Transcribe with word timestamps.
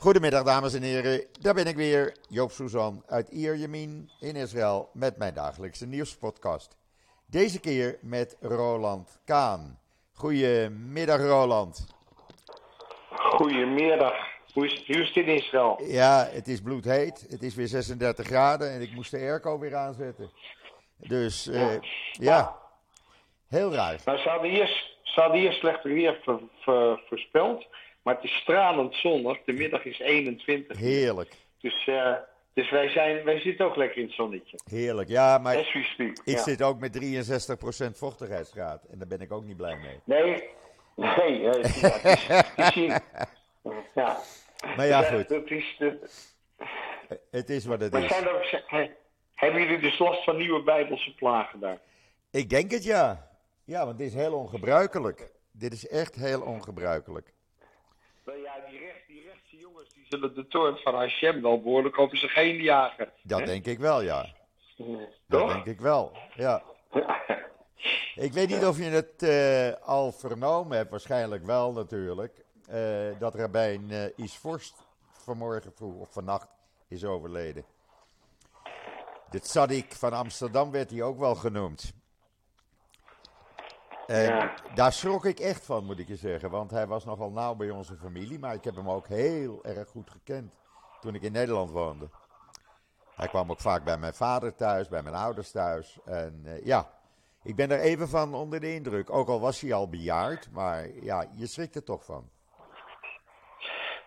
Goedemiddag 0.00 0.44
dames 0.44 0.74
en 0.74 0.82
heren, 0.82 1.26
daar 1.40 1.54
ben 1.54 1.66
ik 1.66 1.76
weer, 1.76 2.16
Joop 2.28 2.50
Suzan 2.50 3.02
uit 3.06 3.28
Ierjemien 3.28 4.10
in 4.20 4.36
Israël 4.36 4.90
met 4.92 5.16
mijn 5.16 5.34
dagelijkse 5.34 5.86
nieuwspodcast. 5.86 6.76
Deze 7.26 7.60
keer 7.60 7.98
met 8.02 8.36
Roland 8.40 9.20
Kaan. 9.24 9.78
Goedemiddag 10.12 11.20
Roland. 11.20 11.96
Goedemiddag. 13.10 14.14
Hoe 14.52 14.66
is, 14.66 14.86
hoe 14.86 15.00
is 15.00 15.08
het 15.08 15.16
in 15.16 15.34
Israël? 15.34 15.82
Ja, 15.82 16.28
het 16.30 16.48
is 16.48 16.62
bloedheet. 16.62 17.26
Het 17.30 17.42
is 17.42 17.54
weer 17.54 17.66
36 17.66 18.26
graden 18.26 18.72
en 18.72 18.80
ik 18.80 18.92
moest 18.92 19.10
de 19.10 19.18
airco 19.18 19.58
weer 19.58 19.76
aanzetten. 19.76 20.30
Dus 20.96 21.46
eh, 21.46 21.76
ja, 22.12 22.56
heel 23.48 23.74
raar. 23.74 24.00
Nou, 24.04 24.18
ze 24.18 24.28
hadden 24.28 24.50
hier, 24.50 24.98
ze 25.02 25.20
hadden 25.20 25.40
hier 25.40 25.52
slechter 25.52 25.92
weer 25.92 26.20
voorspeld. 27.08 27.66
Maar 28.02 28.14
het 28.14 28.24
is 28.24 28.36
stralend 28.36 28.94
zonnig. 28.94 29.38
De 29.44 29.52
middag 29.52 29.84
is 29.84 29.98
21. 29.98 30.78
Heerlijk, 30.78 31.34
Dus, 31.60 31.86
eh, 31.86 32.14
dus 32.54 32.70
wij, 32.70 32.88
zijn, 32.88 33.24
wij 33.24 33.40
zitten 33.40 33.66
ook 33.66 33.76
lekker 33.76 33.98
in 33.98 34.04
het 34.06 34.14
zonnetje. 34.14 34.58
heerlijk. 34.70 35.08
Ja, 35.08 35.38
maar 35.38 35.58
ik 35.58 36.14
ja. 36.24 36.42
zit 36.42 36.62
ook 36.62 36.78
met 36.78 36.92
63% 36.92 37.98
vochtigheidsgraad 37.98 38.84
en 38.84 38.98
daar 38.98 39.08
ben 39.08 39.20
ik 39.20 39.32
ook 39.32 39.44
niet 39.44 39.56
blij 39.56 39.76
mee. 39.76 40.00
Nee, 40.04 40.48
nee. 40.96 41.48
eh, 41.48 41.52
het 41.52 41.64
is- 41.66 41.80
het 41.80 42.04
is- 42.04 42.26
het 42.28 42.58
is 42.58 42.74
hier- 42.74 43.00
ja. 43.94 44.18
Maar 44.76 44.86
ja, 44.86 45.02
goed, 45.02 45.28
Dat 45.28 45.50
is 45.50 45.76
de, 45.78 46.08
het 47.30 47.50
is 47.50 47.64
wat 47.64 47.80
het 47.80 47.92
maar 47.92 48.02
is. 48.02 48.08
zijn 48.08 48.26
er, 48.26 48.90
hebben 49.34 49.60
jullie 49.62 49.78
dus 49.80 49.98
last 49.98 50.24
van 50.24 50.36
nieuwe 50.36 50.62
bijbelse 50.62 51.14
plagen 51.14 51.60
daar? 51.60 51.78
Ik 52.30 52.50
denk 52.50 52.70
het 52.70 52.84
ja. 52.84 53.28
Ja, 53.64 53.84
want 53.86 53.98
dit 53.98 54.06
is 54.06 54.14
heel 54.14 54.34
ongebruikelijk. 54.34 55.32
Dit 55.52 55.72
is 55.72 55.88
echt 55.88 56.14
heel 56.14 56.40
ongebruikelijk. 56.42 57.32
Nou 58.24 58.38
ja, 58.38 58.52
die, 58.68 58.78
recht, 58.78 59.06
die 59.06 59.22
rechtse 59.26 59.56
jongens 59.56 59.94
die 59.94 60.06
zullen 60.08 60.34
de 60.34 60.46
toorn 60.46 60.76
van 60.76 60.94
Hashem 60.94 61.42
wel 61.42 61.62
behoorlijk 61.62 61.98
over 61.98 62.16
zich 62.16 62.34
heen 62.34 62.56
jagen. 62.56 63.12
Dat 63.22 63.40
hè? 63.40 63.46
denk 63.46 63.66
ik 63.66 63.78
wel, 63.78 64.02
ja. 64.02 64.26
Dat 64.76 65.08
Toch? 65.28 65.52
denk 65.52 65.66
ik 65.66 65.80
wel, 65.80 66.16
ja. 66.34 66.62
Ik 68.14 68.32
weet 68.32 68.48
niet 68.48 68.64
of 68.64 68.78
je 68.78 68.84
het 68.84 69.22
eh, 69.22 69.88
al 69.88 70.12
vernomen 70.12 70.76
hebt, 70.76 70.90
waarschijnlijk 70.90 71.44
wel 71.44 71.72
natuurlijk, 71.72 72.44
eh, 72.66 73.18
dat 73.18 73.34
Rabijn 73.34 73.90
uh, 73.90 74.04
Isvorst 74.16 74.74
vanmorgen 75.12 75.72
vroeg 75.72 75.94
of 75.94 76.12
vannacht 76.12 76.48
is 76.88 77.04
overleden. 77.04 77.64
De 79.30 79.40
tzaddik 79.40 79.92
van 79.92 80.12
Amsterdam 80.12 80.70
werd 80.70 80.90
hij 80.90 81.02
ook 81.02 81.18
wel 81.18 81.34
genoemd. 81.34 81.92
Ja. 84.18 84.54
daar 84.74 84.92
schrok 84.92 85.24
ik 85.24 85.38
echt 85.38 85.64
van, 85.64 85.84
moet 85.84 85.98
ik 85.98 86.08
je 86.08 86.16
zeggen, 86.16 86.50
want 86.50 86.70
hij 86.70 86.86
was 86.86 87.04
nogal 87.04 87.30
nauw 87.30 87.54
bij 87.54 87.70
onze 87.70 87.96
familie, 87.96 88.38
maar 88.38 88.54
ik 88.54 88.64
heb 88.64 88.74
hem 88.74 88.90
ook 88.90 89.08
heel 89.08 89.64
erg 89.64 89.88
goed 89.88 90.10
gekend 90.10 90.54
toen 91.00 91.14
ik 91.14 91.22
in 91.22 91.32
Nederland 91.32 91.70
woonde. 91.70 92.08
Hij 93.14 93.28
kwam 93.28 93.50
ook 93.50 93.60
vaak 93.60 93.84
bij 93.84 93.98
mijn 93.98 94.14
vader 94.14 94.54
thuis, 94.54 94.88
bij 94.88 95.02
mijn 95.02 95.14
ouders 95.14 95.50
thuis. 95.50 95.98
En 96.04 96.40
eh, 96.44 96.64
ja, 96.64 96.90
ik 97.42 97.56
ben 97.56 97.70
er 97.70 97.80
even 97.80 98.08
van 98.08 98.34
onder 98.34 98.60
de 98.60 98.74
indruk. 98.74 99.10
Ook 99.10 99.28
al 99.28 99.40
was 99.40 99.60
hij 99.60 99.72
al 99.72 99.88
bejaard, 99.88 100.48
maar 100.52 100.88
ja, 101.02 101.26
je 101.36 101.46
schrikt 101.46 101.74
er 101.74 101.84
toch 101.84 102.04
van. 102.04 102.28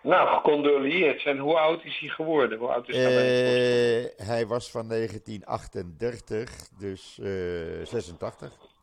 Nou, 0.02 0.28
gecondoleerd. 0.28 1.24
En 1.24 1.38
hoe 1.38 1.58
oud 1.58 1.84
is 1.84 1.98
hij 1.98 2.08
geworden? 2.08 2.58
Hoe 2.58 2.68
oud 2.68 2.88
is 2.88 2.96
hij? 2.96 3.06
Eh, 3.06 4.26
hij 4.26 4.46
was 4.46 4.70
van 4.70 4.88
1938, 4.88 6.68
dus 6.78 7.18
eh 7.18 7.84
86. 7.84 8.73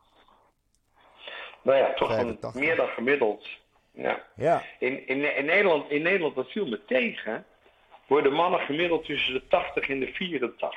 Nou 1.62 1.78
ja, 1.78 1.94
toch 1.94 2.09
een, 2.09 2.16
85. 2.16 2.54
meer 2.62 2.76
dan 2.76 2.88
gemiddeld. 2.88 3.48
Ja. 3.94 4.23
Ja, 4.36 4.64
In, 4.80 5.08
in, 5.08 5.36
in, 5.38 5.45
Nederland, 5.45 5.90
in 5.92 6.02
Nederland, 6.02 6.36
dat 6.36 6.52
viel 6.52 6.66
me 6.66 6.86
tegen, 6.86 7.45
worden 8.08 8.34
mannen 8.34 8.59
gemiddeld 8.59 9.06
tussen 9.06 9.34
de 9.34 9.48
80 9.48 9.89
en 9.89 10.00
de 10.00 10.08
84. 10.14 10.76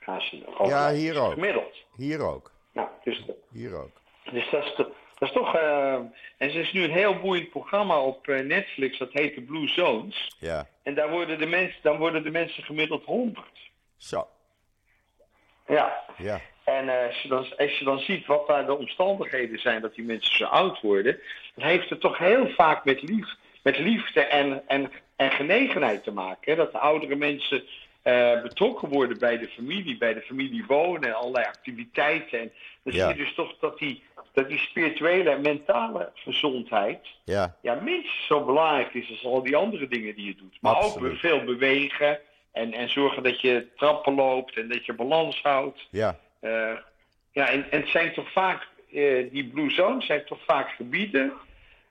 Gaan 0.00 0.20
ze 0.20 0.42
nog 0.46 0.68
Ja, 0.68 0.92
hier 0.92 1.18
ook. 1.20 1.32
Gemiddeld. 1.32 1.76
hier 1.96 2.20
ook. 2.22 2.52
Nou, 2.72 2.88
dus, 3.04 3.24
Hier 3.52 3.74
ook. 3.74 3.90
dus 4.32 4.50
dat, 4.50 4.64
is 4.64 4.74
de- 4.74 4.92
dat 5.18 5.28
is 5.28 5.34
toch... 5.34 5.54
eh, 5.54 5.92
en 5.94 6.12
er 6.38 6.54
is 6.56 6.72
nu 6.72 6.82
een 6.84 6.90
heel 6.90 7.18
boeiend 7.18 7.50
programma 7.50 8.00
op 8.00 8.28
eh, 8.28 8.40
Netflix, 8.44 8.98
dat 8.98 9.12
heet 9.12 9.34
The 9.34 9.40
Blue 9.40 9.68
Zones. 9.68 10.36
Ja, 10.38 10.68
En 10.82 10.94
daar 10.94 11.10
worden 11.10 11.38
de 11.38 11.46
mensen, 11.46 11.78
dan 11.82 11.98
worden 11.98 12.22
de 12.22 12.30
mensen 12.30 12.62
gemiddeld 12.62 13.04
100. 13.04 13.46
zo. 13.96 14.28
Ja. 15.66 16.04
Ja, 16.16 16.40
En 16.66 16.88
eh, 16.88 17.06
als, 17.06 17.22
je 17.22 17.28
dan, 17.28 17.46
als 17.58 17.78
je 17.78 17.84
dan 17.84 17.98
ziet 17.98 18.26
wat 18.26 18.46
daar 18.46 18.66
de 18.66 18.76
omstandigheden 18.78 19.58
zijn 19.58 19.80
dat 19.80 19.94
die 19.94 20.04
mensen 20.04 20.36
zo 20.36 20.44
oud 20.44 20.80
worden, 20.80 21.18
dan 21.54 21.68
heeft 21.68 21.90
het 21.90 22.00
toch 22.00 22.18
heel 22.18 22.48
vaak 22.48 22.84
met, 22.84 23.02
lief, 23.02 23.28
met 23.62 23.78
liefde 23.78 24.20
en, 24.20 24.62
en, 24.66 24.90
en 25.16 25.30
genegenheid 25.30 26.04
te 26.04 26.10
maken. 26.12 26.52
Hè? 26.52 26.56
Dat 26.56 26.72
de 26.72 26.78
oudere 26.78 27.16
mensen 27.16 27.62
eh, 28.02 28.42
betrokken 28.42 28.88
worden 28.88 29.18
bij 29.18 29.38
de 29.38 29.48
familie, 29.48 29.96
bij 29.98 30.14
de 30.14 30.20
familie 30.20 30.64
wonen 30.66 31.02
en 31.08 31.14
allerlei 31.14 31.44
activiteiten. 31.46 32.38
En 32.40 32.52
dan 32.82 32.94
Ja. 32.94 33.06
zie 33.08 33.16
je 33.16 33.24
dus 33.24 33.34
toch 33.34 33.54
dat 33.60 33.78
die, 33.78 34.02
dat 34.32 34.48
die 34.48 34.58
spirituele 34.58 35.30
en 35.30 35.40
mentale 35.40 36.10
gezondheid 36.14 37.06
ja, 37.24 37.56
ja, 37.62 37.74
minstens 37.74 38.26
zo 38.26 38.44
belangrijk 38.44 38.94
is 38.94 39.10
als 39.10 39.24
al 39.24 39.42
die 39.42 39.56
andere 39.56 39.88
dingen 39.88 40.14
die 40.14 40.26
je 40.26 40.34
doet. 40.34 40.58
Maar 40.60 40.74
Absoluut. 40.74 41.12
ook 41.12 41.18
veel 41.18 41.44
bewegen 41.44 42.18
en, 42.52 42.72
en 42.72 42.88
zorgen 42.90 43.22
dat 43.22 43.40
je 43.40 43.66
trappen 43.76 44.14
loopt 44.14 44.56
en 44.56 44.68
dat 44.68 44.86
je 44.86 44.92
balans 44.92 45.42
houdt. 45.42 45.86
ja, 45.90 46.18
ja, 47.32 47.48
en, 47.48 47.70
en 47.70 47.80
het 47.80 47.88
zijn 47.88 48.12
toch 48.14 48.32
vaak, 48.32 48.66
eh, 48.92 49.30
die 49.30 49.50
Blue 49.50 49.70
Zones 49.70 50.06
zijn 50.06 50.24
toch 50.24 50.44
vaak 50.44 50.68
gebieden 50.68 51.32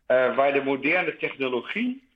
eh, 0.06 0.36
waar 0.36 0.54
de 0.54 0.64
moderne 0.64 1.18
technologie 1.18 2.08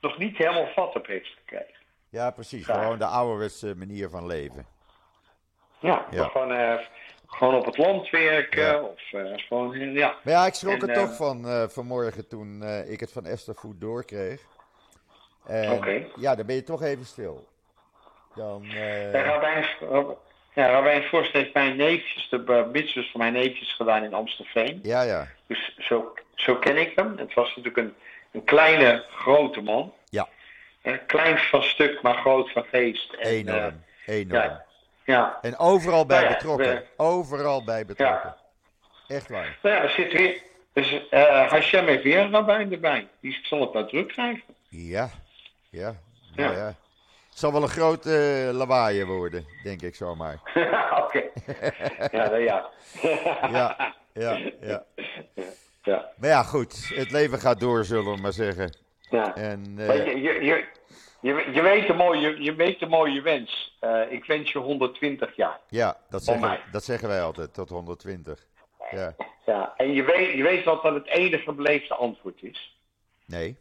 nog 0.00 0.18
niet 0.18 0.36
helemaal 0.36 0.66
vat 0.74 0.94
op 0.96 1.06
heeft 1.06 1.28
gekregen. 1.38 1.74
ja, 2.08 2.30
precies. 2.30 2.64
Gewoon 2.64 2.98
de 2.98 3.04
ouderwetse 3.06 3.74
manier 3.76 4.08
van 4.10 4.26
leven. 4.26 4.66
Ja, 5.80 6.06
Ja. 6.10 6.24
Gewoon, 6.28 6.52
eh, 6.52 6.78
gewoon 7.26 7.54
op 7.54 7.64
het 7.64 7.78
land 7.78 8.10
werken 8.10 8.62
Ja. 8.62 8.80
of 8.82 9.12
eh, 9.12 9.32
gewoon, 9.36 9.74
eh, 9.74 9.94
ja. 9.94 10.14
Maar 10.24 10.32
ja, 10.34 10.46
ik 10.46 10.54
schrok 10.54 10.82
En, 10.82 10.88
er 10.88 10.94
eh, 10.96 11.02
toch 11.02 11.16
van 11.16 11.46
eh, 11.48 11.68
vanmorgen 11.68 12.28
toen 12.28 12.62
eh, 12.62 12.90
ik 12.90 13.00
het 13.00 13.12
van 13.12 13.26
Esther 13.26 13.54
Food 13.54 13.80
doorkreeg. 13.80 14.42
Oké. 15.46 16.06
ja, 16.16 16.34
dan 16.34 16.46
ben 16.46 16.54
je 16.54 16.62
toch 16.62 16.82
even 16.82 17.04
stil. 17.04 17.48
Dan, 18.34 18.64
eh, 18.64 19.12
Ja, 20.56 20.66
Rabijn 20.70 21.02
Vorst 21.02 21.32
heeft 21.32 21.54
mijn 21.54 21.76
neefjes, 21.76 22.28
de 22.28 22.68
mitzvahs 22.72 23.10
van 23.10 23.20
mijn 23.20 23.32
neefjes 23.32 23.74
gedaan 23.74 24.02
in 24.04 24.14
Amstelveen. 24.14 24.80
ja, 24.82 25.02
ja, 25.02 25.28
Dus 25.46 25.76
zo, 25.78 26.14
zo 26.34 26.56
ken 26.56 26.76
ik 26.76 26.92
hem. 26.94 27.18
Het 27.18 27.34
was 27.34 27.48
natuurlijk 27.48 27.76
een, 27.76 27.94
een 28.32 28.44
kleine, 28.44 29.04
grote 29.10 29.60
man. 29.60 29.92
Ja. 30.08 30.28
Eh, 30.82 30.92
klein 31.06 31.38
van 31.38 31.62
stuk, 31.62 32.02
maar 32.02 32.14
groot 32.14 32.52
van 32.52 32.64
geest. 32.70 33.12
En, 33.12 33.30
enorm, 33.30 33.82
eh, 34.06 34.14
enorm. 34.16 34.42
ja, 34.42 34.64
ja. 35.04 35.38
En 35.42 35.56
overal 35.58 36.06
bij 36.06 36.16
Nou 36.20 36.30
ja, 36.30 36.36
betrokken. 36.36 36.66
we- 36.74 36.84
Overal 36.96 37.64
bij 37.64 37.86
betrokken. 37.86 38.34
Echt 39.08 39.28
waar. 39.28 39.58
Nou 39.62 39.74
ja, 39.76 39.82
er 39.82 39.90
zit 39.90 40.12
weer. 40.12 40.42
Dus 40.72 40.92
uh, 41.10 41.48
Hashem 41.50 41.86
heeft 41.86 42.02
weer 42.02 42.18
een 42.18 42.30
rabbijn 42.30 42.72
erbij. 42.72 43.08
Die 43.20 43.38
zal 43.42 43.60
het 43.60 43.72
nou 43.72 43.88
druk 43.88 44.08
krijgen. 44.08 44.42
Ja, 44.68 45.10
ja, 45.70 45.94
nou 46.34 46.56
Ja. 46.56 46.74
Zal 47.38 47.52
wel 47.52 47.62
een 47.62 47.68
groot 47.68 48.06
eh, 48.06 48.48
lawaai 48.52 49.04
worden, 49.04 49.46
denk 49.62 49.82
ik 49.82 49.94
zomaar. 49.94 50.40
Oké. 51.04 51.22
ja, 52.10 52.28
nou 52.28 52.38
ja. 52.38 52.70
Ja, 53.52 53.94
ja, 54.12 54.38
ja. 54.60 54.84
ja. 55.82 56.12
Maar 56.16 56.28
ja, 56.30 56.42
goed. 56.42 56.90
Het 56.94 57.10
leven 57.10 57.38
gaat 57.38 57.60
door, 57.60 57.84
zullen 57.84 58.14
we 58.14 58.20
maar 58.20 58.32
zeggen. 58.32 58.76
ja. 59.10 59.34
En 59.34 59.64
eh, 59.78 59.86
Maar 59.86 59.96
je, 59.96 60.20
je, 60.20 60.64
je, 61.20 61.44
je, 61.52 61.62
weet 61.62 61.86
de 61.86 61.92
mooie, 61.94 62.42
je 62.42 62.54
weet 62.54 62.78
de 62.80 62.86
mooie 62.86 63.22
wens. 63.22 63.76
Eh, 63.80 64.00
ik 64.12 64.24
wens 64.24 64.52
je 64.52 64.58
120 64.58 65.36
jaar. 65.36 65.60
ja, 65.68 65.96
dat 66.08 66.24
zeggen, 66.24 66.60
dat 66.72 66.84
zeggen 66.84 67.08
wij 67.08 67.22
altijd, 67.22 67.54
tot 67.54 67.68
120. 67.68 68.46
Ja, 68.90 69.14
Ja. 69.46 69.74
En 69.76 69.92
je 69.92 70.02
weet, 70.04 70.36
je 70.36 70.42
weet 70.42 70.64
wat 70.64 70.82
dan 70.82 70.94
het 70.94 71.06
enige 71.06 71.52
beleefde 71.52 71.94
antwoord 71.94 72.42
is. 72.42 72.76
nee. 73.26 73.56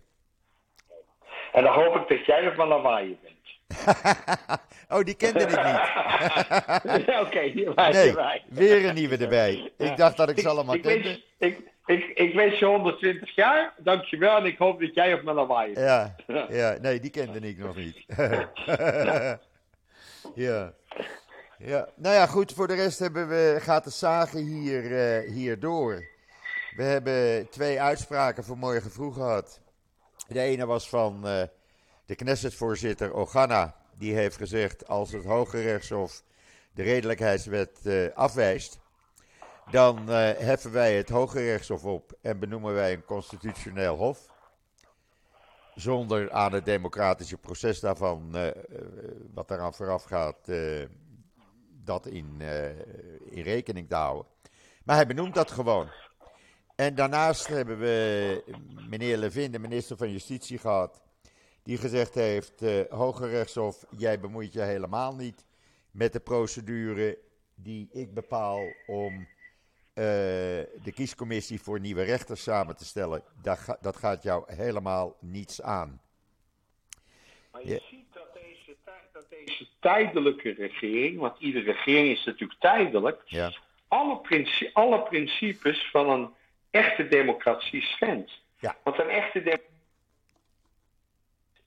En 1.52 1.64
dan 1.64 1.74
hoop 1.74 1.96
ik 1.96 2.08
dat 2.08 2.26
jij 2.26 2.48
op 2.48 2.56
mijn 2.56 2.68
lawaai 2.70 3.18
bent. 3.24 3.35
oh, 4.90 5.04
die 5.04 5.16
kende 5.16 5.40
ik 5.40 5.48
niet. 5.48 7.16
Oké, 7.26 7.74
wij, 7.76 7.92
Nee, 7.92 8.14
weer 8.50 8.86
een 8.86 8.96
nieuwe 8.96 9.18
erbij. 9.18 9.72
Ik 9.78 9.98
dacht 9.98 10.18
dat 10.18 10.30
ik 10.30 10.40
ze 10.40 10.50
allemaal 10.50 10.76
ik, 10.76 10.82
kende. 10.82 11.04
wens, 11.04 11.26
ik, 11.38 11.60
ik, 11.86 12.06
ik 12.06 12.34
wens 12.34 12.60
je 12.60 12.66
120 12.66 13.36
jaar, 13.36 13.74
dankjewel. 13.78 14.38
En 14.38 14.46
ik 14.46 14.58
hoop 14.58 14.80
dat 14.80 14.94
jij 14.94 15.14
op 15.14 15.24
mijn 15.24 15.36
lawaai. 15.36 15.72
Ja, 15.74 16.16
ja, 16.50 16.78
nee, 16.82 17.00
die 17.00 17.12
kende 17.12 17.40
ik 17.40 17.58
nog 17.58 17.76
niet. 17.76 18.06
ja. 20.36 20.74
ja. 21.58 21.90
Nou 21.96 22.16
ja, 22.16 22.26
goed, 22.26 22.54
voor 22.54 22.68
de 22.68 22.76
rest 22.76 23.00
hebben 23.00 23.28
we, 23.28 23.58
gaat 23.60 23.84
de 23.84 23.90
zagen 23.90 24.40
hier, 24.40 24.98
eh, 24.98 25.32
hier 25.32 25.60
door. 25.60 26.14
We 26.76 26.84
hebben 26.84 27.50
twee 27.50 27.82
uitspraken 27.82 28.44
vanmorgen 28.44 28.92
vroeg 28.92 29.14
gehad. 29.14 29.62
De 30.28 30.40
ene 30.40 30.66
was 30.66 30.90
van 30.90 31.28
eh, 31.28 31.42
de 32.06 32.16
Knesset-voorzitter 32.16 33.14
Ogana. 33.14 33.76
Die 33.98 34.14
heeft 34.14 34.38
gezegd, 34.38 34.88
als 34.88 35.12
het 35.12 35.26
Hoge 35.26 35.62
Rechtshof 35.62 36.24
de 36.74 36.84
redelijkheidswet 36.84 37.80
eh, 37.84 38.08
afwijst... 38.14 38.80
dan 39.72 40.10
eh, 40.10 40.32
heffen 40.38 40.72
wij 40.72 40.98
het 40.98 41.10
Hoge 41.10 41.40
Rechtshof 41.40 41.86
op 41.86 42.18
en 42.22 42.40
benoemen 42.40 42.74
wij 42.74 42.94
een 42.94 43.06
constitutioneel 43.06 43.96
hof... 43.96 44.30
zonder 45.76 46.32
aan 46.32 46.54
het 46.54 46.66
democratische 46.66 47.38
proces 47.38 47.80
daarvan, 47.80 48.32
uh, 48.36 48.48
wat 49.34 49.52
eraan 49.52 49.74
vooraf 49.74 50.04
gaat, 50.04 50.52
dat 51.84 52.06
in, 52.06 52.42
in 53.30 53.44
rekening 53.44 53.90
te 53.90 53.96
houden. 53.96 54.26
Maar 54.84 54.96
hij 54.96 55.08
benoemt 55.08 55.34
dat 55.34 55.52
gewoon. 55.52 55.90
En 56.76 56.96
daarnaast 56.96 57.48
hebben 57.48 57.80
we 57.80 58.44
meneer 58.90 59.18
Levin, 59.18 59.52
de 59.52 59.60
minister 59.60 59.98
van 59.98 60.12
Justitie, 60.12 60.58
gehad. 60.58 61.05
Die 61.66 61.78
gezegd 61.78 62.16
heeft: 62.16 62.62
uh, 62.62 62.82
Hoge 62.90 63.28
Rechtshof, 63.28 63.86
jij 63.98 64.20
bemoeit 64.20 64.54
je 64.54 64.62
helemaal 64.62 65.16
niet 65.16 65.46
met 65.92 66.14
de 66.14 66.20
procedure 66.20 67.18
die 67.56 67.90
ik 67.92 68.14
bepaal 68.14 68.68
om 68.88 69.14
uh, 69.14 69.26
de 69.94 70.92
kiescommissie 70.94 71.62
voor 71.62 71.80
nieuwe 71.80 72.04
rechters 72.04 72.44
samen 72.44 72.76
te 72.76 72.86
stellen. 72.86 73.24
Dat, 73.42 73.58
ga, 73.58 73.78
dat 73.82 73.96
gaat 73.96 74.24
jou 74.24 74.54
helemaal 74.56 75.16
niets 75.20 75.62
aan. 75.62 76.02
Maar 77.52 77.62
je 77.62 77.74
ja. 77.74 77.80
ziet 77.90 78.14
dat 78.14 78.34
deze, 78.34 78.76
dat 79.12 79.26
deze 79.30 79.68
tijdelijke 79.80 80.52
regering, 80.52 81.20
want 81.20 81.40
iedere 81.40 81.72
regering 81.72 82.18
is 82.18 82.24
natuurlijk 82.24 82.60
tijdelijk, 82.60 83.22
ja. 83.26 83.54
alle, 83.88 84.18
princi 84.18 84.70
alle 84.74 85.04
principes 85.04 85.90
van 85.92 86.10
een 86.10 86.34
echte 86.70 87.08
democratie 87.08 87.82
schendt. 87.82 88.32
Ja. 88.60 88.78
Want 88.84 89.00
een 89.00 89.10
echte 89.10 89.40
democratie 89.40 89.74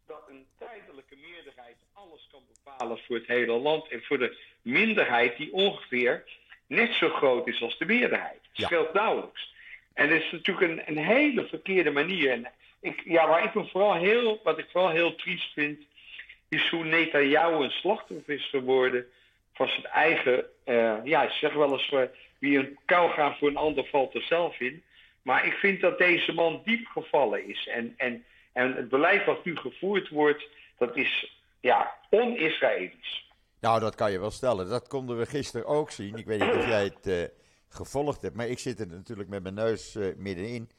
dat 0.09 0.29
een 0.29 0.47
tijdelijke 0.59 1.17
meerderheid 1.17 1.77
kan 2.31 2.43
bepalen 2.65 2.99
voor 2.99 3.17
het 3.17 3.27
hele 3.27 3.53
land 3.53 3.89
en 3.89 4.03
voor 4.03 4.19
de 4.19 4.37
minderheid 4.63 5.37
die 5.37 5.53
ongeveer 5.53 6.25
net 6.67 6.93
zo 6.93 7.09
groot 7.09 7.47
is 7.49 7.63
als 7.63 7.79
de 7.79 7.85
meerderheid. 7.85 8.39
Het 8.43 8.57
Ja. 8.59 8.67
scheelt 8.67 8.93
nauwelijks. 8.93 9.55
En 9.95 10.09
dat 10.09 10.19
is 10.21 10.31
natuurlijk 10.31 10.71
een, 10.71 10.83
een 10.97 11.05
hele 11.05 11.47
verkeerde 11.47 11.91
manier. 11.91 12.31
En 12.31 12.53
ik, 12.81 13.03
ja, 13.05 13.29
waar 13.29 13.45
ik 13.45 13.55
me 13.55 13.67
vooral 13.67 13.95
heel, 13.95 14.41
wat 14.43 14.59
ik 14.59 14.67
vooral 14.71 14.91
heel 14.91 15.15
triest 15.15 15.53
vind, 15.53 15.85
is 16.49 16.69
hoe 16.69 16.85
Netanyahu 16.85 17.65
een 17.65 17.71
slachtoffer 17.71 18.35
is 18.35 18.49
geworden 18.49 19.07
van 19.55 19.69
zijn 19.69 19.85
eigen, 19.87 20.45
eh, 20.65 20.97
ja, 21.05 21.23
ik 21.23 21.31
zeg 21.31 21.53
wel 21.53 21.73
eens, 21.73 21.89
eh, 21.91 22.03
wie 22.39 22.59
een 22.59 22.79
kou 22.85 23.11
gaat 23.11 23.39
voor 23.39 23.49
een 23.49 23.57
ander 23.57 23.85
valt 23.87 24.15
er 24.15 24.23
zelf 24.23 24.61
in. 24.61 24.83
Maar 25.23 25.47
ik 25.47 25.53
vind 25.53 25.81
dat 25.81 25.99
deze 25.99 26.33
man 26.33 26.63
diep 26.65 26.87
gevallen 26.87 27.49
is. 27.49 27.67
En, 27.67 27.95
en, 27.97 28.25
en 28.53 28.75
het 28.75 28.89
beleid 28.89 29.25
wat 29.25 29.45
nu 29.45 29.57
gevoerd 29.57 30.09
wordt, 30.09 30.49
dat 30.79 30.97
is 30.97 31.38
ja, 31.61 31.95
on-Israëlisch. 32.11 33.29
Nou, 33.61 33.81
dat 33.81 33.95
kan 33.95 34.13
je 34.13 34.19
wel 34.19 34.31
stellen. 34.31 34.69
Dat 34.69 34.89
konden 34.89 35.19
we 35.19 35.27
gisteren 35.27 35.67
ook 35.67 35.91
zien. 35.91 36.17
Ik 36.17 36.27
weet 36.27 36.41
niet 36.41 36.55
of 36.55 36.67
jij 36.67 36.85
het 36.85 37.07
eh, 37.07 37.23
gevolgd 37.69 38.23
hebt, 38.23 38.37
maar 38.37 38.49
ik 38.49 38.59
zit 38.59 38.81
er 38.81 38.87
natuurlijk 38.87 39.29
met 39.29 39.43
mijn 39.43 39.55
neus 39.55 39.95
eh, 39.95 40.07
middenin. 40.17 40.71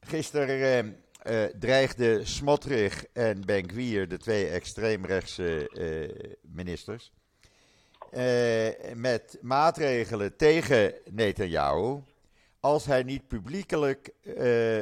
Gisteren 0.00 1.02
eh, 1.22 1.44
dreigden 1.44 2.26
Smotrich 2.26 3.06
en 3.12 3.46
Ben-Gvir, 3.46 4.08
de 4.08 4.18
twee 4.18 4.48
extreemrechtse 4.48 5.70
ministers, 6.42 7.12
met 8.94 9.38
maatregelen 9.40 10.36
tegen 10.36 10.94
Netanyahu 11.10 12.02
als 12.60 12.86
hij 12.86 13.02
niet 13.02 13.28
publiekelijk 13.28 14.12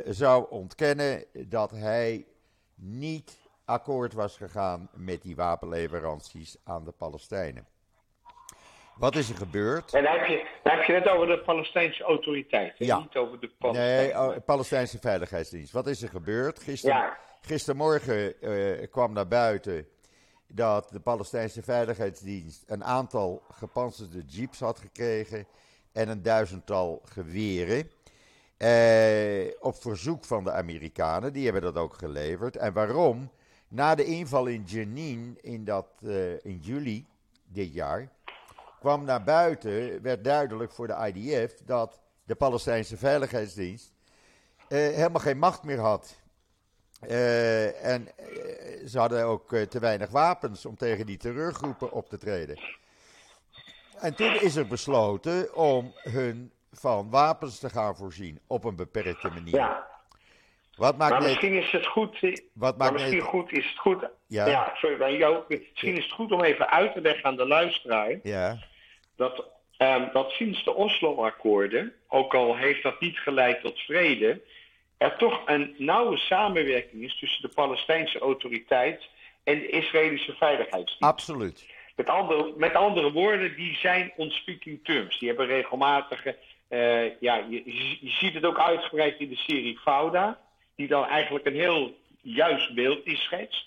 zou 0.06 0.50
ontkennen 0.50 1.24
dat 1.32 1.70
hij 1.70 2.26
niet 2.74 3.38
akkoord 3.66 4.12
was 4.12 4.36
gegaan 4.36 4.88
met 4.94 5.22
die 5.22 5.36
wapenleveranties 5.36 6.56
aan 6.64 6.84
de 6.84 6.92
Palestijnen. 6.92 7.66
Wat 8.96 9.16
is 9.16 9.28
er 9.28 9.36
gebeurd? 9.36 9.92
En 9.94 10.02
dan 10.02 10.12
heb 10.18 10.26
je, 10.26 10.46
dan 10.62 10.76
heb 10.76 10.84
je 10.86 10.92
het 10.92 11.08
over 11.08 11.26
de 11.26 11.38
Palestijnse 11.38 12.02
autoriteit? 12.02 12.74
Ja. 12.78 12.98
niet 12.98 13.16
over 13.16 13.40
de 13.40 13.46
Nee, 13.46 13.56
Palestijnen. 13.72 14.36
oh, 14.36 14.44
Palestijnse 14.44 14.98
Veiligheidsdienst. 14.98 15.72
Wat 15.72 15.86
is 15.86 16.02
er 16.02 16.08
gebeurd? 16.08 16.58
Gister, 16.62 16.90
Ja. 16.90 17.16
Gistermorgen 17.40 18.40
eh, 18.40 18.90
kwam 18.90 19.12
naar 19.12 19.28
buiten 19.28 19.86
dat 20.48 20.88
de 20.90 21.00
Palestijnse 21.00 21.62
Veiligheidsdienst 21.62 22.64
een 22.66 22.84
aantal 22.84 23.42
gepantserde 23.52 24.22
jeeps 24.26 24.60
had 24.60 24.78
gekregen 24.78 25.46
en 25.92 26.08
een 26.08 26.22
duizendtal 26.22 27.02
geweren. 27.04 27.90
Eh, 28.56 29.50
op 29.60 29.74
verzoek 29.80 30.24
van 30.24 30.44
de 30.44 30.52
Amerikanen, 30.52 31.32
die 31.32 31.44
hebben 31.44 31.62
dat 31.62 31.76
ook 31.76 31.94
geleverd. 31.94 32.56
En 32.56 32.72
waarom? 32.72 33.30
Na 33.68 33.94
de 33.94 34.04
inval 34.04 34.46
in 34.46 34.62
Jenin 34.62 35.38
in, 35.40 35.64
dat, 35.64 35.86
eh, 36.02 36.44
in 36.44 36.58
juli 36.58 37.06
dit 37.44 37.72
jaar 37.72 38.08
kwam 38.80 39.04
naar 39.04 39.24
buiten, 39.24 40.02
werd 40.02 40.24
duidelijk 40.24 40.72
voor 40.72 40.86
de 40.86 41.12
IDF 41.14 41.60
dat 41.64 42.00
de 42.24 42.34
Palestijnse 42.34 42.96
Veiligheidsdienst 42.96 43.92
eh, 44.68 44.78
helemaal 44.78 45.20
geen 45.20 45.38
macht 45.38 45.62
meer 45.62 45.78
had. 45.78 46.16
Eh, 47.00 47.84
en 47.84 48.08
ze 48.86 48.98
hadden 48.98 49.24
ook 49.24 49.54
te 49.54 49.78
weinig 49.78 50.10
wapens 50.10 50.66
om 50.66 50.76
tegen 50.76 51.06
die 51.06 51.16
terreurgroepen 51.16 51.92
op 51.92 52.08
te 52.08 52.18
treden. 52.18 52.60
En 53.98 54.14
toen 54.14 54.40
is 54.40 54.56
er 54.56 54.66
besloten 54.66 55.54
om 55.54 55.92
hun 55.94 56.52
van 56.72 57.10
wapens 57.10 57.58
te 57.58 57.70
gaan 57.70 57.96
voorzien 57.96 58.40
op 58.46 58.64
een 58.64 58.76
beperkte 58.76 59.28
manier. 59.28 59.54
Ja, 59.54 59.86
Wat 60.76 60.96
maakt 60.96 61.12
maar 61.12 61.22
misschien 61.22 61.52
is 61.54 61.70
het 61.70 61.86
goed. 61.86 62.16
eh, 62.20 62.34
Wat 62.54 62.76
maar 62.76 62.92
maakt 62.92 62.92
misschien 62.92 63.20
goed, 63.20 63.52
is 63.52 63.66
het 63.68 63.78
goed. 63.78 64.08
Ja. 64.26 64.46
Ja, 64.46 64.72
sorry, 64.74 64.96
bij 64.96 65.16
jou. 65.16 65.42
Misschien 65.48 65.96
is 65.96 66.02
het 66.04 66.12
goed 66.12 66.32
om 66.32 66.42
even 66.42 66.70
uit 66.70 66.92
te 66.92 67.00
leggen 67.00 67.24
aan 67.24 67.36
de 67.36 67.46
luisteraar. 67.46 68.18
Ja, 68.22 68.58
dat, 69.16 69.44
ehm, 69.76 70.12
dat 70.12 70.30
sinds 70.30 70.64
de 70.64 70.74
Oslo-akkoorden, 70.74 71.92
ook 72.08 72.34
al 72.34 72.56
heeft 72.56 72.82
dat 72.82 73.00
niet 73.00 73.18
geleid 73.18 73.60
tot 73.60 73.78
vrede, 73.78 74.40
er 74.98 75.16
toch 75.16 75.42
een 75.46 75.74
nauwe 75.78 76.16
samenwerking 76.16 77.02
is 77.02 77.18
tussen 77.18 77.42
de 77.42 77.54
Palestijnse 77.54 78.18
autoriteit 78.18 79.08
en 79.44 79.58
de 79.58 79.68
Israëlische 79.68 80.32
veiligheidsdienst. 80.34 81.02
absoluut. 81.02 81.66
Met 81.96 82.08
andere, 82.08 82.52
met 82.56 82.74
andere 82.74 83.12
woorden, 83.12 83.56
die 83.56 83.74
zijn 83.76 84.12
on 84.16 84.30
speaking 84.30 84.80
terms. 84.84 85.18
Die 85.18 85.28
hebben 85.28 85.46
regelmatige. 85.46 86.36
eh, 86.68 87.20
ja, 87.20 87.36
je, 87.48 87.62
je 88.00 88.10
ziet 88.10 88.34
het 88.34 88.44
ook 88.44 88.58
uitgebreid 88.58 89.18
in 89.20 89.28
de 89.28 89.36
serie 89.36 89.78
Fauda, 89.78 90.40
die 90.76 90.88
dan 90.88 91.04
eigenlijk 91.06 91.46
een 91.46 91.54
heel 91.54 91.94
juist 92.20 92.74
beeld 92.74 93.06
is 93.06 93.22
schetst. 93.22 93.64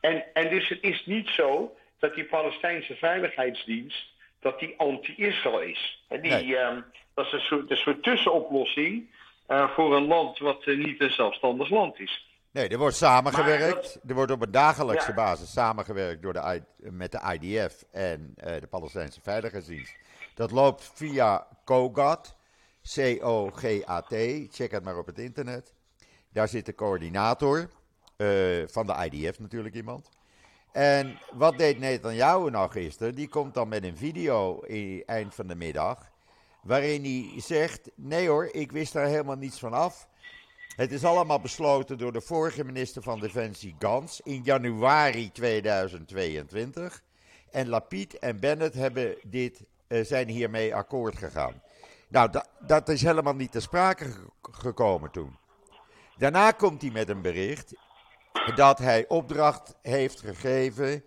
En, 0.00 0.24
en 0.34 0.48
dus 0.50 0.68
het 0.68 0.82
is 0.82 1.06
niet 1.06 1.28
zo 1.28 1.76
dat 1.98 2.14
die 2.14 2.24
Palestijnse 2.24 2.94
veiligheidsdienst 2.94 4.12
dat 4.40 4.58
die 4.60 4.74
anti-Israël 4.78 5.60
is. 5.60 6.04
En 6.08 6.20
die, 6.22 6.30
Nee. 6.30 6.56
ehm, 6.56 6.80
dat 7.14 7.26
is 7.26 7.32
een 7.32 7.40
soort, 7.40 7.70
een 7.70 7.76
soort 7.76 8.02
tussenoplossing 8.02 9.10
eh, 9.46 9.70
voor 9.74 9.96
een 9.96 10.06
land 10.06 10.38
wat 10.38 10.64
eh, 10.64 10.76
niet 10.76 11.00
een 11.00 11.10
zelfstandig 11.10 11.70
land 11.70 11.98
is. 12.00 12.26
Nee, 12.50 12.68
er 12.68 12.78
wordt 12.78 12.96
samengewerkt. 12.96 13.94
Dat- 13.94 14.00
Er 14.08 14.14
wordt 14.14 14.32
op 14.32 14.42
een 14.42 14.50
dagelijkse 14.50 15.08
Ja. 15.08 15.14
basis 15.14 15.52
samengewerkt 15.52 16.22
door 16.22 16.32
de, 16.32 16.62
met 16.78 17.12
de 17.12 17.38
IDF 17.40 17.82
en 17.92 18.34
eh, 18.36 18.60
de 18.60 18.66
Palestijnse 18.66 19.20
Veiligheidsdienst. 19.22 19.96
Dat 20.34 20.50
loopt 20.50 20.92
via 20.94 21.46
COGAT, 21.64 22.36
C-O-G-A-T. 22.94 24.14
Check 24.54 24.70
het 24.70 24.84
maar 24.84 24.98
op 24.98 25.06
het 25.06 25.18
internet. 25.18 25.74
Daar 26.34 26.48
zit 26.48 26.66
de 26.66 26.74
coördinator 26.74 27.68
eh, 28.16 28.28
van 28.66 28.86
de 28.86 29.08
IDF 29.10 29.38
natuurlijk 29.38 29.74
iemand. 29.74 30.08
En 30.72 31.18
wat 31.32 31.58
deed 31.58 31.78
Netanyahu 31.78 32.50
nou 32.50 32.70
gisteren? 32.70 33.14
Die 33.14 33.28
komt 33.28 33.54
dan 33.54 33.68
met 33.68 33.84
een 33.84 33.96
video 33.96 34.58
in 34.60 35.02
eind 35.06 35.34
van 35.34 35.46
de 35.46 35.54
middag. 35.54 36.10
Waarin 36.62 37.02
hij 37.04 37.40
zegt: 37.40 37.90
Nee 37.94 38.28
hoor, 38.28 38.48
ik 38.52 38.72
wist 38.72 38.92
daar 38.92 39.06
helemaal 39.06 39.36
niets 39.36 39.58
van 39.58 39.72
af. 39.72 40.08
Het 40.76 40.92
is 40.92 41.04
allemaal 41.04 41.40
besloten 41.40 41.98
door 41.98 42.12
de 42.12 42.20
vorige 42.20 42.64
minister 42.64 43.02
van 43.02 43.20
Defensie 43.20 43.74
Gans 43.78 44.20
in 44.20 44.40
januari 44.44 45.32
2022. 45.32 47.02
En 47.50 47.68
Lapid 47.68 48.18
en 48.18 48.40
Bennett 48.40 48.74
hebben 48.74 49.16
dit, 49.26 49.62
eh, 49.86 50.04
zijn 50.04 50.28
hiermee 50.28 50.74
akkoord 50.74 51.18
gegaan. 51.18 51.62
Nou, 52.08 52.30
da- 52.30 52.46
dat 52.60 52.88
is 52.88 53.02
helemaal 53.02 53.34
niet 53.34 53.52
ter 53.52 53.62
sprake 53.62 54.04
ge- 54.04 54.28
gekomen 54.52 55.10
toen. 55.10 55.36
Daarna 56.16 56.50
komt 56.50 56.82
hij 56.82 56.90
met 56.90 57.08
een 57.08 57.22
bericht 57.22 57.74
dat 58.54 58.78
hij 58.78 59.08
opdracht 59.08 59.74
heeft 59.82 60.20
gegeven 60.20 61.04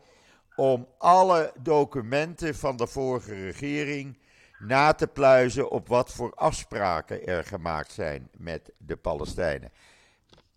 om 0.56 0.88
alle 0.98 1.54
documenten 1.60 2.56
van 2.56 2.78
de 2.78 2.88
vorige 2.88 3.34
regering 3.34 4.20
na 4.60 4.94
te 4.94 5.08
pluizen 5.08 5.72
op 5.72 5.88
wat 5.88 6.14
voor 6.14 6.34
afspraken 6.34 7.26
er 7.26 7.44
gemaakt 7.44 7.92
zijn 7.92 8.30
met 8.38 8.72
de 8.78 8.96
Palestijnen. 8.96 9.72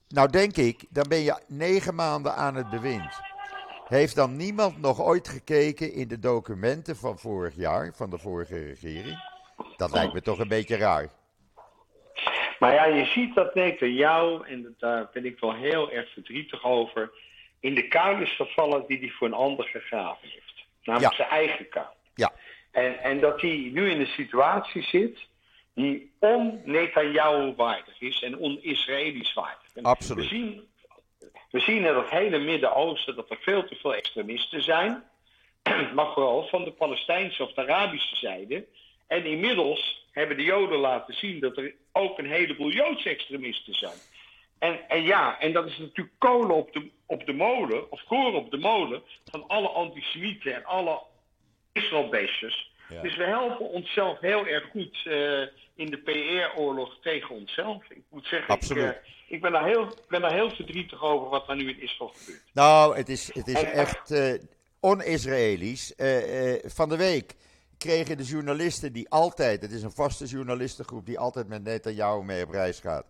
Nou 0.09 0.31
denk 0.31 0.57
ik, 0.57 0.87
dan 0.89 1.09
ben 1.09 1.19
je 1.19 1.43
negen 1.47 1.95
maanden 1.95 2.35
aan 2.35 2.55
het 2.55 2.71
bewind. 2.71 3.21
Heeft 3.85 4.15
dan 4.15 4.37
niemand 4.37 4.81
nog 4.81 5.01
ooit 5.01 5.29
gekeken 5.29 5.93
in 5.93 6.09
de 6.09 6.19
documenten 6.19 6.97
van 6.97 7.19
vorig 7.19 7.55
jaar, 7.55 7.93
van 7.95 8.11
de 8.11 8.19
vorige 8.19 8.59
regering? 8.59 9.23
Dat 9.77 9.93
lijkt 9.93 10.13
me 10.13 10.23
toch 10.23 10.39
een 10.39 10.49
beetje 10.49 10.77
raar. 10.77 11.09
Maar 12.61 12.75
ja, 12.75 12.85
je 12.85 13.05
ziet 13.05 13.35
dat 13.35 13.55
Netanyahu, 13.55 14.43
en 14.47 14.75
daar 14.79 15.09
ben 15.13 15.25
ik 15.25 15.39
wel 15.39 15.55
heel 15.55 15.91
erg 15.91 16.13
verdrietig 16.13 16.65
over, 16.65 17.11
in 17.61 17.75
de 17.75 17.89
kuil 17.89 18.21
is 18.21 18.37
gevallen 18.37 18.85
die 18.87 18.99
hij 18.99 19.09
voor 19.09 19.27
een 19.27 19.35
ander 19.35 19.65
gegraven 19.65 20.29
heeft. 20.29 20.65
Namelijk 20.85 21.13
Ja. 21.13 21.17
zijn 21.17 21.29
eigen 21.41 21.69
kuil. 21.69 21.95
Ja, 22.15 22.33
En, 22.71 22.99
en 22.99 23.21
dat 23.21 23.41
hij 23.41 23.71
nu 23.73 23.91
in 23.91 24.01
een 24.01 24.07
situatie 24.07 24.83
zit 24.83 25.19
die 25.75 26.13
on-Netanyahu 26.19 27.55
waardig 27.57 28.01
is 28.01 28.23
en 28.23 28.39
on-Israëlisch 28.39 29.35
waardig. 29.35 29.75
En 29.75 29.83
Absoluut. 29.85 30.29
We 30.29 30.35
zien, 30.37 30.69
We 31.51 31.61
zien 31.61 31.77
in 31.85 31.95
het 31.95 32.11
hele 32.11 32.39
Midden-Oosten 32.39 33.17
dat 33.17 33.31
er 33.31 33.39
veel 33.41 33.65
te 33.65 33.75
veel 33.75 33.95
extremisten 33.95 34.63
zijn. 34.63 35.03
maar 35.95 36.13
vooral 36.13 36.47
van 36.49 36.65
de 36.65 36.73
Palestijnse 36.73 37.43
of 37.43 37.53
de 37.53 37.61
Arabische 37.61 38.17
zijde. 38.17 38.67
En 39.07 39.25
inmiddels 39.25 40.00
hebben 40.11 40.37
de 40.37 40.43
Joden 40.43 40.79
laten 40.79 41.15
zien 41.15 41.41
dat 41.41 41.57
er 41.57 41.75
ook 41.93 42.19
een 42.19 42.31
heleboel 42.31 42.71
Joodse 42.71 43.09
extremisten 43.09 43.75
zijn. 43.75 43.99
En, 44.59 44.89
en 44.89 45.03
ja, 45.03 45.41
en 45.41 45.53
dat 45.53 45.67
is 45.67 45.79
natuurlijk 45.79 46.19
kolen 46.19 46.57
op 46.57 46.73
de, 46.73 46.91
op 47.07 47.27
de 47.27 47.33
molen, 47.33 47.91
of 47.93 48.05
koren 48.05 48.39
op 48.39 48.51
de 48.51 48.59
molen, 48.59 49.03
van 49.31 49.45
alle 49.49 49.69
antisemieten 49.69 50.55
en 50.55 50.65
alle 50.65 51.03
Israëlbeestjes. 51.73 52.73
Ja. 52.89 53.03
Dus 53.03 53.17
we 53.17 53.25
helpen 53.25 53.69
onszelf 53.69 54.21
heel 54.21 54.47
erg 54.47 54.65
goed 54.71 55.01
eh, 55.05 55.41
in 55.75 55.91
de 55.91 55.99
PR-oorlog 56.05 56.99
tegen 57.03 57.35
onszelf. 57.35 57.85
Ik 57.91 58.03
moet 58.09 58.27
zeggen, 58.27 58.55
ik, 58.55 58.77
eh, 58.77 58.91
ik 59.29 59.41
ben, 59.41 59.53
daar 59.53 59.67
heel, 59.67 59.95
ben 60.09 60.21
daar 60.21 60.33
heel 60.35 60.51
verdrietig 60.51 61.03
over 61.03 61.29
wat 61.29 61.49
er 61.49 61.57
nu 61.57 61.69
in 61.69 61.83
Israël 61.83 62.13
gebeurt. 62.17 62.43
Nou, 62.53 62.97
het 62.97 63.09
is, 63.09 63.35
het 63.35 63.49
is 63.49 63.63
En- 63.63 63.73
echt 63.73 64.11
on-Israëlisch. 64.81 65.95
Eh, 65.95 66.55
eh, 66.55 66.61
van 66.65 66.89
de 66.89 66.97
week 66.97 67.35
kregen 67.81 68.17
de 68.17 68.25
journalisten 68.25 68.93
die 68.93 69.09
altijd, 69.09 69.63
het 69.63 69.73
is 69.73 69.83
een 69.83 69.93
vaste 69.93 70.25
journalistengroep 70.25 71.07
die 71.07 71.19
altijd 71.19 71.49
met 71.49 71.65
Netanyahu 71.65 72.25
mee 72.25 72.45
op 72.45 72.51
reis 72.51 72.81
gaat, 72.81 73.05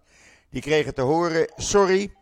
die 0.51 0.63
kregen 0.63 0.95
te 0.95 1.01
horen, 1.01 1.53
sorry, 1.57 2.13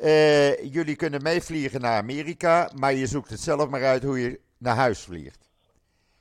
eh, 0.00 0.72
jullie 0.72 0.96
kunnen 0.96 1.22
meevliegen 1.22 1.80
naar 1.80 1.98
Amerika, 1.98 2.70
maar 2.74 2.94
je 2.94 3.06
zoekt 3.06 3.30
het 3.30 3.40
zelf 3.40 3.68
maar 3.68 3.84
uit 3.84 4.02
hoe 4.02 4.20
je 4.20 4.40
naar 4.58 4.76
huis 4.76 5.00
vliegt. 5.00 5.48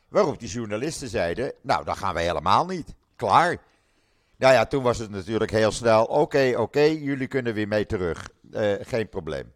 Waarop 0.07 0.39
die 0.39 0.49
journalisten 0.49 1.07
zeiden, 1.07 1.53
nou, 1.61 1.85
dan 1.85 1.95
gaan 1.95 2.13
we 2.13 2.21
helemaal 2.21 2.65
niet. 2.65 2.95
Klaar. 3.15 3.57
Nou 4.37 4.53
ja, 4.53 4.65
toen 4.65 4.83
was 4.83 4.97
het 4.97 5.09
natuurlijk 5.09 5.51
heel 5.51 5.71
snel, 5.71 6.05
oké, 6.05 6.53
oké, 6.57 6.81
jullie 6.81 7.27
kunnen 7.27 7.53
weer 7.53 7.67
mee 7.67 7.85
terug. 7.85 8.29
Eh, 8.51 8.73
geen 8.81 9.09
probleem. 9.09 9.53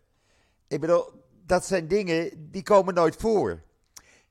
Ik 0.67 0.79
bedoel, 0.79 1.11
dat 1.45 1.65
zijn 1.65 1.87
dingen 1.87 2.49
die 2.51 2.63
komen 2.63 2.93
nooit 2.93 3.15
voor. 3.15 3.61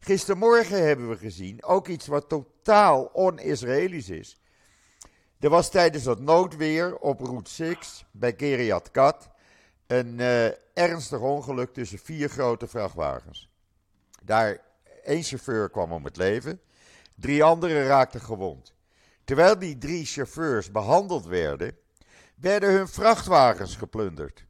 Gistermorgen 0.04 0.86
hebben 0.86 1.08
we 1.08 1.16
gezien 1.16 1.64
ook 1.64 1.88
iets 1.88 2.06
wat 2.06 2.28
totaal 2.28 3.04
on-Israëlisch 3.04 4.08
is. 4.08 4.40
Er 5.38 5.50
was 5.50 5.70
tijdens 5.70 6.04
dat 6.04 6.20
noodweer 6.20 6.96
op 6.96 7.20
Route 7.20 7.50
6 7.50 8.04
bij 8.10 8.32
Kiryat 8.32 8.90
Kat 8.90 9.28
een 9.86 10.20
eh, 10.20 10.46
ernstig 10.74 11.20
ongeluk 11.20 11.72
tussen 11.72 11.98
vier 11.98 12.28
grote 12.28 12.66
vrachtwagens. 12.66 13.50
Daar 14.22 14.60
één 15.04 15.22
chauffeur 15.22 15.70
kwam 15.70 15.92
om 15.92 16.04
het 16.04 16.16
leven, 16.16 16.60
drie 17.14 17.44
anderen 17.44 17.86
raakten 17.86 18.20
gewond. 18.20 18.74
Terwijl 19.24 19.58
die 19.58 19.78
drie 19.78 20.04
chauffeurs 20.04 20.70
behandeld 20.70 21.26
werden, 21.26 21.76
werden 22.34 22.72
hun 22.72 22.88
vrachtwagens 22.88 23.76
geplunderd. 23.76 24.44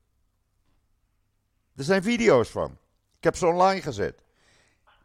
Er 1.76 1.85
zijn 1.85 2.02
video's 2.02 2.50
van. 2.50 2.78
Ik 3.16 3.25
heb 3.25 3.37
ze 3.37 3.47
online 3.47 3.82
gezet. 3.82 4.23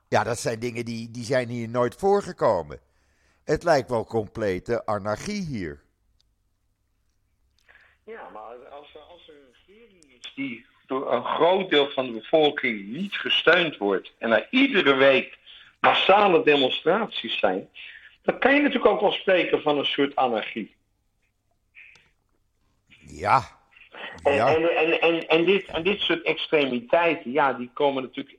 Ja, 0.10 0.24
dat 0.24 0.40
zijn 0.40 0.60
dingen 0.60 0.86
die, 0.86 1.12
die 1.12 1.24
zijn 1.24 1.48
hier 1.48 1.70
nooit 1.70 1.96
voorgekomen. 1.96 2.80
Het 3.44 3.64
lijkt 3.64 3.90
wel 3.90 4.06
complete 4.06 4.86
anarchie 4.86 5.42
hier. 5.46 5.82
Ja, 8.04 8.30
maar 8.34 8.56
als 8.70 8.94
er, 8.94 9.00
als 9.00 9.28
een 9.28 9.54
regering 9.66 10.04
is 10.20 10.32
die 10.36 10.66
door 10.86 11.14
een 11.14 11.24
groot 11.24 11.70
deel 11.70 11.90
van 11.90 12.06
de 12.06 12.12
bevolking 12.12 12.88
niet 12.88 13.16
gesteund 13.16 13.78
wordt 13.78 14.14
en 14.18 14.32
er 14.32 14.48
iedere 14.50 14.94
week 14.96 15.38
massale 15.80 16.44
demonstraties 16.44 17.40
zijn, 17.40 17.70
dan 18.22 18.40
kan 18.40 18.54
je 18.56 18.62
natuurlijk 18.62 18.92
ook 18.94 19.02
wel 19.02 19.12
spreken 19.12 19.62
van 19.62 19.78
een 19.78 19.86
soort 19.86 20.16
anarchie. 20.16 20.76
Ja. 23.00 23.42
En, 24.24 24.34
Ja. 24.34 24.56
en, 24.56 24.76
en, 24.78 25.02
en, 25.02 25.28
en, 25.28 25.46
dit, 25.46 25.66
en 25.66 25.84
dit 25.84 26.00
soort 26.00 26.22
extremiteiten, 26.22 27.32
ja, 27.32 27.54
die 27.54 27.70
komen 27.74 28.04
natuurlijk. 28.04 28.38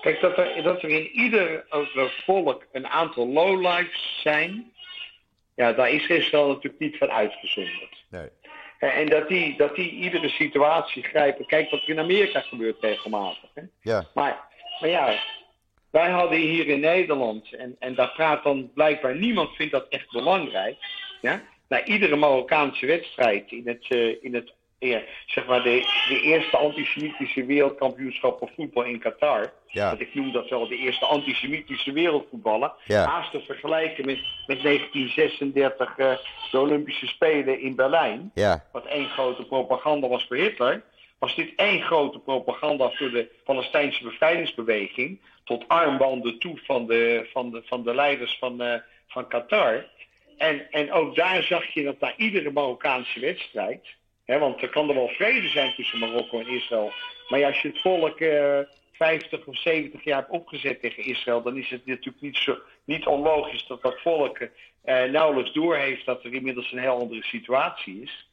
Kijk, 0.00 0.20
dat 0.20 0.38
er, 0.38 0.62
dat 0.62 0.82
er 0.82 0.88
in 0.88 1.10
ieder 1.10 1.64
volk 2.24 2.66
een 2.72 2.86
aantal 2.86 3.28
lowlifes 3.28 4.20
zijn, 4.22 4.72
ja, 5.54 5.72
daar 5.72 5.90
is 5.90 6.06
Israël 6.06 6.48
natuurlijk 6.48 6.78
niet 6.78 6.98
van 6.98 7.10
uitgezonderd. 7.10 8.04
Nee. 8.10 8.28
En 8.78 9.06
dat 9.06 9.28
die, 9.28 9.56
dat 9.56 9.74
die 9.74 9.90
iedere 9.90 10.28
situatie 10.28 11.02
grijpen. 11.02 11.46
Kijk 11.46 11.70
wat 11.70 11.82
er 11.82 11.88
in 11.88 11.98
Amerika 11.98 12.40
gebeurt 12.40 12.80
regelmatig. 12.80 13.50
Hè? 13.54 13.62
Ja. 13.80 14.06
Maar, 14.14 14.48
maar 14.80 14.90
ja, 14.90 15.14
wij 15.90 16.10
hadden 16.10 16.38
hier 16.38 16.66
in 16.66 16.80
Nederland, 16.80 17.52
en, 17.52 17.76
en 17.78 17.94
daar 17.94 18.12
praat 18.12 18.42
dan 18.42 18.70
blijkbaar 18.74 19.16
niemand 19.16 19.54
vindt 19.56 19.72
dat 19.72 19.88
echt 19.88 20.10
belangrijk. 20.10 20.76
Ja? 21.20 21.42
Na 21.68 21.84
iedere 21.84 22.16
Marokkaanse 22.16 22.86
wedstrijd 22.86 23.50
in 23.50 23.68
het, 23.68 23.86
eh, 23.88 24.24
in 24.24 24.34
het 24.34 24.52
eh, 24.78 24.96
zeg 25.26 25.46
maar 25.46 25.62
de, 25.62 26.04
de 26.08 26.20
eerste 26.20 26.56
antisemitische 26.56 27.44
wereldkampioenschappen 27.44 28.48
voetbal 28.54 28.82
in 28.84 28.98
Qatar. 28.98 29.52
Ja. 29.66 29.88
Want 29.88 30.00
ik 30.00 30.14
noem 30.14 30.32
dat 30.32 30.48
wel 30.48 30.68
de 30.68 30.76
eerste 30.76 31.04
antisemitische 31.04 31.92
wereldvoetballen. 31.92 32.72
Ja. 32.84 33.04
Haast 33.06 33.30
te 33.30 33.40
vergelijken 33.40 34.06
met, 34.06 34.18
met 34.46 34.62
1936 34.62 35.98
eh, 35.98 36.12
de 36.50 36.60
Olympische 36.60 37.06
Spelen 37.06 37.60
in 37.60 37.74
Berlijn 37.74 38.30
Ja. 38.34 38.64
wat 38.72 38.86
één 38.86 39.08
grote 39.08 39.44
propaganda 39.44 40.08
was 40.08 40.26
voor 40.26 40.36
Hitler, 40.36 40.82
was 41.18 41.34
dit 41.34 41.52
één 41.56 41.82
grote 41.82 42.18
propaganda 42.18 42.90
voor 42.90 43.10
de 43.10 43.30
Palestijnse 43.44 44.02
bevrijdingsbeweging, 44.02 45.20
tot 45.44 45.68
armbanden 45.68 46.38
toe 46.38 46.58
van 46.64 46.86
de, 46.86 47.28
van 47.32 47.50
de, 47.50 47.62
van 47.64 47.82
de 47.82 47.94
leiders 47.94 48.36
van, 48.38 48.62
eh, 48.62 48.80
van 49.06 49.28
Qatar. 49.28 49.86
En, 50.36 50.70
en 50.70 50.92
ook 50.92 51.14
daar 51.16 51.42
zag 51.42 51.66
je 51.66 51.82
dat 51.82 52.00
na 52.00 52.12
iedere 52.16 52.50
Marokkaanse 52.50 53.20
wedstrijd, 53.20 53.86
want 54.26 54.62
er 54.62 54.68
kan 54.68 54.88
er 54.88 54.94
wel 54.94 55.08
vrede 55.08 55.48
zijn 55.48 55.74
tussen 55.74 55.98
Marokko 55.98 56.40
en 56.40 56.48
Israël, 56.48 56.92
maar 57.28 57.38
ja, 57.38 57.46
als 57.46 57.60
je 57.60 57.68
het 57.68 57.80
volk 57.80 58.20
eh 58.20 58.58
50 58.96 59.46
of 59.46 59.56
70 59.56 60.04
jaar 60.04 60.18
hebt 60.18 60.30
opgezet 60.30 60.80
tegen 60.80 61.04
Israël, 61.04 61.42
dan 61.42 61.56
is 61.56 61.70
het 61.70 61.86
natuurlijk 61.86 62.20
niet, 62.20 62.36
zo, 62.36 62.58
niet 62.84 63.06
onlogisch 63.06 63.66
dat 63.66 63.82
dat 63.82 64.00
volk 64.00 64.38
eh, 64.82 65.04
nauwelijks 65.04 65.52
doorheeft 65.52 66.04
dat 66.04 66.24
er 66.24 66.34
inmiddels 66.34 66.72
een 66.72 66.78
heel 66.78 66.98
andere 66.98 67.22
situatie 67.22 68.02
is. 68.02 68.28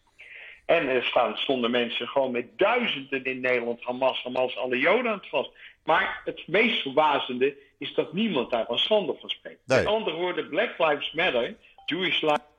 En 0.65 0.87
er 0.87 1.03
staan, 1.03 1.37
stonden 1.37 1.71
mensen 1.71 2.07
gewoon 2.07 2.31
met 2.31 2.57
duizenden 2.57 3.23
in 3.23 3.39
Nederland, 3.39 3.83
Hamas, 3.83 4.23
Hamas, 4.23 4.57
alle 4.57 4.79
Joden 4.79 5.11
aan 5.11 5.17
het 5.17 5.29
vast. 5.29 5.51
Maar 5.83 6.21
het 6.25 6.47
meest 6.47 6.81
verbazende 6.81 7.55
is 7.77 7.93
dat 7.93 8.13
niemand 8.13 8.51
daar 8.51 8.65
van 8.65 8.79
schande 8.79 9.15
van 9.19 9.29
spreekt. 9.29 9.59
Nee. 9.65 9.77
Met 9.77 9.87
andere 9.87 10.15
woorden, 10.15 10.49
Black 10.49 10.77
Lives 10.77 11.11
Matter, 11.11 11.55
Jewish 11.85 12.21
Lives 12.21 12.51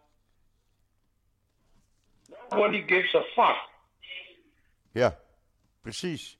Nobody 2.55 2.83
gives 2.87 3.15
a 3.15 3.23
fuck. 3.23 3.69
Ja. 4.93 5.19
Precies. 5.83 6.39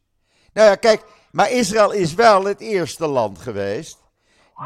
Nou 0.53 0.69
ja, 0.69 0.75
kijk, 0.75 1.05
maar 1.33 1.51
Israël 1.51 1.93
is 1.93 2.15
wel 2.15 2.45
het 2.45 2.61
eerste 2.61 3.07
land 3.07 3.39
geweest 3.39 4.03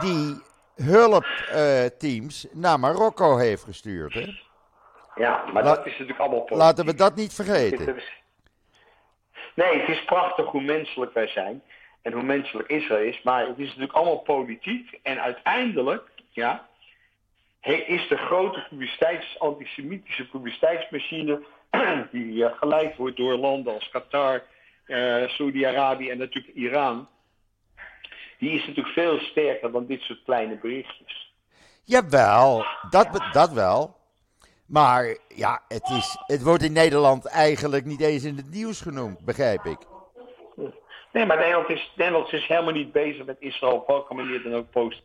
die 0.01 0.41
hulpteams 0.75 2.47
naar 2.53 2.81
Marokko 2.81 3.37
heeft 3.37 3.63
gestuurd. 3.65 4.15
Hè? 4.15 4.27
Ja, 5.15 5.45
maar 5.53 5.63
La- 5.65 5.75
dat 5.75 5.87
is 5.87 5.93
natuurlijk 5.93 6.19
allemaal 6.19 6.39
politiek. 6.39 6.59
Laten 6.67 6.85
we 6.87 6.95
dat 6.95 7.15
niet 7.15 7.35
vergeten. 7.35 7.97
Nee, 9.55 9.79
het 9.81 9.89
is 9.89 10.05
prachtig 10.05 10.47
hoe 10.47 10.63
menselijk 10.63 11.15
wij 11.15 11.27
zijn. 11.29 11.63
En 12.03 12.13
hoe 12.13 12.23
menselijk 12.23 12.69
Israël 12.69 13.09
is. 13.09 13.23
Maar 13.23 13.47
het 13.47 13.59
is 13.59 13.67
natuurlijk 13.67 13.93
allemaal 13.93 14.19
politiek. 14.19 14.99
En 15.03 15.21
uiteindelijk, 15.23 16.09
ja, 16.31 16.68
is 17.63 18.09
de 18.09 18.17
grote 18.17 18.67
publiciteits, 18.69 19.39
antisemitische 19.39 20.29
publiciteitsmachine. 20.29 21.43
die 22.13 22.45
eh, 22.45 22.59
geleid 22.59 22.97
wordt 22.97 23.17
door 23.17 23.37
landen 23.37 23.75
als 23.75 23.91
Qatar, 23.91 24.43
eh 24.87 25.29
Saudi-Arabië 25.29 26.11
en 26.11 26.19
natuurlijk 26.19 26.55
Iran. 26.55 27.09
Die 28.39 28.51
is 28.51 28.67
natuurlijk 28.67 28.95
veel 28.95 29.19
sterker 29.19 29.73
dan 29.73 29.87
dit 29.87 30.01
soort 30.01 30.23
kleine 30.25 30.57
berichtjes. 30.57 31.33
Jawel, 31.85 32.65
dat, 32.91 33.29
dat 33.33 33.53
wel. 33.53 33.97
Maar 34.67 35.17
ja, 35.29 35.63
het, 35.69 35.89
is, 35.89 36.17
het 36.27 36.43
wordt 36.43 36.63
in 36.63 36.73
Nederland 36.73 37.27
eigenlijk 37.27 37.85
niet 37.85 38.01
eens 38.01 38.25
in 38.25 38.37
het 38.37 38.51
nieuws 38.51 38.81
genoemd, 38.81 39.25
begrijp 39.25 39.65
ik. 39.65 39.79
Nee, 41.13 41.27
maar 41.27 41.37
Nederland 41.37 41.69
is, 41.69 41.93
Nederland 41.97 42.33
is 42.33 42.47
helemaal 42.47 42.73
niet 42.73 42.93
bezig 42.93 43.25
met 43.25 43.37
Israël 43.39 43.75
op 43.75 43.87
welke 43.87 44.15
manier 44.15 44.43
dan 44.43 44.55
ook 44.55 44.71
post. 44.71 45.03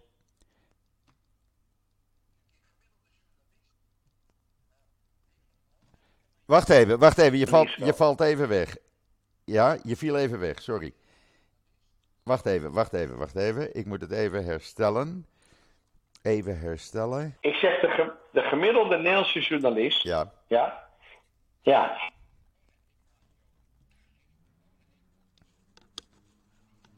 Wacht 6.45 6.69
even, 6.69 6.99
wacht 6.99 7.17
even, 7.17 7.37
je 7.37 7.47
valt, 7.47 7.71
je 7.73 7.93
valt 7.93 8.21
even 8.21 8.47
weg. 8.47 8.75
Ja, 9.45 9.77
je 9.83 9.95
viel 9.97 10.17
even 10.17 10.39
weg, 10.39 10.61
sorry. 10.61 10.93
Wacht 12.23 12.45
even, 12.45 12.71
wacht 12.71 12.93
even, 12.93 13.17
wacht 13.17 13.35
even. 13.35 13.75
Ik 13.75 13.85
moet 13.85 14.01
het 14.01 14.11
even 14.11 14.45
herstellen. 14.45 15.25
Even 16.21 16.59
herstellen. 16.59 17.37
Ik 17.39 17.53
zeg 17.55 17.79
de, 17.79 17.87
ge- 17.87 18.11
de 18.31 18.41
gemiddelde 18.41 18.95
Nederlandse 18.97 19.39
journalist. 19.39 20.03
Ja, 20.03 20.31
Ja. 20.47 20.87
Ja. 21.61 22.11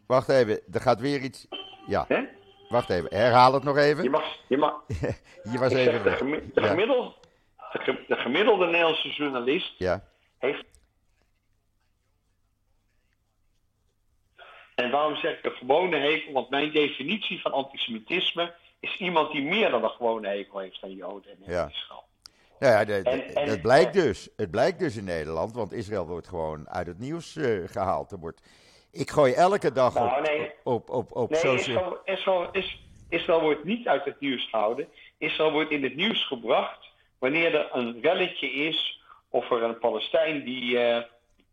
wacht 0.07 0.29
even, 0.29 0.61
er 0.71 0.81
gaat 0.81 0.99
weer 0.99 1.19
iets. 1.21 1.47
Ja, 1.87 2.07
wacht 2.69 2.89
even, 2.89 3.15
herhaal 3.17 3.53
het 3.53 3.63
nog 3.63 3.75
Je 3.75 3.81
even. 3.81 4.11
mag. 4.11 4.23
Je 4.47 4.57
mag 4.57 4.83
Je 5.51 5.59
was 5.59 5.71
ik 5.71 5.77
even 5.77 5.93
zeg 5.93 6.03
de, 6.03 6.09
gemi- 6.11 6.51
gemiddelde, 6.53 7.13
de, 7.77 7.81
ge- 7.83 8.03
de 8.07 8.15
gemiddelde 8.15 8.65
Nederlandse 8.65 9.09
journalist 9.09 9.73
ja, 9.77 10.03
heeft. 10.37 10.63
En 14.75 14.91
waarom 14.91 15.15
zeg 15.15 15.37
ik 15.37 15.45
een 15.45 15.51
gewone 15.51 15.97
hekel? 15.97 16.33
Want 16.33 16.49
mijn 16.49 16.71
definitie 16.71 17.41
van 17.41 17.51
antisemitisme 17.51 18.53
is 18.79 18.97
iemand 18.97 19.31
die 19.31 19.41
meer 19.43 19.69
dan 19.69 19.83
een 19.83 19.89
gewone 19.89 20.27
hekel 20.27 20.59
heeft 20.59 20.83
aan 20.83 20.95
Joden 20.95 21.31
en 21.31 21.51
Ja. 21.51 21.67
Israël. 21.71 22.03
Nou 22.59 22.73
ja, 22.73 22.85
de- 22.85 23.01
de- 23.01 23.09
En- 23.09 23.35
en- 23.35 23.49
het 23.49 23.61
blijkt 23.61 23.93
dus. 23.93 24.29
Het 24.35 24.51
blijkt 24.51 24.79
dus 24.79 24.97
in 24.97 25.03
Nederland, 25.03 25.53
want 25.53 25.71
Israël 25.73 26.07
wordt 26.07 26.27
gewoon 26.27 26.69
uit 26.69 26.87
het 26.87 26.99
nieuws 26.99 27.35
eh, 27.35 27.67
gehaald. 27.67 28.11
Er 28.11 28.19
wordt, 28.19 28.41
ik 28.91 29.09
gooi 29.11 29.33
elke 29.33 29.71
dag 29.71 29.93
Nou, 29.93 30.17
op, 30.19 30.25
nee. 30.27 30.51
op, 30.63 30.89
op, 30.89 31.15
op 31.15 31.29
Nee, 31.29 31.39
social... 31.39 31.77
Israël, 31.77 31.99
Israël, 32.05 32.49
is, 32.51 32.79
Israël 33.09 33.41
wordt 33.41 33.63
niet 33.63 33.87
uit 33.87 34.05
het 34.05 34.19
nieuws 34.19 34.49
gehouden. 34.49 34.87
Israël 35.17 35.51
wordt 35.51 35.71
in 35.71 35.83
het 35.83 35.95
nieuws 35.95 36.27
gebracht 36.27 36.87
wanneer 37.25 37.55
er 37.55 37.69
een 37.71 37.97
relletje 38.01 38.51
is 38.51 38.99
of 39.29 39.51
er 39.51 39.63
een 39.63 39.79
Palestijn 39.79 40.43
die 40.43 40.79
eh, 40.79 41.03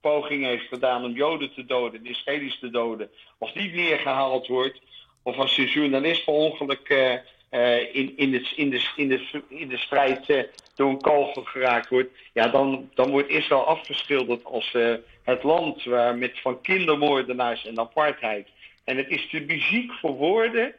poging 0.01 0.45
heeft 0.45 0.69
gedaan 0.69 1.05
om 1.05 1.13
Joden 1.13 1.55
te 1.55 1.65
doden, 1.65 2.03
de 2.03 2.09
Israëli's 2.09 2.59
te 2.59 2.71
doden, 2.71 3.11
als 3.39 3.53
die 3.53 3.73
neergehaald 3.73 4.47
wordt, 4.47 4.81
of 5.23 5.37
als 5.37 5.59
een 5.59 5.67
journalist 5.67 6.25
per 6.25 6.35
ongeluk 6.35 6.89
eh, 6.89 7.13
eh, 7.49 7.95
in, 7.95 8.17
in, 8.17 8.33
het, 8.33 8.53
in, 8.57 8.71
de, 8.71 8.91
in, 8.97 9.09
de, 9.09 9.43
in 9.49 9.69
de 9.69 9.77
strijd 9.77 10.49
door 10.75 10.91
een 10.91 11.01
kogel 11.01 11.43
geraakt 11.43 11.89
wordt, 11.89 12.11
ja, 12.33 12.49
dan, 12.49 12.91
dan 12.95 13.11
wordt 13.11 13.29
Israël 13.29 13.67
afgeschilderd 13.67 14.45
als 14.45 14.77
het 15.23 15.43
land 15.43 15.85
waar 15.85 16.17
met 16.17 16.41
van 16.41 16.61
kindermoordenaars 16.61 17.67
en 17.67 17.79
apartheid. 17.79 18.49
En 18.85 18.97
het 18.97 19.09
is 19.09 19.29
te 19.29 19.41
muziek 19.41 19.93
voor 19.93 20.15
woorden, 20.15 20.75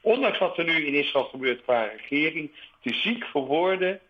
ondanks 0.00 0.38
wat 0.38 0.58
er 0.58 0.64
nu 0.64 0.86
in 0.86 0.94
Israël 0.94 1.24
gebeurt 1.24 1.62
qua 1.62 1.82
regering, 1.84 2.50
te 2.82 2.94
ziek 2.94 3.24
voor 3.24 3.46
woorden 3.46 4.00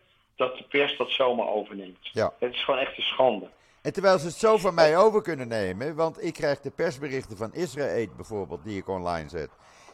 dat 0.41 0.57
de 0.57 0.63
pers 0.63 0.97
dat 0.97 1.09
zomaar 1.09 1.47
overneemt. 1.47 1.97
Ja. 2.01 2.33
Het 2.39 2.53
is 2.53 2.63
gewoon 2.63 2.79
echt 2.79 2.97
een 2.97 3.03
schande. 3.03 3.49
En 3.81 3.93
terwijl 3.93 4.19
ze 4.19 4.25
het 4.25 4.35
zo 4.35 4.57
van 4.57 4.73
mij 4.73 4.97
over 4.97 5.21
kunnen 5.21 5.47
nemen, 5.47 5.95
want 5.95 6.23
ik 6.23 6.33
krijg 6.33 6.59
de 6.59 6.71
persberichten 6.71 7.37
van 7.37 7.53
Israël 7.53 8.07
bijvoorbeeld, 8.15 8.63
die 8.63 8.77
ik 8.77 8.87
online 8.87 9.29
zet. 9.29 9.49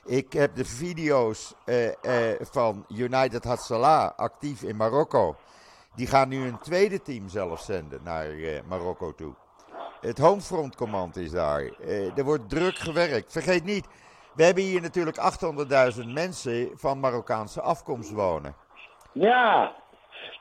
Ik 0.05 0.33
heb 0.33 0.55
de 0.55 0.65
video's 0.65 1.53
eh, 1.65 1.87
eh, 1.87 2.39
van 2.41 2.85
United 2.89 3.43
Hatzalah 3.43 4.11
actief 4.15 4.61
in 4.61 4.75
Marokko. 4.75 5.35
Die 5.95 6.07
gaan 6.07 6.29
nu 6.29 6.47
een 6.47 6.59
tweede 6.59 7.01
team 7.01 7.29
zelf 7.29 7.59
zenden 7.61 7.99
naar 8.03 8.29
eh, 8.29 8.61
Marokko 8.67 9.13
toe. 9.15 9.33
Het 10.01 10.17
Homefront 10.17 10.75
Command 10.75 11.15
is 11.15 11.31
daar. 11.31 11.71
Er 12.15 12.23
wordt 12.23 12.49
druk 12.49 12.75
gewerkt. 12.75 13.31
Vergeet 13.31 13.63
niet, 13.63 13.87
we 14.33 14.43
hebben 14.43 14.63
hier 14.63 14.81
natuurlijk 14.81 15.17
800.000 15.97 16.05
mensen 16.05 16.69
van 16.75 16.99
Marokkaanse 16.99 17.61
afkomst 17.61 18.11
wonen. 18.11 18.55
Ja, 19.11 19.75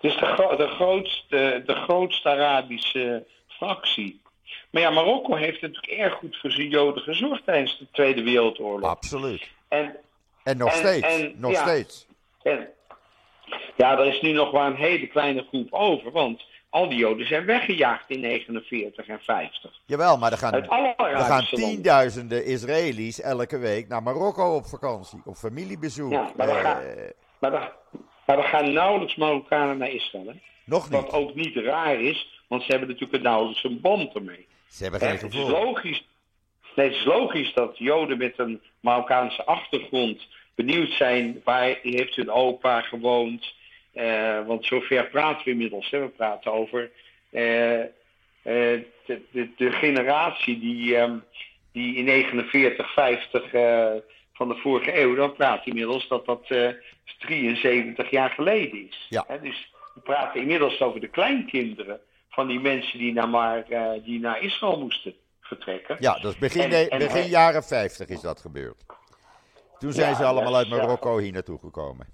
dus 0.06 0.18
de, 0.20 0.26
gro- 0.26 0.56
de, 0.56 0.68
grootste, 0.68 1.62
de 1.66 1.74
grootste 1.74 2.28
Arabische 2.28 3.24
fractie. 3.48 4.20
Maar 4.70 4.82
ja, 4.82 4.90
Marokko 4.90 5.34
heeft 5.34 5.60
natuurlijk 5.60 5.92
erg 5.92 6.14
goed 6.14 6.36
voor 6.40 6.50
zijn 6.50 6.68
Joden 6.68 7.02
gezorgd 7.02 7.44
tijdens 7.44 7.78
de 7.78 7.86
Tweede 7.92 8.22
Wereldoorlog. 8.22 8.90
Absoluut. 8.90 9.48
En, 9.68 9.96
En 10.42 10.56
nog 10.56 10.72
En- 10.72 10.76
steeds. 10.78 11.06
en, 11.06 11.34
nog 11.36 11.52
ja. 11.52 11.60
steeds. 11.66 12.06
en 12.42 12.68
ja, 13.76 13.98
er 13.98 14.06
is 14.06 14.20
nu 14.20 14.32
nog 14.32 14.52
maar 14.52 14.66
een 14.66 14.76
hele 14.76 15.06
kleine 15.06 15.44
groep 15.48 15.72
over, 15.72 16.10
want 16.12 16.42
al 16.70 16.88
die 16.88 16.98
Joden 16.98 17.26
zijn 17.26 17.44
weggejaagd 17.44 18.10
in 18.10 18.20
49 18.20 19.06
en 19.06 19.20
50. 19.20 19.70
Jawel, 19.86 20.18
maar 20.18 20.32
er 20.32 20.38
gaan, 20.38 20.52
er 20.52 21.18
gaan 21.18 21.44
tienduizenden 21.44 22.44
Israëli's 22.44 23.20
elke 23.20 23.58
week 23.58 23.88
naar 23.88 24.02
Marokko 24.02 24.54
op 24.56 24.66
vakantie. 24.66 25.20
Op 25.24 25.36
familiebezoek. 25.36 26.12
Ja, 26.12 26.30
maar 26.36 26.48
Eh, 26.48 27.10
Maar 27.38 27.52
er, 27.52 27.72
maar 28.26 28.38
er 28.38 28.44
gaan 28.44 28.72
nauwelijks 28.72 29.14
Marokkanen 29.14 29.78
naar 29.78 29.90
Israël. 29.90 30.26
Hè? 30.26 30.32
nog 30.64 30.88
Wat 30.88 31.02
niet. 31.02 31.12
ook 31.12 31.34
niet 31.34 31.56
raar 31.56 32.00
is, 32.00 32.40
want 32.46 32.62
ze 32.62 32.70
hebben 32.70 32.88
natuurlijk 32.88 33.22
nauwelijks 33.22 33.64
een 33.64 33.80
band 33.80 34.14
ermee. 34.14 34.46
Ze 34.68 34.82
hebben 34.82 35.00
geen 35.00 35.10
het, 35.10 35.22
is 35.22 35.34
gevoel. 35.34 35.50
logisch, 35.50 36.06
nee, 36.74 36.86
het 36.86 36.96
is 36.96 37.04
logisch 37.04 37.52
dat 37.52 37.78
Joden 37.78 38.18
met 38.18 38.34
een 38.36 38.60
Marokkaanse 38.80 39.44
achtergrond 39.44 40.26
benieuwd 40.54 40.90
zijn 40.90 41.40
waar 41.44 41.78
heeft 41.82 42.16
hun 42.16 42.30
opa 42.30 42.80
gewoond. 42.80 43.54
Eh, 43.92 44.46
want 44.46 44.64
zover 44.64 45.06
praten 45.06 45.44
we 45.44 45.50
inmiddels. 45.50 45.90
Hè. 45.90 46.00
We 46.00 46.08
praten 46.08 46.52
over 46.52 46.90
eh, 47.30 47.80
eh, 47.80 47.88
de, 48.42 49.20
de, 49.30 49.48
de 49.56 49.72
generatie 49.72 50.58
die, 50.58 50.96
ehm, 50.96 51.16
die 51.72 51.96
in 51.96 52.04
49, 52.04 52.92
50 52.92 53.52
eh, 53.52 53.92
van 54.32 54.48
de 54.48 54.54
vorige 54.54 55.00
eeuw, 55.00 55.14
dan 55.14 55.32
praat 55.32 55.66
inmiddels 55.66 56.08
dat 56.08 56.26
dat 56.26 56.46
73 57.18 58.10
jaar 58.10 58.30
geleden 58.30 58.88
is. 58.88 59.06
Ja. 59.08 59.24
Dus 59.42 59.72
we 59.94 60.00
praten 60.00 60.40
inmiddels 60.40 60.80
over 60.80 61.00
de 61.00 61.08
kleinkinderen 61.08 62.00
van 62.28 62.46
die 62.46 62.60
mensen 62.60 62.98
die 62.98 63.12
naar, 63.12 63.28
maar, 63.28 63.62
eh, 63.68 64.04
die 64.04 64.20
naar 64.20 64.40
Israël 64.42 64.78
moesten 64.78 65.14
vertrekken. 65.40 65.96
Ja, 66.00 66.18
dat 66.18 66.32
is 66.32 66.38
begin, 66.38 66.62
En- 66.62 66.70
de- 66.70 66.88
en- 66.88 66.98
begin 66.98 67.26
jaren 67.28 67.62
50 67.64 68.08
is 68.08 68.20
dat 68.20 68.40
gebeurd. 68.40 68.84
Toen 69.78 69.92
zijn 69.92 70.10
Ja, 70.10 70.16
ze 70.16 70.24
allemaal 70.24 70.56
uit. 70.56 70.68
Marokko 70.68 71.18
hier 71.18 71.32
naartoe 71.32 71.58
gekomen. 71.58 72.06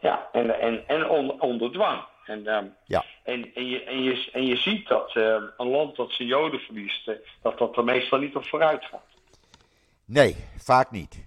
Ja, 0.00 0.28
en, 0.32 0.60
en, 0.60 0.88
en 0.88 1.08
on- 1.08 1.40
onder 1.40 1.72
dwang. 1.72 2.04
En, 2.24 2.46
ehm, 2.46 2.66
Ja. 2.84 3.04
en, 3.22 3.54
en, 3.54 3.66
je, 3.68 3.84
en, 3.84 4.02
je, 4.02 4.28
en 4.32 4.46
je 4.46 4.56
ziet 4.56 4.88
dat 4.88 5.16
ehm, 5.16 5.42
een 5.56 5.68
land 5.68 5.96
dat 5.96 6.12
zijn 6.12 6.28
joden 6.28 6.60
verliest, 6.60 7.08
eh, 7.08 7.14
dat 7.42 7.58
dat 7.58 7.76
er 7.76 7.84
meestal 7.84 8.18
niet 8.18 8.36
op 8.36 8.46
vooruit 8.46 8.84
gaat. 8.84 9.06
Nee, 10.04 10.36
vaak 10.56 10.90
niet. 10.90 11.26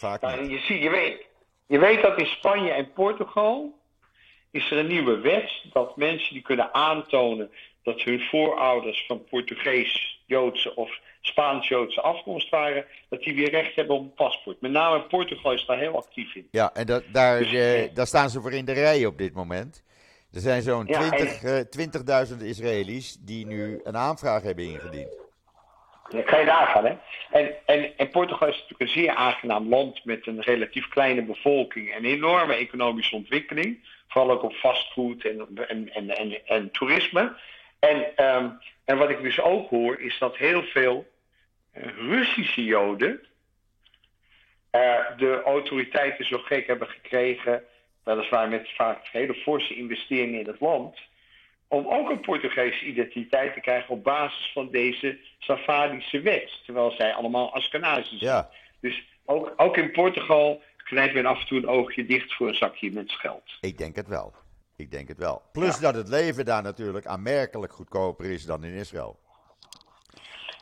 Vaak 0.00 0.20
Nou, 0.20 0.38
en 0.38 0.48
je, 0.48 0.58
ziet, 0.58 0.82
je, 0.82 0.90
weet, 0.90 1.26
je 1.66 1.78
weet 1.78 2.02
dat 2.02 2.18
in 2.18 2.26
Spanje 2.26 2.70
en 2.70 2.92
Portugal 2.92 3.78
is 4.50 4.70
er 4.70 4.78
een 4.78 4.86
nieuwe 4.86 5.18
wet 5.18 5.50
dat 5.72 5.96
mensen 5.96 6.34
die 6.34 6.42
kunnen 6.42 6.74
aantonen 6.74 7.50
dat 7.82 8.00
hun 8.00 8.20
voorouders 8.20 9.04
van 9.06 9.24
Portugees, 9.24 10.22
Joodse 10.26 10.74
of 10.74 10.98
Spaans-Joodse 11.20 12.00
afkomst 12.00 12.48
waren, 12.48 12.84
dat 13.08 13.22
die 13.22 13.34
weer 13.34 13.50
recht 13.50 13.74
hebben 13.74 13.96
op 13.96 14.02
een 14.02 14.14
paspoort. 14.14 14.60
Met 14.60 14.70
name 14.70 15.02
Portugal 15.02 15.52
is 15.52 15.66
daar 15.66 15.78
heel 15.78 15.96
actief 15.96 16.34
in. 16.34 16.48
Ja, 16.50 16.74
en 16.74 16.86
dat, 16.86 17.02
daar, 17.12 17.38
Dus, 17.38 17.52
eh, 17.52 17.84
eh, 17.84 17.94
daar 17.94 18.06
staan 18.06 18.30
ze 18.30 18.40
voor 18.40 18.52
in 18.52 18.64
de 18.64 18.72
rij 18.72 19.06
op 19.06 19.18
dit 19.18 19.34
moment. 19.34 19.82
Er 20.32 20.40
zijn 20.40 20.62
zo'n 20.62 20.86
Ja, 20.86 21.08
20 21.10 21.42
eh, 21.42 21.60
20.000 22.30 22.42
Israëli's 22.42 23.16
die 23.20 23.46
nu 23.46 23.80
een 23.84 23.96
aanvraag 23.96 24.42
hebben 24.42 24.64
ingediend. 24.64 25.19
Kan 26.10 26.38
je 26.38 26.44
nagaan, 26.44 26.84
hè? 26.84 26.96
En, 27.30 27.66
en, 27.66 27.96
en 27.96 28.08
Portugal 28.08 28.48
is 28.48 28.54
natuurlijk 28.54 28.80
een 28.80 29.02
zeer 29.02 29.14
aangenaam 29.14 29.68
land 29.68 30.04
met 30.04 30.26
een 30.26 30.40
relatief 30.40 30.88
kleine 30.88 31.22
bevolking 31.22 31.92
en 31.92 32.04
enorme 32.04 32.54
economische 32.54 33.16
ontwikkeling. 33.16 33.78
Vooral 34.08 34.30
ook 34.30 34.42
op 34.42 34.52
fastfood 34.52 35.24
en, 35.24 35.48
en, 35.68 35.94
en, 35.94 36.16
en, 36.16 36.46
en 36.46 36.70
toerisme. 36.70 37.36
En, 37.78 38.16
ehm, 38.16 38.48
en 38.84 38.98
wat 38.98 39.10
ik 39.10 39.22
dus 39.22 39.40
ook 39.40 39.70
hoor, 39.70 40.00
is 40.00 40.18
dat 40.18 40.36
heel 40.36 40.62
veel 40.62 41.06
eh, 41.72 41.82
Russische 41.96 42.64
Joden 42.64 43.26
eh, 44.70 44.98
de 45.16 45.42
autoriteiten 45.44 46.24
zo 46.24 46.38
gek 46.38 46.66
hebben 46.66 46.88
gekregen, 46.88 47.64
weliswaar 48.04 48.48
met 48.48 48.70
vaak 48.74 49.08
hele 49.12 49.34
forse 49.34 49.74
investeringen 49.74 50.40
in 50.40 50.46
het 50.46 50.60
land, 50.60 50.98
om 51.70 51.86
ook 51.88 52.10
een 52.10 52.20
Portugese 52.20 52.84
identiteit 52.84 53.54
te 53.54 53.60
krijgen 53.60 53.90
op 53.94 54.04
basis 54.04 54.50
van 54.52 54.70
deze 54.70 55.18
Safadische 55.38 56.20
wet. 56.20 56.50
Terwijl 56.64 56.90
zij 56.90 57.14
allemaal 57.14 57.54
Askenazis 57.54 58.08
zijn. 58.18 58.20
Ja, 58.32 58.50
Dus 58.80 59.02
ook, 59.24 59.52
ook 59.56 59.76
in 59.76 59.90
Portugal 59.90 60.62
knijpt 60.76 61.14
men 61.14 61.26
af 61.26 61.40
en 61.40 61.46
toe 61.46 61.58
een 61.58 61.68
oogje 61.68 62.06
dicht 62.06 62.32
voor 62.34 62.48
een 62.48 62.54
zakje 62.54 62.92
met 62.92 63.12
geld. 63.12 63.42
ik 63.60 63.78
denk 63.78 63.96
het 63.96 64.06
wel. 64.08 64.34
Ik 64.76 64.90
denk 64.90 65.08
het 65.08 65.18
wel. 65.18 65.42
Plus 65.52 65.78
dat 65.78 65.94
het 65.94 66.08
leven 66.08 66.44
daar 66.44 66.62
natuurlijk 66.62 67.06
aanmerkelijk 67.06 67.72
goedkoper 67.72 68.30
is 68.30 68.44
dan 68.44 68.64
in 68.64 68.72
Israël. 68.72 69.18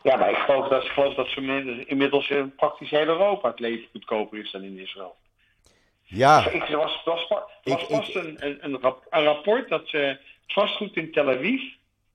Ja, 0.02 0.16
maar 0.16 0.30
ik 0.30 0.36
geloof 0.36 0.68
dat, 0.68 0.84
ik 0.84 0.90
geloof 0.90 1.14
dat 1.14 1.28
ze 1.28 1.84
inmiddels 1.86 2.28
in 2.30 2.54
praktisch 2.54 2.90
heel 2.90 3.06
Europa 3.06 3.48
het 3.48 3.60
leven 3.60 3.88
goedkoper 3.92 4.38
is 4.38 4.50
dan 4.50 4.62
in 4.62 4.78
Israël. 4.78 5.16
Ja, 6.02 6.50
Ik, 6.50 6.68
er 6.68 6.76
was, 6.76 7.02
was, 7.04 7.26
pa- 7.26 7.48
was 7.64 7.82
Ik- 7.82 7.88
pas 7.88 8.14
een, 8.14 8.36
een, 8.46 8.58
een, 8.64 8.80
rap- 8.80 9.06
een 9.10 9.24
rapport 9.24 9.68
dat 9.68 9.90
eh, 9.90 10.10
vastgoed 10.52 10.96
in 10.96 11.12
Tel 11.12 11.28
Aviv 11.28 11.60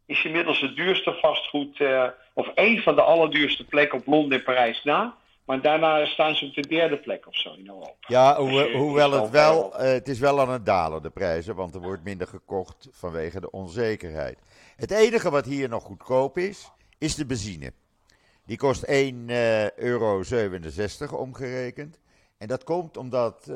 is 0.06 0.24
inmiddels 0.26 0.62
het 0.62 0.76
duurste 0.76 1.14
vastgoed, 1.22 1.80
eh, 1.80 2.08
of 2.34 2.48
één 2.56 2.82
van 2.82 2.96
de 2.96 3.02
allerduurste 3.02 3.66
plekken 3.66 4.00
op 4.00 4.06
Londen 4.06 4.38
en 4.38 4.44
Parijs 4.44 4.84
na. 4.84 5.16
Maar 5.46 5.62
daarna 5.62 6.06
staan 6.06 6.36
ze 6.36 6.46
op 6.46 6.54
de 6.54 6.68
derde 6.68 6.98
plek 6.98 7.28
of 7.28 7.36
zo 7.38 7.54
in 7.54 7.68
Europa. 7.68 7.92
ja 8.08 8.34
Dus 8.36 8.52
je- 8.52 8.78
hoewel 8.78 9.12
het 9.12 9.30
wel, 9.30 9.78
eh, 9.78 9.92
het 9.92 10.08
is 10.08 10.20
wel 10.20 10.40
aan 10.42 10.50
het 10.50 10.66
dalen, 10.66 11.02
de 11.02 11.10
prijzen, 11.10 11.56
want 11.56 11.76
er 11.76 11.82
wordt 11.82 12.04
minder 12.04 12.28
gekocht 12.28 12.88
vanwege 12.92 13.40
de 13.40 13.52
onzekerheid. 13.52 14.40
Het 14.76 14.92
enige 14.92 15.30
wat 15.30 15.46
hier 15.46 15.70
nog 15.70 15.84
goedkoop 15.84 16.38
is, 16.38 16.72
is 17.00 17.16
de 17.16 17.26
benzine. 17.26 17.74
Die 18.46 18.58
kost 18.58 18.84
1,67 18.88 19.76
euro 21.12 21.18
omgerekend. 21.18 22.00
En 22.38 22.48
dat 22.48 22.64
komt 22.64 22.98
omdat 22.98 23.40
eh, 23.48 23.56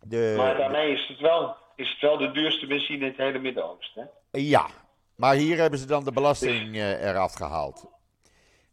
de... 0.00 0.34
Maar 0.36 0.56
daarmee 0.56 0.92
is 0.92 1.08
het, 1.08 1.20
wel, 1.20 1.56
is 1.80 1.90
het 1.90 2.00
wel 2.00 2.18
de 2.18 2.30
duurste 2.30 2.66
benzine 2.66 3.04
in 3.04 3.10
het 3.10 3.16
hele 3.16 3.38
Midden-Oosten. 3.38 4.10
Ja, 4.30 4.66
maar 5.14 5.34
hier 5.34 5.56
hebben 5.58 5.78
ze 5.78 5.86
dan 5.86 6.04
de 6.04 6.12
belasting 6.12 6.76
eh, 6.76 7.08
eraf 7.08 7.32
gehaald. 7.32 7.86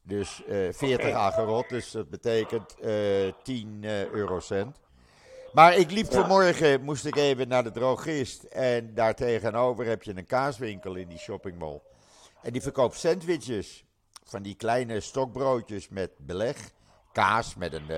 Dus 0.02 0.44
eh 0.46 0.68
40 0.72 1.14
agerot, 1.14 1.70
dus 1.70 1.92
dat 1.92 2.10
betekent 2.10 2.80
eh 2.80 3.34
10 3.44 3.80
eh, 3.82 4.10
eurocent. 4.10 4.82
Maar 5.54 5.76
ik 5.76 5.92
liep 5.92 6.12
vanmorgen, 6.12 6.84
moest 6.84 7.06
ik 7.06 7.16
even 7.16 7.48
naar 7.48 7.64
de 7.64 7.72
drogist. 7.72 8.44
En 8.44 8.94
daar 8.94 9.16
tegenover 9.16 9.86
heb 9.86 10.04
je 10.04 10.18
een 10.18 10.26
kaaswinkel 10.26 10.96
in 10.96 11.08
die 11.08 11.18
shoppingmall. 11.18 11.82
En 12.42 12.52
die 12.52 12.62
verkoopt 12.62 12.96
sandwiches 12.96 13.84
van 14.24 14.42
die 14.42 14.56
kleine 14.56 15.00
stokbroodjes 15.00 15.90
met 15.90 16.12
beleg. 16.18 16.58
Kaas 17.12 17.56
met 17.56 17.74
een, 17.74 17.90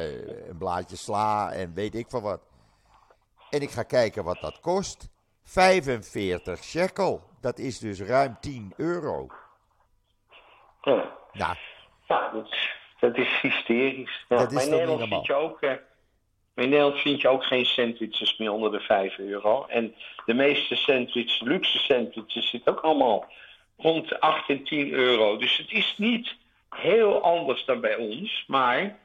een 0.50 0.58
blaadje 0.58 0.96
sla 0.96 1.52
en 1.52 1.74
weet 1.74 1.96
ik 1.96 2.06
van 2.10 2.22
wat. 2.22 2.49
En 3.50 3.62
ik 3.62 3.70
ga 3.70 3.84
kijken 3.84 4.24
wat 4.24 4.42
dat 4.42 4.60
kost. 4.60 5.10
45 5.44 6.64
shekel. 6.64 7.24
Dat 7.42 7.60
is 7.60 7.80
dus 7.80 8.02
ruim 8.02 8.38
10 8.42 8.74
euro. 8.78 9.28
Ja. 10.82 11.12
Nou, 11.34 11.56
Ja, 12.08 12.30
dat, 12.34 12.46
is- 12.52 12.70
dat 13.00 13.18
is 13.18 13.40
hysterisch. 13.42 14.26
Ja, 14.30 14.38
Dat 14.38 14.52
is 14.52 14.64
in 14.66 14.70
Nederland 14.72 15.08
vind 15.10 15.26
je 15.26 15.34
ook. 15.34 15.62
eh, 15.62 15.72
in 16.56 16.70
Nederland 16.70 16.98
vind 17.00 17.22
je 17.22 17.28
ook 17.28 17.44
geen 17.44 17.66
sandwiches 17.66 18.38
meer 18.38 18.52
onder 18.52 18.72
de 18.72 18.80
5 18.80 19.18
euro. 19.18 19.66
En 19.66 19.96
de 20.26 20.34
meeste 20.34 20.76
sandwiches, 20.76 21.40
luxe 21.42 21.78
sandwiches, 21.78 22.50
zitten 22.50 22.72
ook 22.72 22.80
allemaal 22.82 23.26
rond 23.78 24.10
de 24.10 24.20
8 24.20 24.50
en 24.50 24.64
10 24.64 24.92
euro. 24.92 25.38
Dus 25.38 25.58
het 25.58 25.72
is 25.72 25.94
niet 25.98 26.36
heel 26.70 27.22
anders 27.24 27.66
dan 27.66 27.80
bij 27.82 27.96
ons. 27.96 28.44
Maar 28.48 28.98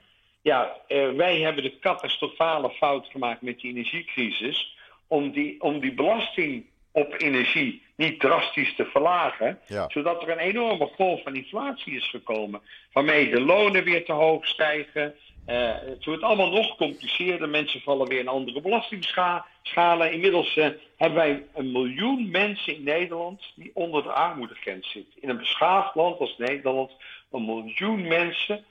ja, 0.45 0.77
eh, 0.89 1.11
wij 1.11 1.41
hebben 1.41 1.63
de 1.63 1.79
catastrofale 1.79 2.71
fout 2.71 3.07
gemaakt 3.07 3.43
met 3.43 3.61
die 3.61 3.71
energiecrisis. 3.71 4.77
Om 5.07 5.31
die, 5.31 5.63
om 5.63 5.81
die 5.81 5.95
belasting 5.95 6.65
op 6.93 7.15
energie 7.19 7.83
niet 7.97 8.21
drastisch 8.21 8.75
te 8.75 8.85
verlagen. 8.85 9.59
Ja. 9.67 9.89
Zodat 9.89 10.23
er 10.23 10.31
een 10.31 10.39
enorme 10.39 10.87
golf 10.87 11.23
van 11.23 11.35
inflatie 11.35 11.97
is 11.97 12.11
gekomen. 12.11 12.61
Waarmee 12.93 13.31
de 13.31 13.41
lonen 13.41 13.85
weer 13.85 14.05
te 14.05 14.13
hoog 14.13 14.47
stijgen. 14.47 15.15
Eh, 15.47 15.73
het 15.81 16.05
wordt 16.05 16.23
allemaal 16.23 16.51
nog 16.51 16.77
compliceerder. 16.77 17.49
Mensen 17.49 17.81
vallen 17.81 18.09
weer 18.09 18.21
in 18.21 18.29
andere 18.29 18.61
belastingschalen. 18.61 20.13
Inmiddels 20.13 20.57
eh, 20.57 20.69
hebben 20.97 21.19
wij 21.19 21.47
een 21.55 21.73
miljoen 21.73 22.31
mensen 22.31 22.75
in 22.75 22.83
Nederland 22.83 23.53
die 23.55 23.71
onder 23.75 24.03
de 24.03 24.13
armoedegrens 24.13 24.91
zitten. 24.91 25.23
In 25.23 25.29
een 25.29 25.39
beschaafd 25.39 25.95
land 25.95 26.19
als 26.19 26.39
Nederland 26.39 26.91
een 27.31 27.45
miljoen 27.45 28.09
mensen 28.09 28.65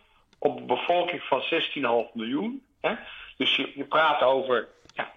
op 0.43 0.57
een 0.57 0.65
bevolking 0.67 1.21
van 1.23 1.41
16,5 1.41 2.13
miljoen. 2.13 2.63
Hè? 2.81 2.95
Dus 3.37 3.55
je, 3.55 3.71
je 3.75 3.83
praat 3.85 4.21
over, 4.21 4.67
ja, 4.95 5.11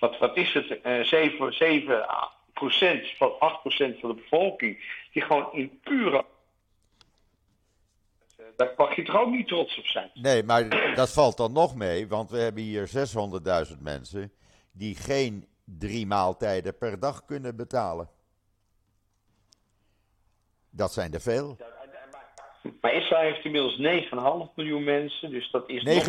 wat, 0.00 0.18
wat 0.18 0.36
is 0.36 0.52
het, 0.54 0.80
eh 0.80 1.00
7, 1.00 1.52
7 1.52 2.06
procent 2.52 3.08
van 3.16 3.38
8 3.38 3.60
procent 3.60 4.00
van 4.00 4.08
de 4.08 4.14
bevolking, 4.14 5.02
die 5.12 5.22
gewoon 5.22 5.52
in 5.52 5.80
pure. 5.82 6.24
Eh, 8.36 8.44
Daar 8.56 8.72
mag 8.76 8.96
je 8.96 9.02
toch 9.02 9.16
ook 9.20 9.30
niet 9.30 9.48
trots 9.48 9.78
op 9.78 9.86
zijn. 9.86 10.10
nee, 10.14 10.42
maar 10.42 10.94
dat 10.94 11.12
valt 11.12 11.36
dan 11.36 11.52
nog 11.52 11.74
mee, 11.74 12.08
want 12.08 12.30
we 12.30 12.38
hebben 12.38 12.62
hier 12.62 12.88
600.000 13.68 13.78
mensen 13.80 14.32
die 14.72 14.94
geen 14.94 15.46
drie 15.64 16.06
maaltijden 16.06 16.78
per 16.78 17.00
dag 17.00 17.24
kunnen 17.24 17.56
betalen. 17.56 18.08
Dat 20.70 20.92
zijn 20.92 21.12
er 21.12 21.20
veel. 21.20 21.56
Maar 22.80 22.94
Israël 22.94 23.32
heeft 23.32 23.44
inmiddels 23.44 23.76
9,5 23.76 24.54
miljoen 24.54 24.84
mensen, 24.84 25.30
dus 25.30 25.50
dat 25.50 25.68
is. 25.68 25.82
nog 25.82 25.94
meer. 25.94 26.02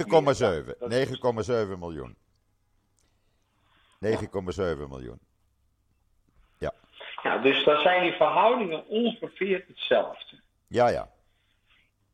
9,7. 0.65 0.75
Dat 0.79 0.91
is- 0.91 0.97
9,7 0.97 1.79
miljoen. 1.79 2.15
9,7 3.99 4.87
miljoen. 4.89 5.19
Ja, 7.23 7.37
dus 7.37 7.63
dan 7.63 7.81
zijn 7.81 8.01
die 8.03 8.11
verhoudingen 8.11 8.87
ongeveer 8.87 9.63
hetzelfde. 9.67 10.39
Ja, 10.67 10.87
ja. 10.87 11.09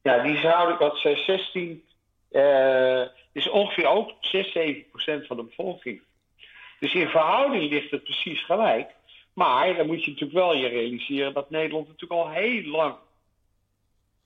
Ja, 0.01 0.23
die 0.23 0.37
zouden, 0.37 0.77
wat 0.77 0.97
zij 0.97 1.15
16, 1.15 1.83
eh 2.31 3.01
is 3.31 3.49
ongeveer 3.49 3.87
ook 3.87 4.11
6, 4.19 4.51
7 4.51 4.89
procent 4.89 5.27
van 5.27 5.37
de 5.37 5.43
bevolking. 5.43 6.01
Dus 6.79 6.93
in 6.93 7.07
verhouding 7.07 7.69
ligt 7.69 7.91
het 7.91 8.03
precies 8.03 8.45
gelijk. 8.45 8.91
Maar 9.33 9.75
dan 9.75 9.85
moet 9.87 10.03
je 10.03 10.11
natuurlijk 10.11 10.39
wel 10.39 10.55
je 10.55 10.67
realiseren 10.67 11.33
dat 11.33 11.49
Nederland 11.49 11.87
natuurlijk 11.87 12.21
al 12.21 12.29
heel 12.29 12.63
lang 12.63 12.95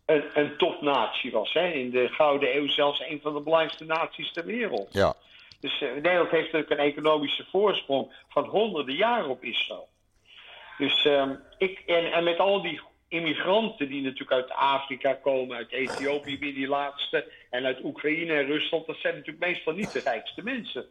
een, 0.08 0.24
een 0.34 0.58
topnatie 0.58 1.32
was. 1.32 1.54
Hè? 1.54 1.68
In 1.68 1.90
de 1.90 2.08
Gouden 2.08 2.56
Eeuw 2.56 2.68
zelfs 2.68 3.00
een 3.00 3.20
van 3.22 3.34
de 3.34 3.42
belangrijkste 3.42 3.86
naties 3.86 4.32
ter 4.32 4.46
wereld. 4.46 4.94
Ja, 4.94 5.16
Dus 5.60 5.82
eh, 5.82 5.94
Nederland 5.94 6.30
heeft 6.30 6.52
natuurlijk 6.52 6.82
een 6.82 6.92
economische 6.92 7.46
voorsprong 7.52 8.14
van 8.30 8.44
honderden 8.46 8.96
jaren 8.96 9.30
op 9.30 9.44
Israël. 9.44 9.88
Dus 10.78 11.06
ehm, 11.06 11.36
ik, 11.58 11.84
en, 11.86 12.12
en 12.12 12.24
met 12.24 12.40
al 12.40 12.62
die 12.62 12.82
immigranten 13.08 13.88
die 13.88 14.02
natuurlijk 14.02 14.32
uit 14.32 14.52
Afrika 14.52 15.14
komen, 15.14 15.58
uit 15.58 15.72
Ethiopië 15.72 16.38
weer 16.38 16.54
die 16.54 16.68
laatste, 16.68 17.32
en 17.50 17.66
uit 17.66 17.84
Oekraïne 17.84 18.34
en 18.34 18.46
Rusland, 18.46 18.86
dat 18.86 18.98
zijn 18.98 19.16
natuurlijk 19.16 19.46
meestal 19.46 19.74
niet 19.74 19.92
de 19.92 20.00
rijkste 20.00 20.44
mensen. 20.44 20.86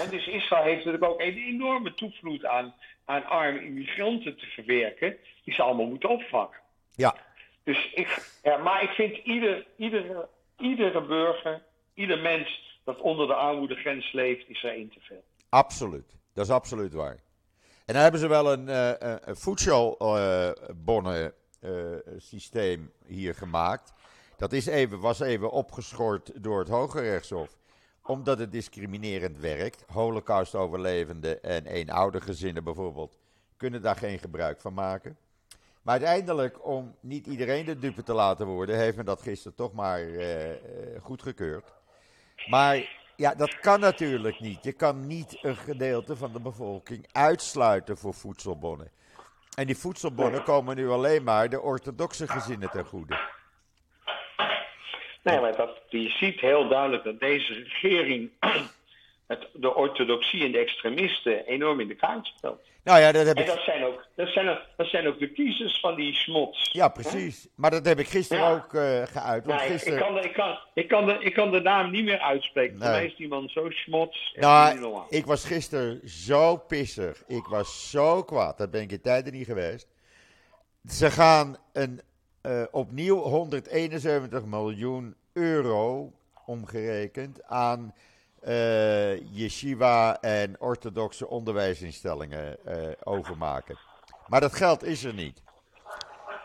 En 0.00 0.10
dus 0.10 0.26
Israël 0.26 0.64
heeft 0.64 0.84
natuurlijk 0.84 1.12
ook 1.12 1.20
een 1.20 1.36
enorme 1.36 1.94
toevloed 1.94 2.44
aan, 2.44 2.74
aan 3.04 3.26
arme 3.26 3.64
immigranten 3.64 4.36
te 4.36 4.46
verwerken, 4.46 5.16
die 5.44 5.54
ze 5.54 5.62
allemaal 5.62 5.86
moeten 5.86 6.08
opvangen. 6.08 6.60
ja. 6.94 7.16
Dus 7.64 7.92
ik, 7.94 8.30
ja, 8.42 8.56
maar 8.56 8.82
ik 8.82 8.88
vind 8.90 9.16
ieder, 9.16 9.66
iedere, 9.76 10.28
iedere 10.58 11.02
burger, 11.06 11.62
ieder 11.94 12.18
mens 12.18 12.70
dat 12.84 13.00
onder 13.00 13.26
de 13.26 13.34
armoedegrens 13.34 14.12
leeft, 14.12 14.48
is 14.48 14.62
er 14.64 14.70
één 14.70 14.88
te 14.88 15.00
veel. 15.00 15.22
Absoluut. 15.48 16.16
Dat 16.34 16.44
is 16.44 16.50
absoluut 16.50 16.92
waar. 16.92 17.22
En 17.86 17.94
dan 17.94 18.02
hebben 18.02 18.20
ze 18.20 18.28
wel 18.28 18.52
een, 18.52 18.68
eh, 18.68 18.88
een- 18.98 19.28
een 19.28 19.36
voedselbonnen 19.36 21.34
eh, 21.60 21.70
systeem 22.16 22.92
hier 23.06 23.34
gemaakt. 23.34 23.92
Dat 24.36 24.52
is 24.52 24.66
even, 24.66 25.00
was 25.00 25.20
even 25.20 25.50
opgeschort 25.50 26.42
door 26.42 26.58
het 26.58 26.68
Hoge 26.68 27.00
Rechtshof. 27.00 27.56
Omdat 28.04 28.38
het 28.38 28.52
discriminerend 28.52 29.38
werkt. 29.38 29.84
Holocaust-overlevenden 29.92 31.42
en 31.42 31.66
eenoudergezinnen 31.66 32.64
bijvoorbeeld 32.64 33.18
kunnen 33.56 33.82
daar 33.82 33.96
geen 33.96 34.18
gebruik 34.18 34.60
van 34.60 34.74
maken. 34.74 35.16
Maar 35.82 35.94
uiteindelijk, 35.94 36.66
om 36.66 36.96
niet 37.00 37.26
iedereen 37.26 37.64
de 37.64 37.78
dupe 37.78 38.02
te 38.02 38.12
laten 38.12 38.46
worden, 38.46 38.78
heeft 38.78 38.96
men 38.96 39.04
dat 39.04 39.22
gisteren 39.22 39.56
toch 39.56 39.72
maar 39.72 40.00
eh, 40.00 40.54
goedgekeurd. 41.00 41.72
Maar 42.46 43.00
ja, 43.16 43.34
dat 43.34 43.58
kan 43.58 43.80
natuurlijk 43.80 44.40
niet. 44.40 44.64
Je 44.64 44.72
kan 44.72 45.06
niet 45.06 45.38
een 45.42 45.56
gedeelte 45.56 46.16
van 46.16 46.32
de 46.32 46.40
bevolking 46.40 47.08
uitsluiten 47.12 47.96
voor 47.96 48.14
voedselbonnen. 48.14 48.90
En 49.56 49.66
die 49.66 49.76
voedselbonnen 49.76 50.42
komen 50.42 50.76
nu 50.76 50.88
alleen 50.88 51.22
maar 51.22 51.48
de 51.48 51.60
orthodoxe 51.60 52.28
gezinnen 52.28 52.70
ten 52.70 52.84
goede. 52.84 53.20
Nee, 55.22 55.40
maar 55.40 55.56
dat, 55.56 55.80
je 55.88 56.08
ziet 56.08 56.40
heel 56.40 56.68
duidelijk 56.68 57.04
dat 57.04 57.20
deze 57.20 57.52
regering 57.52 58.30
het, 59.26 59.48
de 59.52 59.74
orthodoxie 59.74 60.44
en 60.44 60.52
de 60.52 60.58
extremisten 60.58 61.44
enorm 61.46 61.80
in 61.80 61.88
de 61.88 61.94
kaart 61.94 62.26
speelt. 62.26 62.66
Nou 62.84 63.00
ja, 63.00 63.12
dat 63.12 63.26
heb 63.26 63.36
En 63.36 63.42
ik, 63.42 63.48
dat 63.48 63.58
zijn 63.64 63.84
ook, 63.84 64.06
dat 64.16 64.28
zijn 64.28 64.48
ook, 64.48 64.58
dat 64.76 64.86
zijn 64.86 65.06
ook 65.06 65.18
de 65.18 65.32
kiezers 65.32 65.80
van 65.80 65.94
die 65.94 66.14
smots. 66.14 66.70
ja 66.72 66.88
precies. 66.88 67.48
Maar 67.54 67.70
dat 67.70 67.84
heb 67.86 67.98
ik 67.98 68.08
gisteren 68.08 68.42
Ja. 68.42 68.52
ook 68.52 68.74
eh, 68.74 69.02
geuit. 69.06 69.46
Want 69.46 69.60
Nou, 69.60 69.72
ik, 69.72 69.96
kan 69.98 70.14
de, 70.14 70.20
ik, 70.20 70.32
kan, 70.32 70.58
ik, 70.74 70.88
kan 70.88 71.06
de, 71.06 71.18
ik 71.20 71.34
kan 71.34 71.50
de 71.50 71.60
naam 71.60 71.90
niet 71.90 72.04
meer 72.04 72.18
uitspreken. 72.18 72.76
Voor 72.78 72.86
Nee. 72.86 72.96
mij 72.96 73.06
is 73.06 73.16
die 73.16 73.28
man 73.28 73.48
zo 73.48 73.70
smots. 73.70 74.34
nou, 74.40 75.00
ik 75.08 75.26
was 75.26 75.44
gisteren 75.44 76.00
zo 76.08 76.56
pissig. 76.56 77.22
Ik 77.26 77.44
was 77.46 77.90
zo 77.90 78.22
kwaad. 78.22 78.58
Dat 78.58 78.70
ben 78.70 78.82
ik 78.82 78.92
in 78.92 79.00
tijden 79.00 79.32
niet 79.32 79.46
geweest. 79.46 79.88
Ze 80.88 81.10
gaan 81.10 81.56
een, 81.72 82.00
eh, 82.40 82.62
opnieuw 82.70 83.16
171 83.18 84.44
miljoen 84.44 85.14
euro 85.32 86.12
omgerekend 86.46 87.42
aan 87.44 87.94
yeshiva 89.30 90.20
en 90.20 90.56
orthodoxe 90.60 91.28
onderwijsinstellingen 91.28 92.64
eh, 92.64 92.76
overmaken. 93.04 93.78
Maar 94.26 94.40
dat 94.40 94.54
geld 94.54 94.82
is 94.82 95.04
er 95.04 95.14
niet. 95.14 95.42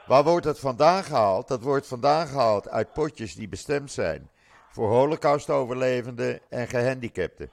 Waar 0.05 0.23
wordt 0.23 0.45
het 0.45 0.59
vandaan 0.59 1.03
gehaald? 1.03 1.47
Dat 1.47 1.61
wordt 1.61 1.87
vandaan 1.87 2.27
gehaald 2.27 2.69
uit 2.69 2.93
potjes 2.93 3.35
die 3.35 3.47
bestemd 3.47 3.91
zijn 3.91 4.29
voor 4.69 4.89
holocaustoverlevenden 4.89 6.39
en 6.49 6.67
gehandicapten. 6.67 7.51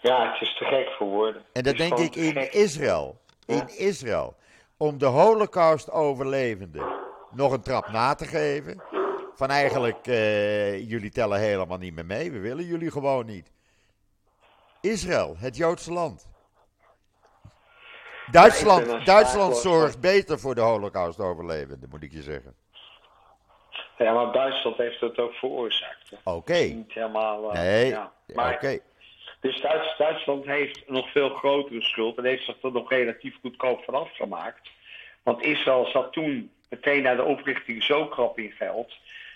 Ja, 0.00 0.32
het 0.32 0.40
is 0.40 0.56
te 0.56 0.64
gek 0.64 0.88
voor 0.98 1.06
woorden. 1.06 1.42
En 1.52 1.62
dat 1.62 1.76
denk 1.76 1.98
ik 1.98 2.16
in 2.16 2.32
gek. 2.32 2.52
Israël. 2.52 3.20
In 3.46 3.68
Israël. 3.68 4.36
Om 4.76 4.98
de 4.98 5.06
holocaust-overlevenden 5.06 6.86
nog 7.30 7.52
een 7.52 7.62
trap 7.62 7.88
na 7.88 8.14
te 8.14 8.24
geven. 8.24 8.82
Van 9.34 9.48
eigenlijk, 9.50 10.06
eh, 10.06 10.88
jullie 10.88 11.10
tellen 11.10 11.38
helemaal 11.40 11.78
niet 11.78 11.94
meer 11.94 12.06
mee. 12.06 12.32
We 12.32 12.38
willen 12.38 12.64
jullie 12.64 12.90
gewoon 12.90 13.26
niet. 13.26 13.52
Israël, 14.80 15.36
het 15.38 15.56
Joodse 15.56 15.92
land. 15.92 16.28
Duitsland, 18.30 19.06
Duitsland 19.06 19.56
zorgt 19.56 20.00
beter 20.00 20.38
voor 20.40 20.54
de 20.54 20.60
holocaust-overlevenden, 20.60 21.88
moet 21.90 22.02
ik 22.02 22.12
je 22.12 22.22
zeggen. 22.22 22.54
Ja, 23.98 24.12
maar 24.12 24.32
Duitsland 24.32 24.76
heeft 24.76 25.00
het 25.00 25.18
ook 25.18 25.32
veroorzaakt. 25.32 26.12
Oké. 26.24 26.58
Niet 26.58 26.92
helemaal. 26.92 27.52
eh, 27.52 27.60
Nee, 27.60 27.88
ja. 27.88 28.12
Oké. 28.26 28.78
Dus 29.40 29.60
Duits, 29.60 29.96
Duitsland 29.98 30.44
heeft 30.44 30.88
nog 30.88 31.10
veel 31.10 31.28
grotere 31.28 31.82
schuld 31.82 32.18
en 32.18 32.24
heeft 32.24 32.44
zich 32.44 32.62
er 32.62 32.72
nog 32.72 32.90
relatief 32.90 33.36
goedkoop 33.40 33.84
van 33.84 33.94
afgemaakt. 33.94 34.70
Want 35.22 35.42
Israël 35.42 35.86
zat 35.86 36.12
toen 36.12 36.50
meteen 36.68 37.02
na 37.02 37.14
de 37.14 37.22
oprichting 37.22 37.82
zo 37.82 38.06
krap 38.06 38.38
in 38.38 38.50
geld. 38.50 38.92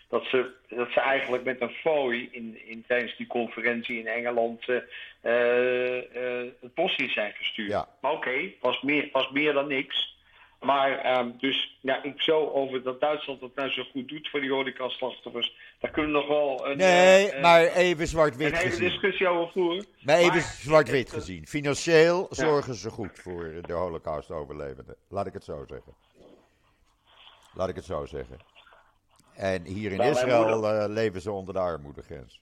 Dat 0.09 0.25
ze, 0.25 0.51
dat 0.69 0.91
ze 0.91 1.01
eigenlijk 1.01 1.45
met 1.45 1.61
een 1.61 1.71
fooi 1.71 2.29
in, 2.33 2.69
in, 2.69 2.85
tijdens 2.87 3.17
die 3.17 3.27
conferentie 3.27 3.99
in 3.99 4.07
Engeland 4.07 4.69
eh, 4.69 4.77
eh, 5.21 5.97
eh, 5.99 6.51
het 6.61 6.75
bos 6.75 6.97
in 6.97 7.11
zijn 7.11 7.33
gestuurd. 7.33 7.71
Ja. 7.71 7.89
Maar 8.01 8.13
oké, 8.13 8.53
was, 8.61 8.83
meer, 8.83 9.09
was 9.13 9.31
meer 9.31 9.53
dan 9.53 9.69
niks. 9.69 10.17
Maar 10.61 10.99
ehm, 10.99 11.31
dus 11.39 11.79
ja, 11.81 12.03
ik 12.03 12.21
zo 12.21 12.51
over 12.51 12.83
dat 12.83 13.01
Duitsland 13.01 13.41
dat 13.41 13.55
nou 13.55 13.71
zo 13.71 13.83
goed 13.91 14.09
doet 14.09 14.29
voor 14.29 14.41
die 14.41 14.51
holocaust-slachtoffers. 14.51 15.57
Daar 15.81 15.91
kunnen 15.91 16.13
we 16.13 16.19
nog 16.19 16.29
wel 16.29 16.67
een, 16.67 16.77
Nee, 16.77 17.41
maar 17.41 17.63
even 17.63 18.07
zwart-wit 18.07 18.53
een 18.53 18.57
hele 18.57 18.71
gezien. 18.71 18.89
discussie 18.89 19.29
over 19.29 19.53
voeren. 19.53 19.87
Maar 20.01 20.17
even 20.19 20.41
zwart-wit 20.43 21.13
gezien. 21.13 21.47
Financieel 21.47 22.27
zorgen 22.31 22.75
ze 22.75 22.91
goed 22.91 23.19
voor 23.19 23.53
de 23.63 23.73
holocaust-overlevenden. 23.73 24.97
Laat 25.09 25.27
ik 25.27 25.33
het 25.33 25.45
zo 25.45 25.65
zeggen. 25.69 25.95
Laat 27.55 27.69
ik 27.69 27.75
het 27.75 27.85
zo 27.85 28.05
zeggen. 28.07 28.37
En 29.39 29.65
hier 29.65 29.91
in 29.91 29.97
Nou, 29.97 30.11
Israël 30.11 30.69
eh, 30.69 30.89
leven 30.89 31.21
ze 31.21 31.31
onder 31.31 31.55
de 31.55 31.61
armoedegrens. 31.61 32.41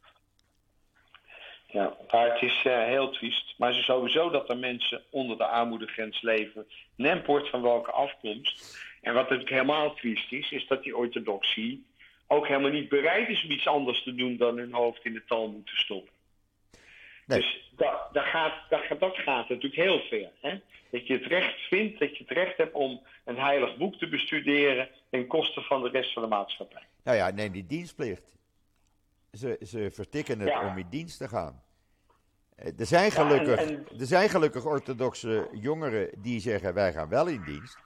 Ja, 1.66 1.96
maar 2.11 2.32
het 2.32 2.42
is 2.42 2.62
eh, 2.64 2.85
heel 2.85 3.11
triest. 3.11 3.54
Maar 3.59 3.68
het 3.68 3.78
is 3.78 3.85
sowieso 3.85 4.30
dat 4.30 4.48
er 4.48 4.56
mensen 4.56 5.02
onder 5.11 5.37
de 5.37 5.46
armoedegrens 5.46 6.22
leven, 6.22 6.66
nemport 6.94 7.48
van 7.48 7.62
welke 7.62 7.90
afkomst. 7.90 8.78
En 9.00 9.14
wat 9.14 9.22
natuurlijk 9.22 9.50
helemaal 9.50 9.94
triest 9.94 10.32
is, 10.32 10.50
is 10.50 10.66
dat 10.66 10.82
die 10.82 10.96
orthodoxie 10.96 11.87
ook 12.26 12.48
helemaal 12.48 12.70
niet 12.70 12.88
bereid 12.88 13.28
is 13.28 13.44
om 13.44 13.50
iets 13.50 13.66
anders 13.66 14.02
te 14.02 14.14
doen 14.14 14.37
dan 14.37 14.56
hun 14.56 14.72
hoofd 14.72 15.04
in 15.04 15.12
de 15.12 15.24
talmud 15.24 15.66
te 15.66 15.76
stoppen. 15.76 16.12
Nee. 17.27 17.41
Dus 17.41 17.71
dat, 17.77 18.09
dat, 18.12 18.25
gaat, 18.25 18.55
dat, 18.71 18.81
gaat- 18.81 19.01
dat 19.01 19.17
gaat 19.17 19.49
natuurlijk 19.49 19.75
heel 19.75 20.01
ver. 20.01 20.31
Hè? 20.41 20.61
Dat 20.91 21.07
je 21.07 21.12
het 21.12 21.25
recht 21.27 21.59
vindt, 21.61 21.99
dat 21.99 22.17
je 22.17 22.25
het 22.27 22.33
recht 22.33 22.57
hebt 22.57 22.73
om 22.75 23.01
een 23.25 23.37
heilig 23.39 23.77
boek 23.77 23.95
te 23.95 24.09
bestuderen 24.09 24.89
ten 25.11 25.27
koste 25.27 25.61
van 25.62 25.83
de 25.83 25.89
rest 25.89 26.12
van 26.12 26.23
de 26.23 26.29
maatschappij. 26.29 26.83
Nou 27.05 27.17
ja, 27.17 27.31
neem 27.31 27.53
die 27.53 27.67
dienstplicht. 27.67 28.23
Ze, 29.33 29.59
ze 29.67 29.91
vertikken 29.93 30.39
het 30.41 30.49
Ja. 30.49 30.69
om 30.71 30.79
in 30.79 30.87
dienst 30.91 31.19
te 31.19 31.29
gaan. 31.29 31.62
Eh, 32.57 32.79
Er 32.79 32.87
zijn, 32.87 33.11
Ja, 33.11 33.17
en- 33.17 33.27
gelukkig, 33.27 33.61
en- 33.67 33.87
er 33.99 34.07
zijn 34.07 34.29
gelukkig 34.29 34.65
orthodoxe 34.65 35.49
jongeren 35.53 36.11
die 36.23 36.41
zeggen 36.41 36.75
wij 36.75 36.93
gaan 36.93 37.09
wel 37.09 37.27
in 37.27 37.43
dienst. 37.45 37.79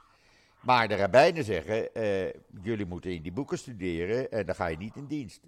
Maar 0.61 0.89
de 0.89 0.97
rabbijnen 0.97 1.45
zeggen 1.45 1.95
eh, 1.95 2.33
jullie 2.63 2.87
moeten 2.87 3.11
in 3.11 3.23
die 3.23 3.33
boeken 3.33 3.59
studeren 3.59 4.31
en 4.31 4.47
dan 4.47 4.55
ga 4.55 4.67
je 4.67 4.77
niet 4.77 4.97
in 4.97 5.07
dienst. 5.07 5.41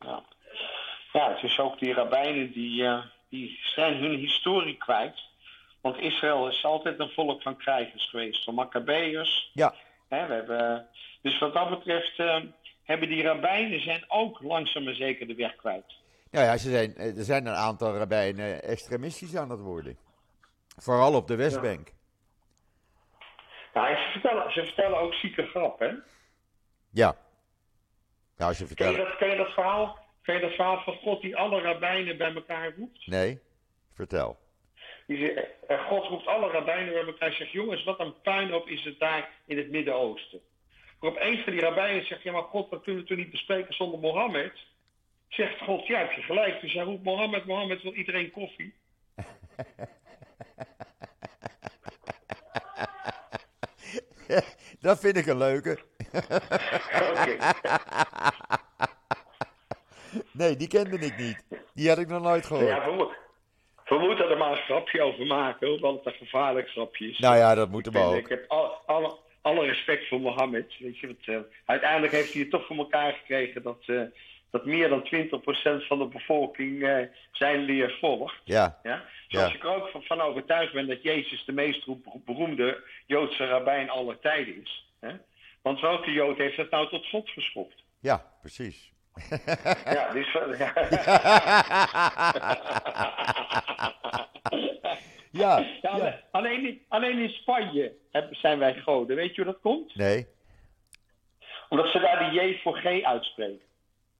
Ja. 0.00 0.24
Ja, 1.12 1.32
het 1.32 1.42
is 1.42 1.58
ook 1.58 1.78
die 1.78 1.94
rabbijnen 1.94 2.52
die, 2.52 2.84
eh, 2.84 3.02
die 3.28 3.58
zijn 3.62 3.96
hun 3.96 4.18
historie 4.18 4.76
kwijt. 4.76 5.28
Want 5.80 5.98
Israël 5.98 6.48
is 6.48 6.64
altijd 6.64 6.98
een 6.98 7.10
volk 7.10 7.42
van 7.42 7.56
krijgers 7.56 8.10
geweest, 8.10 8.44
van 8.44 8.54
Maccabeërs. 8.54 9.50
Ja, 9.54 9.74
Hè, 10.10 10.26
we 10.26 10.34
hebben, 10.34 10.88
dus 11.22 11.38
wat 11.38 11.54
dat 11.54 11.70
betreft 11.70 12.18
eh, 12.18 12.40
hebben 12.82 13.08
die 13.08 13.22
rabbijnen 13.22 13.80
zijn 13.80 14.04
ook 14.08 14.40
langzaam 14.40 14.84
maar 14.84 14.94
zeker 14.94 15.26
de 15.26 15.34
weg 15.34 15.56
kwijt. 15.56 15.94
nou 16.30 16.44
ja 16.44 16.56
ze 16.56 16.70
zijn, 16.70 16.96
eh, 16.96 17.18
er 17.18 17.24
zijn 17.24 17.46
een 17.46 17.54
aantal 17.54 17.96
rabbijnen 17.96 18.62
extremistisch 18.62 19.36
aan 19.36 19.50
het 19.50 19.60
worden. 19.60 19.96
Vooral 20.76 21.14
op 21.14 21.26
de 21.26 21.36
Westbank. 21.36 21.92
Nou, 23.74 23.88
en 23.88 23.96
ze, 23.96 24.10
vertellen, 24.10 24.52
ze 24.52 24.64
vertellen 24.64 24.98
ook 24.98 25.14
zieke 25.14 25.46
grap, 25.46 25.78
hè? 25.78 25.90
Ja. 26.90 27.16
Nou, 28.36 28.50
als 28.50 28.58
je 28.58 28.74
Ken 28.74 28.90
je, 28.90 28.96
dat, 28.96 29.16
ken, 29.16 29.30
je 29.30 29.36
dat 29.36 29.52
verhaal, 29.52 29.98
ken 30.30 30.40
je 30.40 30.46
dat 30.46 30.56
verhaal 30.56 30.82
van 30.82 30.94
God 30.94 31.20
die 31.20 31.36
alle 31.36 31.60
rabbijnen 31.60 32.16
bij 32.16 32.34
elkaar 32.34 32.74
roept? 32.76 33.06
Nee, 33.06 33.38
vertel. 33.94 34.38
Die 35.06 35.18
zegt, 35.18 35.48
eh, 35.68 35.86
God 35.86 36.06
roept 36.06 36.26
alle 36.26 36.50
rabbijnen 36.50 36.92
bij 36.92 37.04
elkaar 37.04 37.28
en 37.28 37.36
zegt: 37.36 37.50
Jongens, 37.50 37.84
wat 37.84 38.00
een 38.00 38.20
puinhoop 38.20 38.68
is 38.68 38.84
het 38.84 38.98
daar 38.98 39.30
in 39.46 39.56
het 39.56 39.70
Midden-Oosten. 39.70 40.40
Waarop 41.00 41.20
een 41.20 41.38
van 41.38 41.52
die 41.52 41.60
rabbijnen 41.60 42.06
zegt: 42.06 42.22
Ja, 42.22 42.32
maar 42.32 42.42
God, 42.42 42.70
dat 42.70 42.82
kunnen 42.82 43.02
we 43.02 43.08
toch 43.08 43.18
niet 43.18 43.30
bespreken 43.30 43.74
zonder 43.74 44.00
Mohammed? 44.00 44.52
Zegt 45.28 45.60
God: 45.60 45.86
Ja, 45.86 45.98
heb 45.98 46.12
je 46.12 46.22
gelijk. 46.22 46.60
Dus 46.60 46.72
hij 46.72 46.84
roept 46.84 47.04
Mohammed, 47.04 47.44
Mohammed 47.44 47.82
wil 47.82 47.94
iedereen 47.94 48.30
koffie. 48.30 48.74
Dat 54.80 55.00
vind 55.00 55.16
ik 55.16 55.26
een 55.26 55.38
leuke. 55.38 55.78
Oké. 57.10 57.36
Nee, 60.32 60.56
die 60.56 60.68
kende 60.68 60.98
ik 60.98 61.16
niet. 61.18 61.44
Die 61.74 61.88
had 61.88 61.98
ik 61.98 62.08
nog 62.08 62.22
nooit 62.22 62.46
gehoord. 62.46 62.66
Ja, 62.66 62.84
we, 62.84 62.92
moet- 62.92 63.18
we 63.88 63.98
moeten 63.98 64.28
er 64.30 64.36
maar 64.38 64.50
een 64.50 64.56
grapje 64.64 65.02
over 65.02 65.26
maken, 65.26 65.68
hoor, 65.68 65.78
want 65.80 66.04
het 66.04 66.06
een 66.14 66.18
gevaarlijk 66.26 66.68
grapje 66.68 67.10
is. 67.10 67.18
Nou 67.18 67.36
ja, 67.36 67.54
dat 67.54 67.70
moeten 67.70 67.92
we 67.92 67.98
ook. 67.98 68.14
Ik 68.14 68.28
heb 68.28 68.44
al, 68.48 68.64
alle, 68.86 69.16
alle 69.40 69.66
respect 69.66 70.08
voor 70.08 70.20
Mohammed. 70.20 70.74
Weet 70.78 70.98
je, 70.98 71.06
wat, 71.06 71.16
eh, 71.24 71.36
uiteindelijk 71.64 72.12
heeft 72.12 72.32
hij 72.32 72.40
het 72.42 72.50
toch 72.50 72.66
voor 72.66 72.76
elkaar 72.76 73.12
gekregen 73.12 73.62
dat, 73.62 73.82
eh, 73.86 74.02
dat 74.50 74.64
meer 74.64 74.88
dan 74.88 75.02
20% 75.04 75.86
van 75.86 75.98
de 75.98 76.06
bevolking 76.06 76.82
eh, 76.82 76.96
zijn 77.32 77.60
leer 77.60 77.96
volgt. 78.00 78.40
Ja, 78.44 78.78
Ja? 78.82 79.04
Zoals 79.28 79.48
Ja. 79.50 79.56
ik 79.56 79.62
er 79.64 79.74
ook 79.74 79.88
van, 79.88 80.02
van 80.02 80.20
overtuigd 80.20 80.72
ben 80.72 80.86
dat 80.86 81.02
Jezus 81.02 81.44
de 81.44 81.52
meest 81.52 81.86
beroemde 82.24 82.82
Joodse 83.06 83.46
rabbijn 83.46 83.90
aller 83.90 84.18
tijden 84.18 84.62
is. 84.62 84.86
Hè? 85.00 85.12
Want 85.62 85.80
welke 85.80 86.10
Jood 86.12 86.36
heeft 86.38 86.56
het 86.56 86.70
nou 86.70 86.88
tot 86.88 87.06
God 87.08 87.28
geschopt? 87.28 87.82
ja, 88.00 88.32
precies. 88.40 88.92
Ja, 89.84 90.12
dus, 90.12 90.32
ja. 90.58 90.72
Ja, 95.32 95.58
Ja, 95.82 95.96
ja. 95.96 96.20
alleen- 96.30 96.84
Alleen, 96.88 97.18
in- 97.18 97.28
Spanje 97.28 97.92
zijn 98.30 98.58
wij 98.58 98.74
goden. 98.74 99.16
Weet 99.16 99.34
je 99.34 99.42
hoe 99.42 99.52
dat 99.52 99.60
komt? 99.60 99.94
Nee. 99.94 100.26
Omdat 101.68 101.88
ze 101.88 101.98
daar 101.98 102.18
de 102.18 102.24
J 102.40 102.58
voor 102.62 102.76
G 102.76 103.02
uitspreken. 103.02 103.60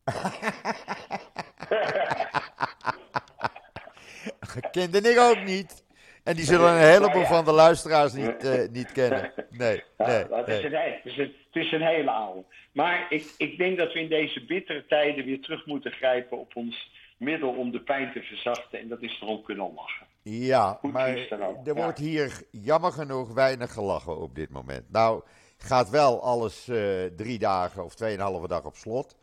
Kende 4.71 5.01
ik 5.11 5.19
ook 5.19 5.43
niet. 5.45 5.85
En 6.31 6.37
die 6.37 6.45
zullen 6.45 6.73
een 6.73 6.79
heleboel 6.79 7.09
Nou 7.09 7.21
ja. 7.21 7.27
van 7.27 7.45
de 7.45 7.53
luisteraars 7.53 8.13
niet, 8.13 8.45
eh, 8.45 8.69
niet 8.71 8.93
kennen. 8.93 9.33
Nee, 9.51 9.83
Ja, 9.99 10.07
nee, 10.07 10.29
dat 10.29 10.49
is 10.49 10.65
een, 10.65 10.73
het, 10.73 11.05
is 11.05 11.17
een, 11.17 11.35
het 11.53 11.65
is 11.65 11.73
een 11.73 11.83
hele 11.83 12.11
oude. 12.11 12.45
Maar 12.73 13.07
ik, 13.09 13.35
ik 13.37 13.59
denk 13.59 13.79
dat 13.79 13.93
we 13.93 14.01
in 14.01 14.09
deze 14.09 14.45
bittere 14.45 14.87
tijden 14.87 15.25
weer 15.25 15.41
terug 15.41 15.67
moeten 15.67 15.93
grijpen 15.93 16.39
op 16.39 16.57
ons 16.57 16.91
middel 17.17 17.49
om 17.49 17.71
de 17.71 17.81
pijn 17.81 18.13
te 18.13 18.23
verzachten. 18.23 18.79
En 18.79 18.89
dat 18.89 19.03
is 19.03 19.19
erom 19.21 19.43
kunnen 19.43 19.73
lachen. 19.75 20.07
Ja, 20.23 20.79
Goed 20.81 20.93
maar 20.93 21.09
er 21.09 21.59
ja. 21.65 21.75
wordt 21.75 21.99
hier 21.99 22.43
jammer 22.51 22.93
genoeg 22.93 23.33
weinig 23.33 23.73
gelachen 23.73 24.19
op 24.19 24.35
dit 24.35 24.51
moment. 24.51 24.91
Nou, 24.91 25.23
gaat 25.59 25.91
wel 25.91 26.23
alles 26.23 26.69
eh, 26.69 27.05
drie 27.17 27.39
dagen 27.39 27.85
of 27.85 27.95
tweeënhalve 27.95 28.49
dag 28.49 28.65
op 28.65 28.77
slot. 28.77 29.17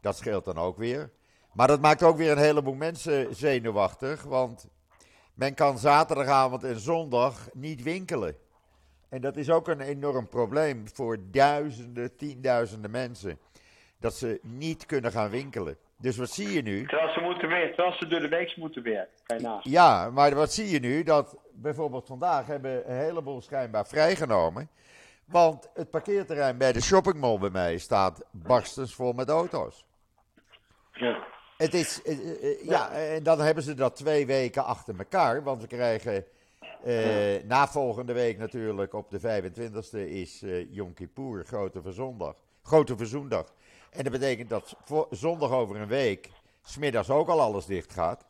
Dat 0.00 0.16
scheelt 0.16 0.44
dan 0.44 0.58
ook 0.58 0.76
weer. 0.76 1.10
Maar 1.52 1.66
dat 1.66 1.80
maakt 1.80 2.02
ook 2.02 2.16
weer 2.16 2.30
een 2.30 2.38
heleboel 2.38 2.74
mensen 2.74 3.34
zenuwachtig. 3.34 4.22
Want 4.22 4.68
men 5.34 5.54
kan 5.54 5.78
zaterdagavond 5.78 6.64
en 6.64 6.80
zondag 6.80 7.48
niet 7.52 7.82
winkelen. 7.82 8.36
En 9.08 9.20
dat 9.20 9.36
is 9.36 9.50
ook 9.50 9.68
een 9.68 9.80
enorm 9.80 10.28
probleem 10.28 10.84
voor 10.92 11.18
duizenden, 11.30 12.16
tienduizenden 12.16 12.90
mensen. 12.90 13.38
Dat 14.00 14.14
ze 14.14 14.40
niet 14.42 14.86
kunnen 14.86 15.12
gaan 15.12 15.30
winkelen. 15.30 15.76
Dus 15.98 16.16
wat 16.16 16.30
zie 16.30 16.52
je 16.52 16.62
nu? 16.62 16.86
Terwijl 16.86 17.12
ze, 17.12 17.20
moeten 17.20 17.48
werken, 17.48 17.74
terwijl 17.74 17.96
ze 17.96 18.06
door 18.06 18.20
de 18.20 18.28
week 18.28 18.56
moeten 18.56 19.06
nagaan. 19.26 19.60
Ja, 19.62 20.10
maar 20.10 20.34
wat 20.34 20.52
zie 20.52 20.70
je 20.70 20.80
nu? 20.80 21.02
Dat 21.02 21.36
bijvoorbeeld 21.52 22.06
vandaag 22.06 22.46
hebben 22.46 22.90
een 22.90 22.96
heleboel 22.96 23.40
schijnbaar 23.40 23.86
vrijgenomen. 23.86 24.68
Want 25.24 25.70
het 25.74 25.90
parkeerterrein 25.90 26.58
bij 26.58 26.72
de 26.72 26.82
shoppingmall 26.82 27.38
bij 27.38 27.50
mij 27.50 27.78
staat 27.78 28.24
barstens 28.30 28.94
vol 28.94 29.12
met 29.12 29.28
auto's. 29.28 29.84
Ja. 30.92 31.31
Het 31.62 31.74
is, 31.74 32.02
eh, 32.02 32.12
eh, 32.12 32.42
eh, 32.42 32.64
ja, 32.64 32.90
en 32.90 33.22
dan 33.22 33.40
hebben 33.40 33.62
ze 33.62 33.74
dat 33.74 33.96
twee 33.96 34.26
weken 34.26 34.64
achter 34.64 34.94
elkaar. 34.98 35.42
Want 35.42 35.60
we 35.60 35.66
krijgen 35.66 36.24
eh, 36.84 37.42
na 37.44 37.68
volgende 37.68 38.12
week 38.12 38.38
natuurlijk 38.38 38.94
op 38.94 39.10
de 39.10 39.20
25e 39.20 40.10
is 40.10 40.42
eh 40.42 40.72
Yom 40.72 40.94
Kippur, 40.94 41.44
Grote 41.44 41.82
Verzondag. 41.82 42.34
Grote 42.62 42.96
Verzoendag. 42.96 43.52
En 43.90 44.02
dat 44.02 44.12
betekent 44.12 44.50
dat 44.50 44.76
voor, 44.84 45.06
zondag 45.10 45.50
over 45.50 45.76
een 45.76 45.88
week, 45.88 46.30
smiddags 46.62 47.10
ook 47.10 47.28
al 47.28 47.40
alles 47.40 47.66
dicht 47.66 47.92
gaat. 47.92 48.26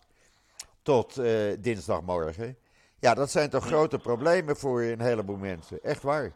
Tot 0.83 1.21
dinsdagmorgen. 1.59 2.57
Ja, 3.01 3.15
dat 3.15 3.31
zijn 3.31 3.51
toch 3.51 3.67
grote 3.67 3.99
problemen 3.99 4.57
voor 4.57 4.83
een 4.83 5.01
heleboel 5.01 5.37
mensen. 5.37 5.83
Echt 5.83 6.03
waar. 6.03 6.33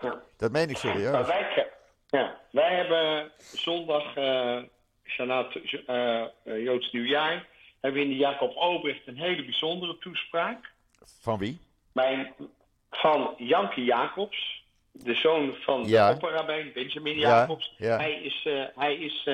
Ja. 0.00 0.22
Dat 0.36 0.52
meen 0.52 0.62
ik 0.62 0.82
Maar 0.82 0.92
serieus. 0.92 1.26
wij, 1.26 1.70
ja, 2.06 2.40
wij 2.50 2.76
hebben 2.76 3.32
zondag, 3.52 4.14
eh 5.08 5.14
Shanat, 5.14 5.54
eh, 5.86 6.20
eh, 6.22 6.28
Joods 6.64 6.92
Nieuwjaar, 6.92 7.46
hebben 7.80 8.00
we 8.00 8.06
in 8.06 8.12
de 8.12 8.18
Jacob 8.18 8.56
Obrecht 8.56 9.06
een 9.06 9.16
hele 9.18 9.44
bijzondere 9.44 9.98
toespraak. 9.98 10.70
Van 11.20 11.38
wie? 11.38 11.58
Mijn, 11.92 12.34
van 12.90 13.34
Janke 13.38 13.84
Jacobs, 13.84 14.62
de 14.92 15.14
zoon 15.14 15.54
van 15.60 15.82
de 15.82 15.88
Ja. 15.88 16.12
opperrabijn 16.12 16.70
Benjamin 16.74 17.18
Ja, 17.18 17.28
Jacobs. 17.28 17.74
ja. 17.78 17.96
Hij 17.96 18.12
is, 18.12 18.42
eh, 18.44 18.64
hij 18.76 18.94
is 18.96 19.28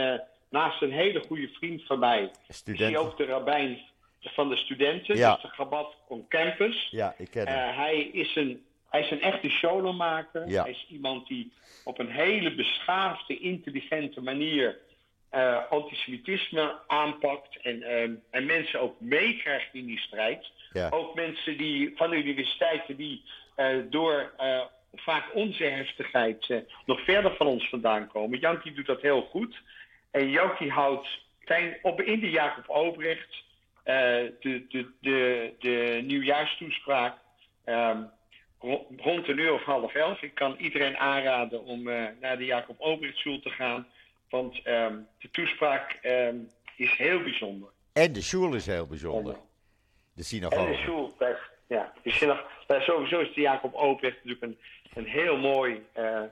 naast 0.49 0.83
een 0.83 0.93
hele 0.93 1.23
goede 1.27 1.49
vriend 1.49 1.83
van 1.87 1.99
mij, 1.99 2.23
is 2.23 2.31
hij 2.47 2.55
Studenten. 2.57 3.01
ook 3.01 3.17
de 3.17 3.25
rabbijn 3.25 3.79
van 4.21 4.49
de 4.49 4.57
studenten, 4.57 5.17
Ja. 5.17 5.33
dus 5.35 5.43
de 5.43 5.49
Gabat 5.49 5.95
on 6.09 6.29
Campus. 6.29 6.89
Ja, 6.91 7.15
ik 7.19 7.31
ken 7.31 7.49
hem. 7.49 7.75
Hij, 7.75 7.97
is 8.03 8.37
een, 8.37 8.65
hij 8.91 9.01
is 9.01 9.11
een 9.11 9.21
echte 9.23 9.49
showmaker. 9.49 10.49
Ja. 10.49 10.63
Hij 10.63 10.71
is 10.71 10.87
iemand 10.91 11.27
die 11.29 11.53
op 11.85 11.99
een 11.99 12.11
hele 12.11 12.55
beschaafde, 12.55 13.39
intelligente 13.39 14.21
manier 14.21 14.79
eh, 15.35 15.71
antisemitisme 15.71 16.75
aanpakt. 16.87 17.61
En, 17.63 17.83
ehm, 17.83 18.13
en 18.31 18.47
mensen 18.47 18.81
ook 18.81 19.01
meekrijgt 19.01 19.69
in 19.73 19.87
die 19.87 19.99
strijd. 19.99 20.51
Ja. 20.73 20.89
Ook 20.91 21.15
mensen 21.15 21.57
die, 21.57 21.93
van 21.97 22.11
de 22.11 22.17
universiteiten 22.17 22.97
die 22.97 23.23
eh, 23.55 23.77
door 23.91 24.33
eh, 24.37 24.61
vaak 24.95 25.25
onze 25.35 25.65
heftigheid 25.65 26.63
nog 26.87 27.01
verder 27.05 27.37
van 27.37 27.47
ons 27.47 27.69
vandaan 27.69 28.09
komen. 28.09 28.39
Jankie 28.39 28.73
doet 28.73 28.87
dat 28.87 29.01
heel 29.01 29.23
goed. 29.23 29.63
En 30.11 30.31
Jankie 30.31 30.71
houdt 30.71 31.09
op, 31.83 32.01
in 32.01 32.21
de 32.21 32.31
Jacob 32.31 32.69
Obrecht 32.69 33.43
de, 33.85 34.65
de, 34.69 34.91
de, 35.01 35.53
de 35.59 36.03
nieuwjaarstoespraak 36.05 37.17
um, 37.67 38.11
rond 38.97 39.29
een 39.29 39.39
uur 39.39 39.53
of 39.53 39.63
half 39.63 39.95
elf. 39.95 40.23
Ik 40.23 40.35
kan 40.35 40.57
iedereen 40.59 40.97
aanraden 40.97 41.65
om 41.65 41.83
naar 42.21 42.39
de 42.39 42.45
Jacob 42.45 42.81
Obrechtschool 42.81 43.41
te 43.41 43.51
gaan. 43.51 43.87
Want 44.35 44.67
um, 44.67 45.07
de 45.19 45.31
toespraak 45.31 45.99
um, 46.03 46.51
is 46.77 46.93
heel 46.97 47.23
bijzonder. 47.23 47.69
En 47.93 48.13
de 48.13 48.21
school 48.21 48.55
is 48.55 48.67
heel 48.67 48.87
bijzonder. 48.87 49.37
De 50.15 50.23
synagoge. 50.23 50.65
En 50.65 50.73
de 50.73 50.79
school, 50.79 51.17
ja. 51.67 51.93
De 52.03 52.11
synagoge, 52.11 52.81
sowieso 52.81 53.21
is 53.21 53.35
de 53.35 53.41
Jacob 53.41 53.75
Obrecht 53.75 54.17
natuurlijk 54.25 54.43
een, 54.43 54.59
een 54.95 55.11
heel 55.11 55.37
mooi 55.37 55.87
uh, 55.99 56.23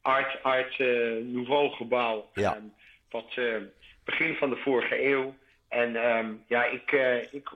art, 0.00 0.42
art 0.42 0.78
uh, 0.78 1.24
nouveau 1.24 1.70
gebouw. 1.70 2.28
Ja. 2.32 2.56
Um, 2.56 2.74
wat 3.10 3.36
uh, 3.36 3.56
begin 4.04 4.34
van 4.34 4.50
de 4.50 4.56
vorige 4.56 5.04
eeuw. 5.04 5.34
En 5.68 5.96
um, 5.96 6.44
ja, 6.46 6.64
ik, 6.64 6.92
ik, 7.30 7.50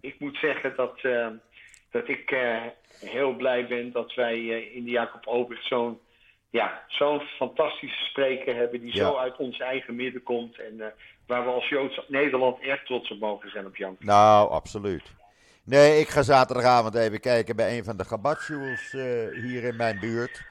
ik 0.00 0.14
moet 0.18 0.36
zeggen 0.36 0.76
dat, 0.76 1.00
dat 1.90 2.08
ik 2.08 2.36
heel 3.00 3.32
blij 3.32 3.66
ben 3.66 3.92
dat 3.92 4.14
wij 4.14 4.46
in 4.64 4.84
de 4.84 4.90
Jacob 4.90 5.26
Obrecht 5.26 5.66
zo'n 5.66 6.00
ja, 6.60 6.82
zo'n 6.88 7.20
fantastische 7.20 8.04
spreker 8.04 8.56
hebben 8.56 8.80
die 8.80 8.94
Ja. 8.96 9.04
zo 9.04 9.16
uit 9.16 9.36
ons 9.36 9.58
eigen 9.58 9.94
midden 9.96 10.22
komt. 10.22 10.58
En 10.58 10.74
uh, 10.76 10.86
waar 11.26 11.44
we 11.44 11.50
als 11.50 11.68
Joods 11.68 12.00
Nederland 12.08 12.60
erg 12.60 12.84
trots 12.84 13.10
op 13.10 13.18
mogen 13.18 13.50
zijn 13.50 13.66
op 13.66 13.76
Jan. 13.76 13.96
Nou, 13.98 14.50
absoluut. 14.50 15.02
Nee, 15.64 16.00
ik 16.00 16.08
ga 16.08 16.22
zaterdagavond 16.22 16.94
even 16.94 17.20
kijken 17.20 17.56
bij 17.56 17.78
een 17.78 17.84
van 17.84 17.96
de 17.96 18.04
gabatsjuels 18.04 18.92
hier 19.32 19.64
in 19.64 19.76
mijn 19.76 19.98
buurt. 20.00 20.42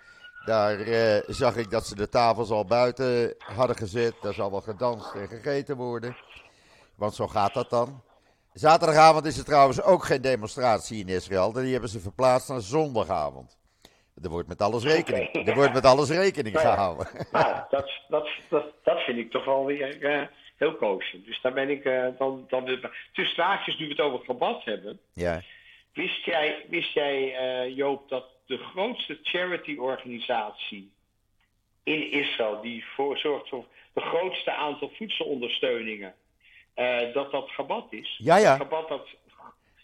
Daar 0.45 0.79
eh, 0.79 1.23
zag 1.27 1.55
ik 1.55 1.69
dat 1.69 1.85
ze 1.87 1.95
de 1.95 2.09
tafels 2.09 2.49
al 2.49 2.65
buiten 2.65 3.35
hadden 3.37 3.75
gezet. 3.75 4.13
Daar 4.21 4.33
zal 4.33 4.51
wel 4.51 4.61
gedanst 4.61 5.13
en 5.13 5.27
gegeten 5.27 5.75
worden. 5.77 6.15
Want 6.95 7.15
zo 7.15 7.27
gaat 7.27 7.53
dat 7.53 7.69
dan. 7.69 8.01
Zaterdagavond 8.53 9.25
is 9.25 9.37
er 9.37 9.45
trouwens 9.45 9.81
ook 9.81 10.03
geen 10.05 10.21
demonstratie 10.21 10.99
in 10.99 11.07
Israël. 11.07 11.51
Die 11.51 11.71
hebben 11.71 11.89
ze 11.89 11.99
verplaatst 11.99 12.49
naar 12.49 12.61
zondagavond. 12.61 13.57
Er 14.21 14.29
wordt 14.29 14.47
met 14.47 14.61
alles 14.61 14.83
rekening, 14.83 15.29
er 15.47 15.55
wordt 15.55 15.73
met 15.73 15.85
alles 15.85 16.09
rekening 16.09 16.55
Nou 16.55 16.67
ja. 16.67 16.73
gehouden. 16.73 17.07
Nou, 17.31 17.63
dat, 17.69 17.91
dat, 18.07 18.29
dat, 18.49 18.65
dat 18.83 18.99
vind 19.01 19.17
ik 19.17 19.31
toch 19.31 19.45
wel 19.45 19.65
weer 19.65 20.03
eh, 20.03 20.27
heel 20.57 20.75
koosje. 20.75 21.21
Dus 21.21 21.41
daar 21.41 21.53
ben 21.53 21.69
ik 21.69 21.85
eh, 21.85 22.07
dan, 22.17 22.45
dan 22.49 22.63
weer... 22.65 23.07
Tussen 23.13 23.43
haakjes, 23.43 23.77
nu 23.77 23.85
we 23.85 23.91
het 23.91 24.01
over 24.01 24.25
gebad 24.25 24.63
hebben. 24.63 24.99
Ja, 25.13 25.41
Wist 25.93 26.25
jij, 26.25 26.65
wist 26.69 26.93
jij 26.93 27.35
eh, 27.35 27.75
Joop, 27.75 28.09
dat 28.09 28.25
de 28.45 28.57
grootste 28.57 29.19
charity-organisatie 29.23 30.91
in 31.83 32.11
Israël, 32.11 32.61
die 32.61 32.85
voor, 32.95 33.17
zorgt 33.17 33.49
voor 33.49 33.65
het 33.93 34.03
grootste 34.03 34.51
aantal 34.51 34.91
voedselondersteuningen, 34.95 36.13
dat 37.13 37.31
dat 37.31 37.49
Gabat 37.49 37.85
is? 37.89 38.19
ja, 38.23 38.37
ja. 38.37 38.55
Gabat 38.55 38.87
dat, 38.87 39.07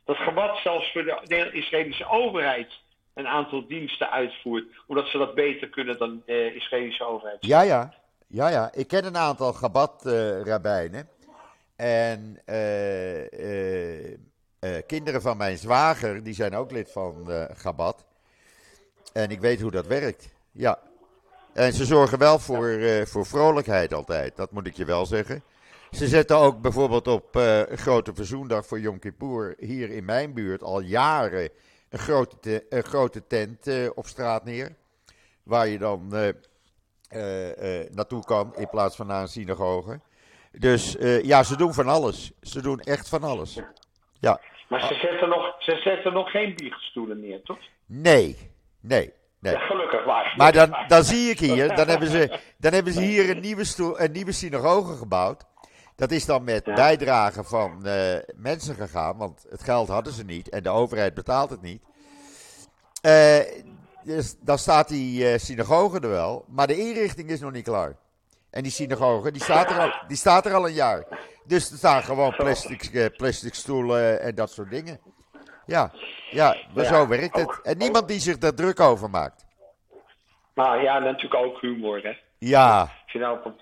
dat 0.05 0.17
Gabat 0.17 0.57
zelfs 0.57 0.91
voor 0.91 1.03
de, 1.03 1.19
de 1.23 1.51
Israëlische 1.51 2.09
overheid 2.09 2.79
een 3.19 3.27
aantal 3.27 3.67
diensten 3.67 4.11
uitvoert, 4.11 4.65
omdat 4.87 5.07
ze 5.07 5.17
dat 5.17 5.35
beter 5.35 5.69
kunnen 5.69 5.97
dan 5.97 6.21
de 6.25 6.53
Israëlische 6.55 7.05
overheid. 7.05 7.45
Ja, 7.45 7.61
ja. 7.61 7.93
Ja, 8.27 8.49
ja. 8.49 8.71
Ik 8.73 8.87
ken 8.87 9.05
een 9.05 9.17
aantal 9.17 9.53
Gabat-rabbijnen. 9.53 11.07
en 11.75 12.41
eh, 12.45 13.33
eh, 13.33 14.13
eh, 14.59 14.81
kinderen 14.87 15.21
van 15.21 15.37
mijn 15.37 15.57
zwager, 15.57 16.23
die 16.23 16.33
zijn 16.33 16.55
ook 16.55 16.71
lid 16.71 16.91
van 16.91 17.31
eh 17.31 17.45
Gabat. 17.53 18.05
En 19.13 19.29
ik 19.29 19.39
weet 19.39 19.61
hoe 19.61 19.71
dat 19.71 19.87
werkt. 19.87 20.33
Ja. 20.51 20.79
En 21.53 21.73
ze 21.73 21.85
zorgen 21.85 22.17
wel 22.17 22.39
voor, 22.39 22.67
eh, 22.67 23.05
voor 23.05 23.25
vrolijkheid 23.25 23.93
altijd, 23.93 24.35
dat 24.35 24.51
moet 24.51 24.67
ik 24.67 24.75
je 24.75 24.85
wel 24.85 25.05
zeggen. 25.05 25.43
Ze 25.91 26.07
zetten 26.07 26.37
ook 26.37 26.61
bijvoorbeeld 26.61 27.07
op 27.07 27.35
eh, 27.35 27.61
Grote 27.69 28.13
Verzoendag 28.13 28.65
voor 28.65 28.79
Yom 28.79 28.99
Kippur 28.99 29.55
hier 29.57 29.89
in 29.89 30.05
mijn 30.05 30.33
buurt 30.33 30.63
al 30.63 30.79
jaren 30.79 31.49
een 31.89 31.99
grote, 31.99 32.39
te- 32.39 32.65
een 32.69 32.83
grote 32.83 33.27
tent 33.27 33.67
eh, 33.67 33.89
op 33.95 34.05
straat 34.05 34.45
neer. 34.45 34.75
Waar 35.43 35.67
je 35.67 35.77
dan 35.77 36.13
eh, 36.15 36.29
eh, 37.81 37.89
naartoe 37.91 38.23
kan 38.23 38.55
in 38.55 38.69
plaats 38.69 38.95
van 38.95 39.07
naar 39.07 39.21
een 39.21 39.27
synagoge. 39.27 39.99
Dus 40.51 40.95
ja, 41.23 41.43
ze 41.43 41.57
doen 41.57 41.73
van 41.73 41.87
alles. 41.87 42.31
Ze 42.41 42.61
doen 42.61 42.79
echt 42.79 43.09
van 43.09 43.23
alles. 43.23 43.59
Ja, 44.19 44.39
Maar 44.67 44.81
ze 44.87 44.93
zetten, 44.93 45.29
nog, 45.29 45.55
ze 45.59 45.75
zetten 45.83 46.13
nog 46.13 46.31
geen 46.31 46.55
biechtstoelen 46.55 47.19
neer, 47.19 47.41
toch? 47.43 47.57
nee, 47.85 48.37
nee, 48.79 49.13
nee. 49.39 49.53
Ja, 49.53 49.59
gelukkig 49.59 50.05
waar. 50.05 50.33
Maar 50.37 50.51
dan, 50.51 50.75
dan 50.87 51.03
zie 51.03 51.29
ik 51.29 51.39
hier, 51.39 51.75
dan 51.75 51.87
hebben 51.87 52.07
ze, 52.07 52.39
dan 52.57 52.73
hebben 52.73 52.93
ze 52.93 53.01
hier 53.01 53.29
een 53.29 53.39
nieuwe, 53.41 53.63
stoel, 53.63 53.99
een 54.01 54.11
nieuwe 54.11 54.31
synagoge 54.31 54.95
gebouwd. 54.97 55.43
Dat 55.99 56.11
is 56.11 56.25
dan 56.25 56.43
met 56.43 56.63
bijdragen 56.63 57.45
van 57.45 57.85
eh, 57.85 58.17
mensen 58.35 58.75
gegaan, 58.75 59.17
want 59.17 59.45
het 59.49 59.63
geld 59.63 59.87
hadden 59.87 60.13
ze 60.13 60.23
niet 60.23 60.49
en 60.49 60.63
de 60.63 60.69
overheid 60.69 61.13
betaalt 61.13 61.49
het 61.49 61.61
niet. 61.61 61.81
Eh, 63.01 63.39
dus 64.03 64.35
dan 64.39 64.57
staat 64.57 64.87
die 64.87 65.31
eh, 65.31 65.39
synagoge 65.39 65.99
er 65.99 66.09
wel, 66.09 66.45
maar 66.47 66.67
de 66.67 66.77
inrichting 66.77 67.29
is 67.29 67.39
nog 67.39 67.51
niet 67.51 67.63
klaar. 67.63 67.95
En 68.49 68.63
die 68.63 68.71
synagoge, 68.71 69.31
die 69.31 69.43
staat 69.43 69.71
er 69.71 69.79
al, 69.79 69.91
die 70.07 70.17
staat 70.17 70.45
er 70.45 70.53
al 70.53 70.67
een 70.67 70.73
jaar. 70.73 71.05
Dus 71.45 71.71
er 71.71 71.77
staan 71.77 72.03
gewoon 72.03 72.35
plastic, 72.35 73.11
plastic 73.17 73.53
stoelen 73.53 74.21
en 74.21 74.35
dat 74.35 74.51
soort 74.51 74.69
dingen. 74.69 74.99
Ja, 75.65 75.91
ja, 76.29 76.55
maar 76.73 76.83
Ja, 76.83 76.89
zo 76.89 77.07
werkt 77.07 77.35
het. 77.35 77.59
En 77.63 77.77
niemand 77.77 78.07
die 78.07 78.19
zich 78.19 78.37
daar 78.37 78.53
druk 78.53 78.79
over 78.79 79.09
maakt. 79.09 79.45
Maar 80.53 80.83
ja, 80.83 80.99
natuurlijk 80.99 81.45
ook 81.45 81.61
humor, 81.61 81.99
hè. 82.03 82.17
Ja, 82.37 82.89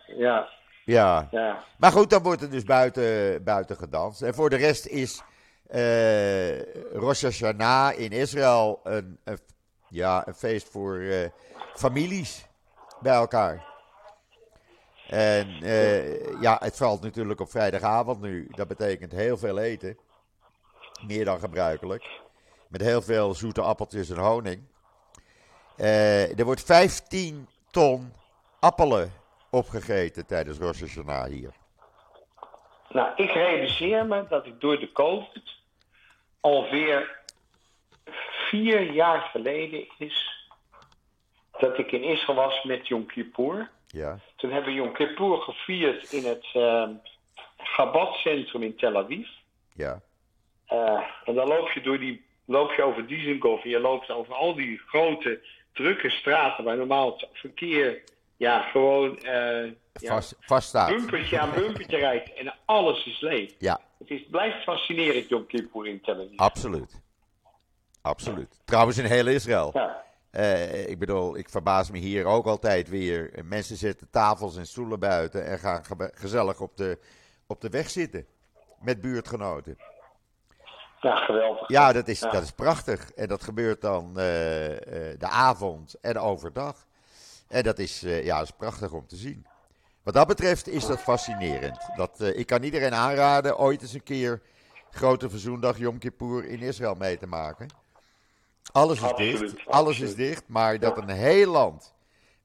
ja, 0.05 0.47
ja. 0.87 1.27
ja. 1.31 1.63
Maar 1.77 1.91
goed, 1.91 2.09
dan 2.09 2.23
wordt 2.23 2.41
er 2.41 2.49
dus 2.49 2.63
buiten, 2.63 3.43
buiten 3.43 3.75
gedanst. 3.75 4.21
En 4.21 4.33
voor 4.33 4.49
de 4.49 4.55
rest 4.55 4.85
is 4.85 5.21
eh 5.67 6.61
Rosh 6.93 7.21
Hashanah 7.21 7.99
in 7.99 8.11
Israël 8.11 8.79
een, 8.83 9.19
een, 9.23 9.39
ja, 9.89 10.27
een 10.27 10.33
feest 10.33 10.69
voor 10.69 10.99
eh, 10.99 11.29
families 11.75 12.45
bij 13.01 13.13
elkaar. 13.13 13.65
En 15.07 15.47
eh, 15.61 16.41
ja, 16.41 16.57
het 16.59 16.77
valt 16.77 17.01
natuurlijk 17.01 17.39
op 17.39 17.49
vrijdagavond 17.49 18.21
nu. 18.21 18.47
Dat 18.51 18.67
betekent 18.67 19.11
heel 19.11 19.37
veel 19.37 19.57
eten. 19.57 19.97
Meer 21.07 21.25
dan 21.25 21.39
gebruikelijk. 21.39 22.21
Met 22.67 22.81
heel 22.81 23.01
veel 23.01 23.33
zoete 23.33 23.61
appeltjes 23.61 24.09
en 24.09 24.17
honing. 24.17 24.63
Er 26.37 26.45
wordt 26.45 26.63
15 26.63 27.47
ton 27.71 28.13
appelen 28.59 29.11
opgegeten 29.57 30.25
tijdens 30.25 30.57
Rosh 30.57 30.79
Hashanah 30.79 31.25
hier. 31.25 31.53
Nou, 32.89 33.11
ik 33.15 33.31
realiseer 33.31 34.05
me 34.05 34.25
dat 34.29 34.45
ik 34.45 34.59
door 34.59 34.79
de 34.79 34.91
COVID 34.91 35.55
alweer 36.39 37.19
vier 38.49 38.91
jaar 38.91 39.21
geleden 39.21 39.87
is 39.97 40.45
dat 41.59 41.77
ik 41.77 41.91
in 41.91 42.03
Israël 42.03 42.39
was 42.39 42.63
met 42.63 42.87
Yom 42.87 43.05
Kippur. 43.05 43.69
Ja, 43.87 44.19
Toen 44.35 44.51
hebben 44.51 44.73
we 44.73 44.79
Yom 44.79 44.93
Kippur 44.93 45.37
gevierd 45.37 46.11
in 46.11 46.25
het 46.25 46.45
uh, 46.55 46.87
Chabad-centrum 47.57 48.63
in 48.63 48.75
Tel 48.75 48.97
Aviv. 48.97 49.27
ja, 49.73 50.01
Uh, 50.73 51.01
en 51.25 51.35
dan 51.35 51.47
loop 51.47 51.69
je, 51.69 51.81
door 51.81 51.99
die, 51.99 52.25
loop 52.45 52.71
je 52.71 52.83
over 52.83 53.07
Dizengoff 53.07 53.63
en 53.63 53.69
je 53.69 53.79
loopt 53.79 54.09
over 54.09 54.33
al 54.33 54.55
die 54.55 54.77
grote, 54.77 55.39
drukke 55.73 56.09
straten 56.09 56.63
waar 56.63 56.77
normaal 56.77 57.11
het 57.11 57.27
verkeer 57.33 58.03
ja, 58.37 58.61
gewoon 58.61 59.19
uh, 59.23 59.71
ja, 59.93 60.21
vast, 60.39 60.67
staat. 60.67 60.89
bumpertje 60.89 61.39
aan 61.39 61.51
bumpertje 61.55 61.97
rijdt 61.97 62.33
en 62.33 62.53
alles 62.65 63.05
is 63.05 63.19
leeg. 63.21 63.53
Ja, 63.59 63.79
Het 63.99 64.09
is, 64.09 64.25
blijft 64.29 64.63
fascinerend, 64.63 65.29
Yom 65.29 65.45
Kippur 65.47 65.87
in 65.87 66.01
Tel 66.01 66.15
Aviv. 66.15 66.37
absoluut. 66.39 67.01
Absoluut. 68.01 68.59
Trouwens 68.65 68.97
in 68.97 69.05
heel 69.05 69.27
Israël. 69.27 69.69
Ja. 69.73 70.03
Eh, 70.31 70.87
ik 70.89 70.99
bedoel, 70.99 71.37
ik 71.37 71.49
verbaas 71.49 71.91
me 71.91 71.97
hier 71.97 72.25
ook 72.25 72.45
altijd 72.45 72.89
weer. 72.89 73.31
Mensen 73.43 73.75
zetten 73.77 74.09
tafels 74.09 74.57
en 74.57 74.65
stoelen 74.67 74.99
buiten 74.99 75.45
en 75.45 75.59
gaan 75.59 75.85
ge- 75.85 76.11
gezellig 76.15 76.59
op 76.59 76.77
de, 76.77 76.99
op 77.47 77.61
de 77.61 77.69
weg 77.69 77.89
zitten. 77.89 78.25
Met 78.81 79.01
buurtgenoten. 79.01 79.77
ja, 81.01 81.15
geweldig. 81.15 81.69
Ja, 81.69 81.93
dat 81.93 82.07
is, 82.07 82.19
Ja. 82.19 82.29
dat 82.29 82.43
is 82.43 82.51
prachtig. 82.51 83.11
En 83.11 83.27
dat 83.27 83.43
gebeurt 83.43 83.81
dan 83.81 84.07
eh, 84.09 84.15
de 85.17 85.27
avond 85.29 85.95
en 86.01 86.17
overdag. 86.19 86.85
En 87.47 87.63
dat 87.63 87.79
is, 87.79 88.03
eh, 88.03 88.23
ja, 88.23 88.41
is 88.41 88.51
prachtig 88.51 88.91
om 88.91 89.07
te 89.07 89.15
zien. 89.15 89.45
Wat 90.03 90.13
dat 90.13 90.27
betreft 90.27 90.67
is 90.67 90.85
dat 90.85 90.99
fascinerend. 90.99 91.89
Dat, 91.95 92.21
eh, 92.21 92.39
ik 92.39 92.45
kan 92.45 92.63
iedereen 92.63 92.93
aanraden 92.93 93.57
ooit 93.57 93.81
eens 93.81 93.93
een 93.93 94.03
keer 94.03 94.41
Grote 94.91 95.29
Verzoendag 95.29 95.77
Yom 95.77 95.97
Kippur 95.97 96.45
in 96.45 96.59
Israël 96.59 96.95
mee 96.95 97.17
te 97.17 97.27
maken. 97.27 97.67
Alles 98.71 98.97
is 98.97 99.03
Absoluut, 99.03 99.39
dicht, 99.39 99.67
alles 99.67 99.99
is 99.99 100.15
dicht, 100.15 100.43
maar 100.47 100.79
dat 100.79 100.97
een 100.97 101.09
heel 101.09 101.51
land, 101.51 101.93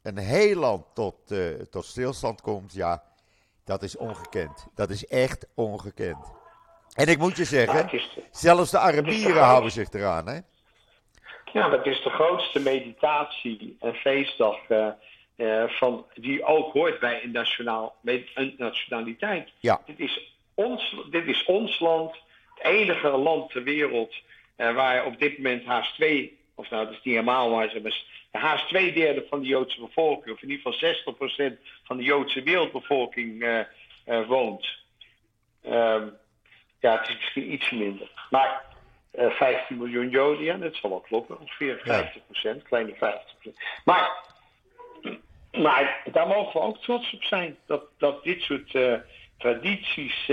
een 0.03 0.19
heel 0.19 0.57
land 0.57 0.85
tot, 0.95 1.31
eh, 1.31 1.49
tot 1.71 1.85
stilstand 1.85 2.41
komt, 2.41 2.73
ja, 2.73 3.03
dat 3.65 3.83
is 3.83 3.97
ongekend. 3.97 4.67
Dat 4.75 4.91
is 4.91 5.07
echt 5.07 5.47
ongekend. 5.55 6.31
En 6.95 7.07
ik 7.07 7.19
moet 7.19 7.37
je 7.37 7.45
zeggen, 7.45 8.03
Zelfs 8.31 8.71
de 8.71 8.79
Arabieren 8.79 9.43
houden 9.43 9.71
zich 9.71 9.93
eraan, 9.93 10.27
hè? 10.27 10.39
Ja, 11.53 11.69
dat 11.69 11.87
is 11.87 12.03
de 12.03 12.11
grootste 12.11 12.61
meditatie 12.61 13.77
en 13.81 13.95
feestdag 13.95 14.59
van, 15.67 16.07
die 16.15 16.45
ook 16.45 16.73
hoort 16.73 17.01
bij 17.01 17.23
een, 17.23 17.31
nationaal, 17.31 17.97
een 18.05 18.55
nationaliteit. 18.59 19.49
Ja. 19.61 19.81
Dit, 19.87 19.99
is 19.99 20.35
ons, 20.55 20.97
dit 21.11 21.27
is 21.27 21.45
ons 21.45 21.81
land, 21.81 22.17
het 22.55 22.65
enige 22.65 23.09
land 23.09 23.51
ter 23.51 23.63
wereld 23.63 24.15
waar 24.57 25.05
op 25.05 25.19
dit 25.19 25.37
moment 25.37 25.65
haast 25.65 25.95
twee, 25.95 26.39
of 26.55 26.71
nou 26.71 26.85
dat 26.85 26.93
is 26.93 27.03
niet 27.03 27.15
helemaal 27.15 27.51
maar, 27.51 27.71
haast 28.33 28.69
twee 28.69 28.93
derde 28.93 29.27
van 29.29 29.41
de 29.41 29.47
Joodse 29.47 29.81
bevolking, 29.81 30.35
of 30.35 30.43
in 30.43 30.51
ieder 30.51 30.73
geval 30.73 31.55
60% 31.55 31.59
van 31.85 31.97
de 31.97 32.03
Joodse 32.03 32.43
wereldbevolking 32.43 33.43
uh, 33.43 33.61
uh, 34.07 34.27
woont. 34.27 34.81
Um, 35.67 36.17
ja, 36.81 36.99
het 36.99 37.09
is 37.09 37.15
misschien 37.15 37.53
iets 37.53 37.71
minder. 37.71 38.11
Maar 38.31 38.65
uh, 39.13 39.25
eh, 39.25 39.31
15 39.31 39.77
miljoen 39.77 40.09
Joden, 40.09 40.45
ja, 40.45 40.57
dat 40.57 40.75
zal 40.75 40.91
wel 40.91 41.01
kloppen. 41.01 41.41
Ongeveer 41.41 41.79
50%, 42.59 42.63
kleine 42.63 42.95
50%. 42.95 43.53
Maar, 43.85 44.11
maar 45.53 46.03
daar 46.13 46.27
mogen 46.27 46.61
we 46.61 46.67
ook 46.67 46.79
trots 46.79 47.13
op 47.13 47.23
zijn. 47.23 47.57
Dat, 47.67 47.85
dat 47.99 48.25
dit 48.25 48.41
soort 48.41 48.79
tradities. 49.39 50.29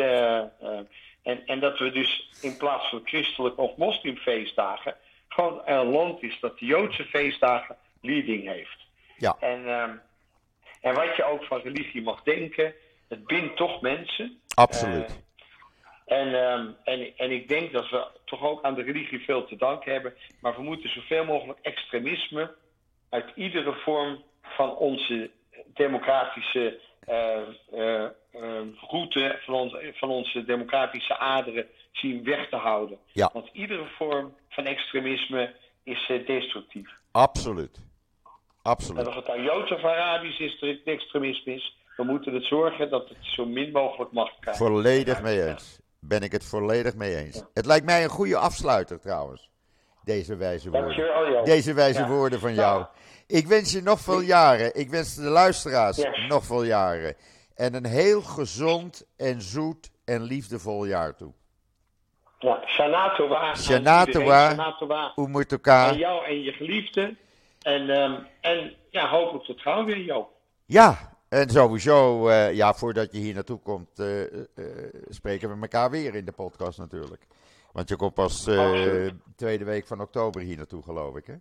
en, 1.24 1.46
en 1.46 1.60
dat 1.60 1.80
we 1.80 1.92
dus 1.92 2.30
in 2.42 2.58
plaats 2.58 2.90
van 2.90 3.02
christelijk 3.04 3.58
of 3.58 3.78
moslimfeestdagen. 3.78 4.96
gewoon 5.28 5.62
een 5.66 5.90
land 5.90 6.24
is 6.24 6.40
dat 6.40 6.60
de 6.60 6.66
Joodse 6.66 7.04
feestdagen 7.06 7.76
leading 8.02 8.48
heeft. 8.48 8.88
Ja. 9.18 9.36
En, 9.40 9.62
uh, 9.62 9.84
en 10.82 10.96
wat 10.96 11.16
je 11.16 11.24
ook 11.24 11.44
van 11.44 11.60
religie 11.60 12.02
mag 12.02 12.24
denken, 12.24 12.74
het 13.08 13.28
bindt 13.28 13.56
toch 13.56 13.82
mensen. 13.82 14.40
Absoluut. 14.54 15.20
En, 16.10 16.34
um, 16.34 16.76
en, 16.84 17.18
en 17.18 17.32
ik 17.32 17.48
denk 17.48 17.72
dat 17.72 17.90
we 17.90 18.08
toch 18.26 18.44
ook 18.44 18.64
aan 18.64 18.76
de 18.76 18.82
religie 18.82 19.20
veel 19.20 19.46
te 19.46 19.56
danken 19.56 19.92
hebben. 19.92 20.14
Maar 20.42 20.56
we 20.56 20.62
moeten 20.62 20.90
zoveel 20.90 21.26
mogelijk 21.26 21.60
extremisme 21.62 22.56
uit 23.10 23.26
iedere 23.36 23.74
vorm 23.74 24.24
van 24.42 24.76
onze 24.76 25.30
democratische 25.74 26.80
uh, 27.10 28.06
route, 28.90 29.40
van, 29.46 29.54
ons, 29.54 29.76
van 29.94 30.10
onze 30.10 30.46
democratische 30.46 31.18
aderen 31.18 31.68
zien 31.92 32.24
weg 32.24 32.50
te 32.50 32.56
houden. 32.56 32.98
Ja. 33.12 33.30
Want 33.34 33.50
iedere 33.54 33.86
vorm 33.98 34.36
van 34.50 34.66
extremisme 34.66 35.54
is 35.84 36.12
destructief. 36.26 36.90
Absoluut. 37.12 37.88
Absoluut. 38.62 39.02
En 39.02 39.08
of 39.08 39.16
het 39.16 39.30
aan 39.30 39.44
Joods 39.44 39.72
of 39.72 39.84
Arabisch 39.84 40.40
is, 40.40 40.82
extremisme 40.86 41.54
is, 41.54 41.78
we 41.98 42.04
moeten 42.04 42.34
het 42.34 42.46
zorgen 42.46 42.90
dat 42.90 43.10
het 43.10 43.18
zo 43.22 43.46
min 43.46 43.72
mogelijk 43.72 44.12
mag 44.12 44.40
krijgen. 44.40 44.66
Volledig 44.66 45.22
mee 45.22 45.48
eens. 45.48 45.80
Ben 46.00 46.22
ik 46.22 46.32
het 46.32 46.46
volledig 46.46 46.96
mee 46.96 47.16
eens. 47.16 47.44
Het 47.54 47.66
lijkt 47.66 47.86
mij 47.86 48.04
een 48.04 48.10
goede 48.10 48.38
afsluiter 48.38 49.00
trouwens. 49.00 49.50
Deze 50.04 50.36
wijze 50.36 50.70
woorden. 50.70 51.46
Deze 51.46 51.74
wijze 51.74 52.08
woorden 52.08 52.40
van 52.40 52.54
jou. 52.54 52.86
Ik 53.28 53.48
wens 53.48 53.72
je 53.72 53.82
nog 53.82 54.00
veel 54.00 54.22
jaren. 54.22 54.76
Ik 54.76 54.90
wens 54.90 55.16
de 55.16 55.22
luisteraars 55.22 56.06
nog 56.28 56.44
veel 56.46 56.64
jaren. 56.64 57.16
En 57.56 57.74
een 57.74 57.86
heel 57.86 58.22
gezond 58.22 59.06
en 59.18 59.42
zoet 59.42 59.92
en 60.06 60.22
liefdevol 60.22 60.86
jaar 60.86 61.16
toe. 61.16 61.34
Ja, 62.40 62.62
Shana 62.66 63.16
Tova. 63.16 63.56
Shana 63.56 64.06
Tova. 64.06 65.14
En 65.90 65.98
jou 65.98 66.26
en 66.26 66.42
je 66.42 66.52
geliefde. 66.52 67.16
En, 67.62 67.90
um, 67.90 68.28
en 68.42 68.74
ja, 68.90 69.10
hopelijk 69.10 69.46
tot 69.46 69.62
gauw 69.62 69.86
weer, 69.86 70.00
Joop. 70.00 70.32
Ja, 70.66 71.18
en 71.30 71.50
sowieso, 71.50 72.28
uh, 72.28 72.54
ja, 72.54 72.74
voordat 72.74 73.12
je 73.12 73.18
hier 73.18 73.34
naartoe 73.34 73.60
komt, 73.60 74.00
uh, 74.00 74.22
uh, 74.22 74.40
spreken 75.10 75.50
we 75.50 75.62
elkaar 75.62 75.92
weer 75.92 76.16
in 76.16 76.26
de 76.26 76.32
podcast 76.32 76.78
natuurlijk. 76.78 77.28
Want 77.72 77.90
je 77.90 77.96
komt 77.96 78.14
pas 78.14 78.44
tweede 79.36 79.64
week 79.64 79.88
van 79.88 80.02
oktober 80.02 80.42
hier 80.42 80.58
naartoe, 80.58 80.84
geloof 80.84 81.16
ik, 81.16 81.26
hè? 81.26 81.34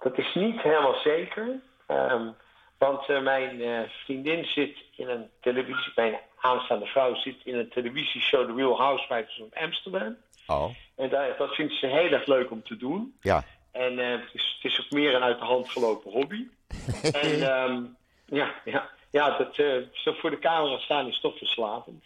Dat 0.00 0.18
is 0.18 0.34
niet 0.34 0.62
helemaal 0.62 0.94
zeker. 0.94 1.60
Um, 1.88 2.34
want 2.78 3.08
mijn 3.08 3.88
vriendin 4.04 4.44
zit 4.44 4.76
in 4.96 5.08
een 5.08 5.30
televisie, 5.40 5.92
mijn 5.94 6.18
aanstaande 6.40 6.86
vrouw 6.86 7.14
zit 7.14 7.36
in 7.44 7.54
een 7.54 7.68
televisieshow 7.68 8.46
The 8.46 8.54
Real 8.54 8.76
Housewives 8.76 9.40
of 9.40 9.62
Amsterdam. 9.62 10.16
Oh. 10.46 10.70
En 10.96 11.08
daar, 11.08 11.36
dat 11.38 11.54
vindt 11.54 11.74
ze 11.74 11.86
heel 11.86 12.10
erg 12.10 12.26
leuk 12.26 12.50
om 12.50 12.62
te 12.62 12.76
doen. 12.76 13.16
Ja. 13.20 13.44
En 13.72 13.98
het, 13.98 14.30
is, 14.32 14.58
het 14.62 14.72
is 14.72 14.80
ook 14.80 14.90
meer 14.90 15.14
een 15.14 15.22
uit 15.22 15.38
de 15.38 15.44
hand 15.44 15.70
gelopen 15.70 16.10
hobby. 16.10 16.46
en 17.22 17.60
um, 17.60 17.96
ja, 18.26 18.54
ja, 18.64 18.90
ja 19.10 19.36
dat, 19.38 19.58
uh, 19.58 19.82
zo 19.92 20.12
voor 20.12 20.30
de 20.30 20.38
camera 20.38 20.78
staan 20.78 21.08
is 21.08 21.20
toch 21.20 21.38
verslavend. 21.38 22.04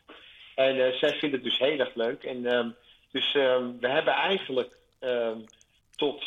En 0.55 0.77
uh, 0.77 0.93
zij 0.93 1.13
vindt 1.13 1.35
het 1.35 1.45
dus 1.45 1.59
heel 1.59 1.79
erg 1.79 1.95
leuk. 1.95 2.25
En 2.25 2.47
um, 2.47 2.77
dus 3.11 3.35
um, 3.35 3.81
we 3.81 3.89
hebben 3.89 4.15
eigenlijk 4.15 4.77
tot 5.97 6.25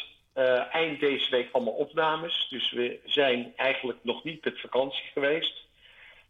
eind 0.71 0.99
deze 0.99 1.29
week 1.29 1.49
allemaal 1.51 1.73
opnames. 1.73 2.47
Dus 2.49 2.71
we 2.71 2.99
zijn 3.05 3.53
eigenlijk 3.55 3.99
nog 4.01 4.23
niet 4.23 4.43
met 4.43 4.59
vakantie 4.59 5.03
geweest. 5.13 5.65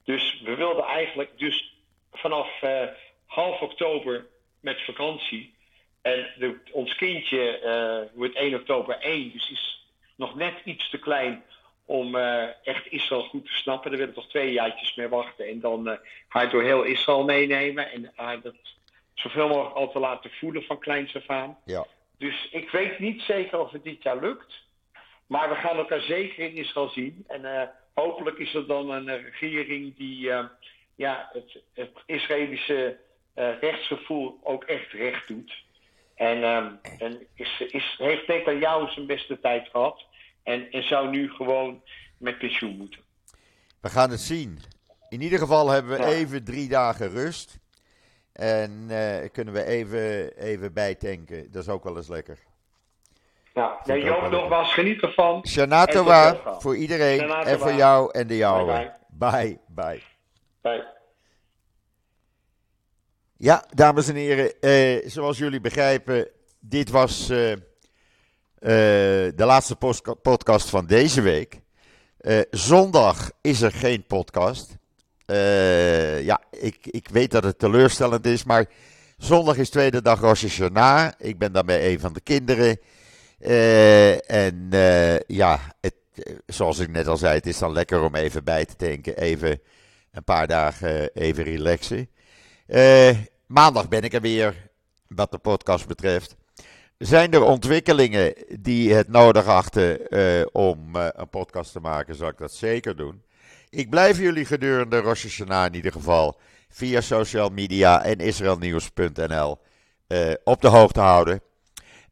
Dus 0.04 0.42
we 0.44 0.56
wilden 0.56 0.84
eigenlijk 0.84 1.40
dus 1.40 1.74
vanaf 2.12 2.50
half 3.26 3.62
oktober 3.62 4.26
met 4.60 4.82
vakantie. 4.82 5.54
En 6.02 6.34
de, 6.38 6.60
ons 6.72 6.96
kindje 6.96 8.10
wordt 8.14 8.36
1 8.36 8.56
oktober 8.56 9.00
1, 9.00 9.32
dus 9.32 9.52
is 9.52 9.86
nog 10.16 10.36
net 10.36 10.54
iets 10.64 10.90
te 10.90 11.00
klein 11.00 11.44
om 11.92 12.16
uh, 12.16 12.44
echt 12.64 12.92
Israël 12.92 13.24
goed 13.24 13.46
te 13.46 13.54
snappen. 13.54 13.90
Daar 13.90 14.00
willen 14.00 14.16
we 14.16 14.22
toch 14.22 14.30
twee 14.30 14.52
jaartjes 14.52 14.96
mee 14.96 15.08
wachten 15.08 15.48
en 15.48 15.60
dan 15.60 15.88
uh, 15.88 15.94
haar 16.28 16.50
door 16.50 16.64
heel 16.64 16.84
Israël 16.84 17.24
meenemen 17.24 17.92
en 17.92 18.12
haar 18.16 18.42
dat 18.42 18.56
zoveel 19.14 19.48
mogelijk 19.48 19.76
al 19.76 19.92
te 19.92 20.00
laten 20.00 20.32
voelen 20.32 20.64
van 20.64 20.80
kleins 20.80 21.16
af 21.16 21.28
aan. 21.28 21.58
Ja. 21.66 21.86
Dus 22.18 22.50
ik 22.52 22.70
weet 22.70 23.00
niet 23.00 23.22
zeker 23.22 23.60
of 23.60 23.72
het 23.72 23.84
dit 23.84 24.04
jaar 24.04 24.20
lukt, 24.20 24.64
maar 25.28 25.50
we 25.50 25.56
gaan 25.56 25.78
elkaar 25.78 26.02
zeker 26.02 26.44
in 26.44 26.56
Israël 26.56 26.90
zien. 26.90 27.26
En 27.28 27.72
hopelijk 27.94 28.38
is 28.38 28.54
er 28.54 28.68
dan 28.68 28.90
een 28.90 29.24
regering 29.24 29.96
die 29.98 30.32
ja, 30.96 31.30
het, 31.34 31.62
het 31.74 31.92
Israëlische 32.06 32.98
rechtsgevoel 33.36 34.40
ook 34.44 34.64
echt 34.64 34.92
recht 34.92 35.28
doet. 35.28 35.64
En, 36.16 36.44
um, 36.44 36.80
en 36.98 37.28
is, 37.36 37.64
is, 37.68 37.96
heeft 37.98 38.28
Netanyahu 38.28 38.92
zijn 38.92 39.06
beste 39.06 39.40
tijd 39.40 39.68
gehad. 39.70 40.06
En, 40.44 40.72
en 40.72 40.84
zou 40.84 41.10
nu 41.10 41.30
gewoon 41.30 41.82
met 42.18 42.38
pensioen 42.38 42.78
moeten. 42.78 43.00
We 43.82 43.90
gaan 43.90 44.10
het 44.10 44.20
zien. 44.20 44.60
In 45.10 45.22
ieder 45.22 45.40
geval 45.40 45.70
hebben 45.70 45.98
we 45.98 46.06
even 46.06 46.44
drie 46.44 46.70
dagen 46.70 47.10
rust. 47.10 47.60
En 48.34 48.88
uh, 48.90 49.16
kunnen 49.32 49.54
we 49.54 49.66
even, 49.66 50.38
even 50.38 50.74
bijtanken. 50.74 51.52
Dat 51.52 51.62
is 51.62 51.70
ook 51.70 51.84
wel 51.84 51.98
eens 51.98 52.08
lekker. 52.08 52.38
Nou, 53.54 53.74
ja, 53.84 53.96
Joop, 53.96 54.30
nogmaals, 54.30 54.74
geniet 54.74 55.02
ervan. 55.02 55.48
Shana 55.48 55.86
Tova 55.86 56.40
voor 56.60 56.76
iedereen 56.76 57.30
en 57.32 57.60
voor 57.60 57.74
jou 57.74 58.12
en 58.12 58.28
de 58.28 58.38
jouwe. 58.38 58.94
Bye, 59.10 59.60
bye. 59.68 60.02
Bye. 60.62 60.86
Ja, 63.38 63.66
dames 63.70 64.08
en 64.08 64.16
heren, 64.16 64.60
eh, 64.60 65.10
zoals 65.10 65.38
jullie 65.38 65.62
begrijpen, 65.62 66.28
dit 66.60 66.90
was 66.90 67.30
uh, 67.30 67.54
de 68.62 69.34
laatste 69.36 69.76
podcast 70.22 70.70
van 70.70 70.86
deze 70.86 71.22
week. 71.22 71.62
zondag 72.50 73.32
is 73.42 73.62
er 73.62 73.72
geen 73.72 74.06
podcast. 74.06 74.78
ja, 76.22 76.42
ik, 76.52 76.78
ik 76.82 77.08
weet 77.12 77.32
dat 77.32 77.44
het 77.44 77.60
teleurstellend 77.60 78.26
is, 78.26 78.44
maar 78.44 78.66
zondag 79.18 79.58
is 79.58 79.70
tweede 79.70 80.02
dag 80.02 80.20
Rosh 80.20 80.42
Hashanah. 80.42 81.12
Ik 81.18 81.38
ben 81.38 81.52
daarmee 81.52 81.92
een 81.92 82.00
van 82.00 82.14
de 82.14 82.22
kinderen. 82.22 82.80
en 84.28 84.68
ja, 85.28 85.60
het, 85.80 85.96
zoals 86.46 86.80
ik 86.80 86.90
net 86.90 87.08
al 87.08 87.18
zei, 87.18 87.36
het 87.36 87.48
is 87.48 87.58
dan 87.58 87.72
lekker 87.72 88.02
om 88.02 88.16
even 88.16 88.44
bij 88.44 88.66
te 88.66 88.76
tanken, 88.76 89.18
even 89.18 89.62
een 90.12 90.24
paar 90.24 90.48
dagen 90.48 91.14
even 91.14 91.44
relaxen. 91.44 92.10
Maandag 93.48 93.88
ben 93.88 94.02
ik 94.02 94.14
er 94.14 94.22
weer, 94.22 94.70
wat 95.08 95.32
de 95.32 95.38
podcast 95.38 95.88
betreft. 95.88 96.40
Zijn 97.02 97.32
er 97.32 97.44
ontwikkelingen 97.44 98.34
die 98.60 98.94
het 98.94 99.08
nodig 99.08 99.46
achten 99.46 100.00
uh, 100.10 100.46
om 100.52 100.96
uh, 100.96 101.08
een 101.12 101.30
podcast 101.30 101.72
te 101.72 101.80
maken, 101.80 102.16
zal 102.16 102.28
ik 102.28 102.38
dat 102.38 102.52
zeker 102.52 102.96
doen. 102.96 103.24
Ik 103.70 103.90
blijf 103.90 104.18
jullie 104.18 104.46
gedurende 104.46 105.00
Rosh 105.00 105.24
Hashanah 105.24 105.66
in 105.66 105.74
ieder 105.74 105.92
geval 105.92 106.40
via 106.70 107.02
social 107.02 107.50
media 107.50 108.04
en 108.04 108.18
israelnieuws.nl 108.18 109.58
uh, 110.08 110.34
op 110.44 110.62
de 110.62 110.68
hoogte 110.68 111.00
houden. 111.00 111.42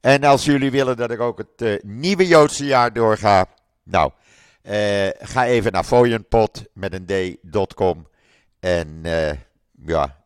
En 0.01 0.23
als 0.23 0.45
jullie 0.45 0.71
willen 0.71 0.97
dat 0.97 1.11
ik 1.11 1.19
ook 1.19 1.37
het 1.37 1.83
nieuwe 1.83 2.27
Joodse 2.27 2.65
jaar 2.65 2.93
doorga, 2.93 3.45
nou, 3.83 4.11
ga 5.19 5.45
even 5.45 5.71
naar 5.71 5.83
fooienpot 5.83 6.63
met 6.73 6.93
een 6.93 7.35
d.com 7.51 8.07
en 8.59 9.01
ja, 9.85 10.23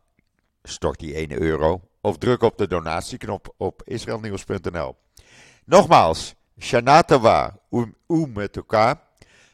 stort 0.62 0.98
die 0.98 1.14
1 1.14 1.42
euro 1.42 1.80
of 2.04 2.18
druk 2.18 2.42
op 2.42 2.58
de 2.58 2.66
donatieknop 2.66 3.54
op 3.56 3.82
israelnieuws.nl. 3.84 4.96
Nogmaals, 5.64 6.34
Shana 6.60 7.02
Tova, 7.02 7.58
um, 7.70 8.32
met 8.32 8.56
elkaar. 8.56 9.02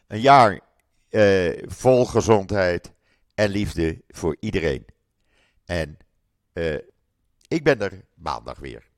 Een 0.06 0.20
jaar 0.20 0.60
eh, 1.08 1.62
vol 1.66 2.06
gezondheid 2.06 2.92
en 3.34 3.50
liefde 3.50 4.02
voor 4.08 4.36
iedereen. 4.40 4.84
En 5.64 5.98
eh, 6.52 6.74
ik 7.48 7.64
ben 7.64 7.80
er 7.80 8.04
maandag 8.14 8.58
weer. 8.58 8.89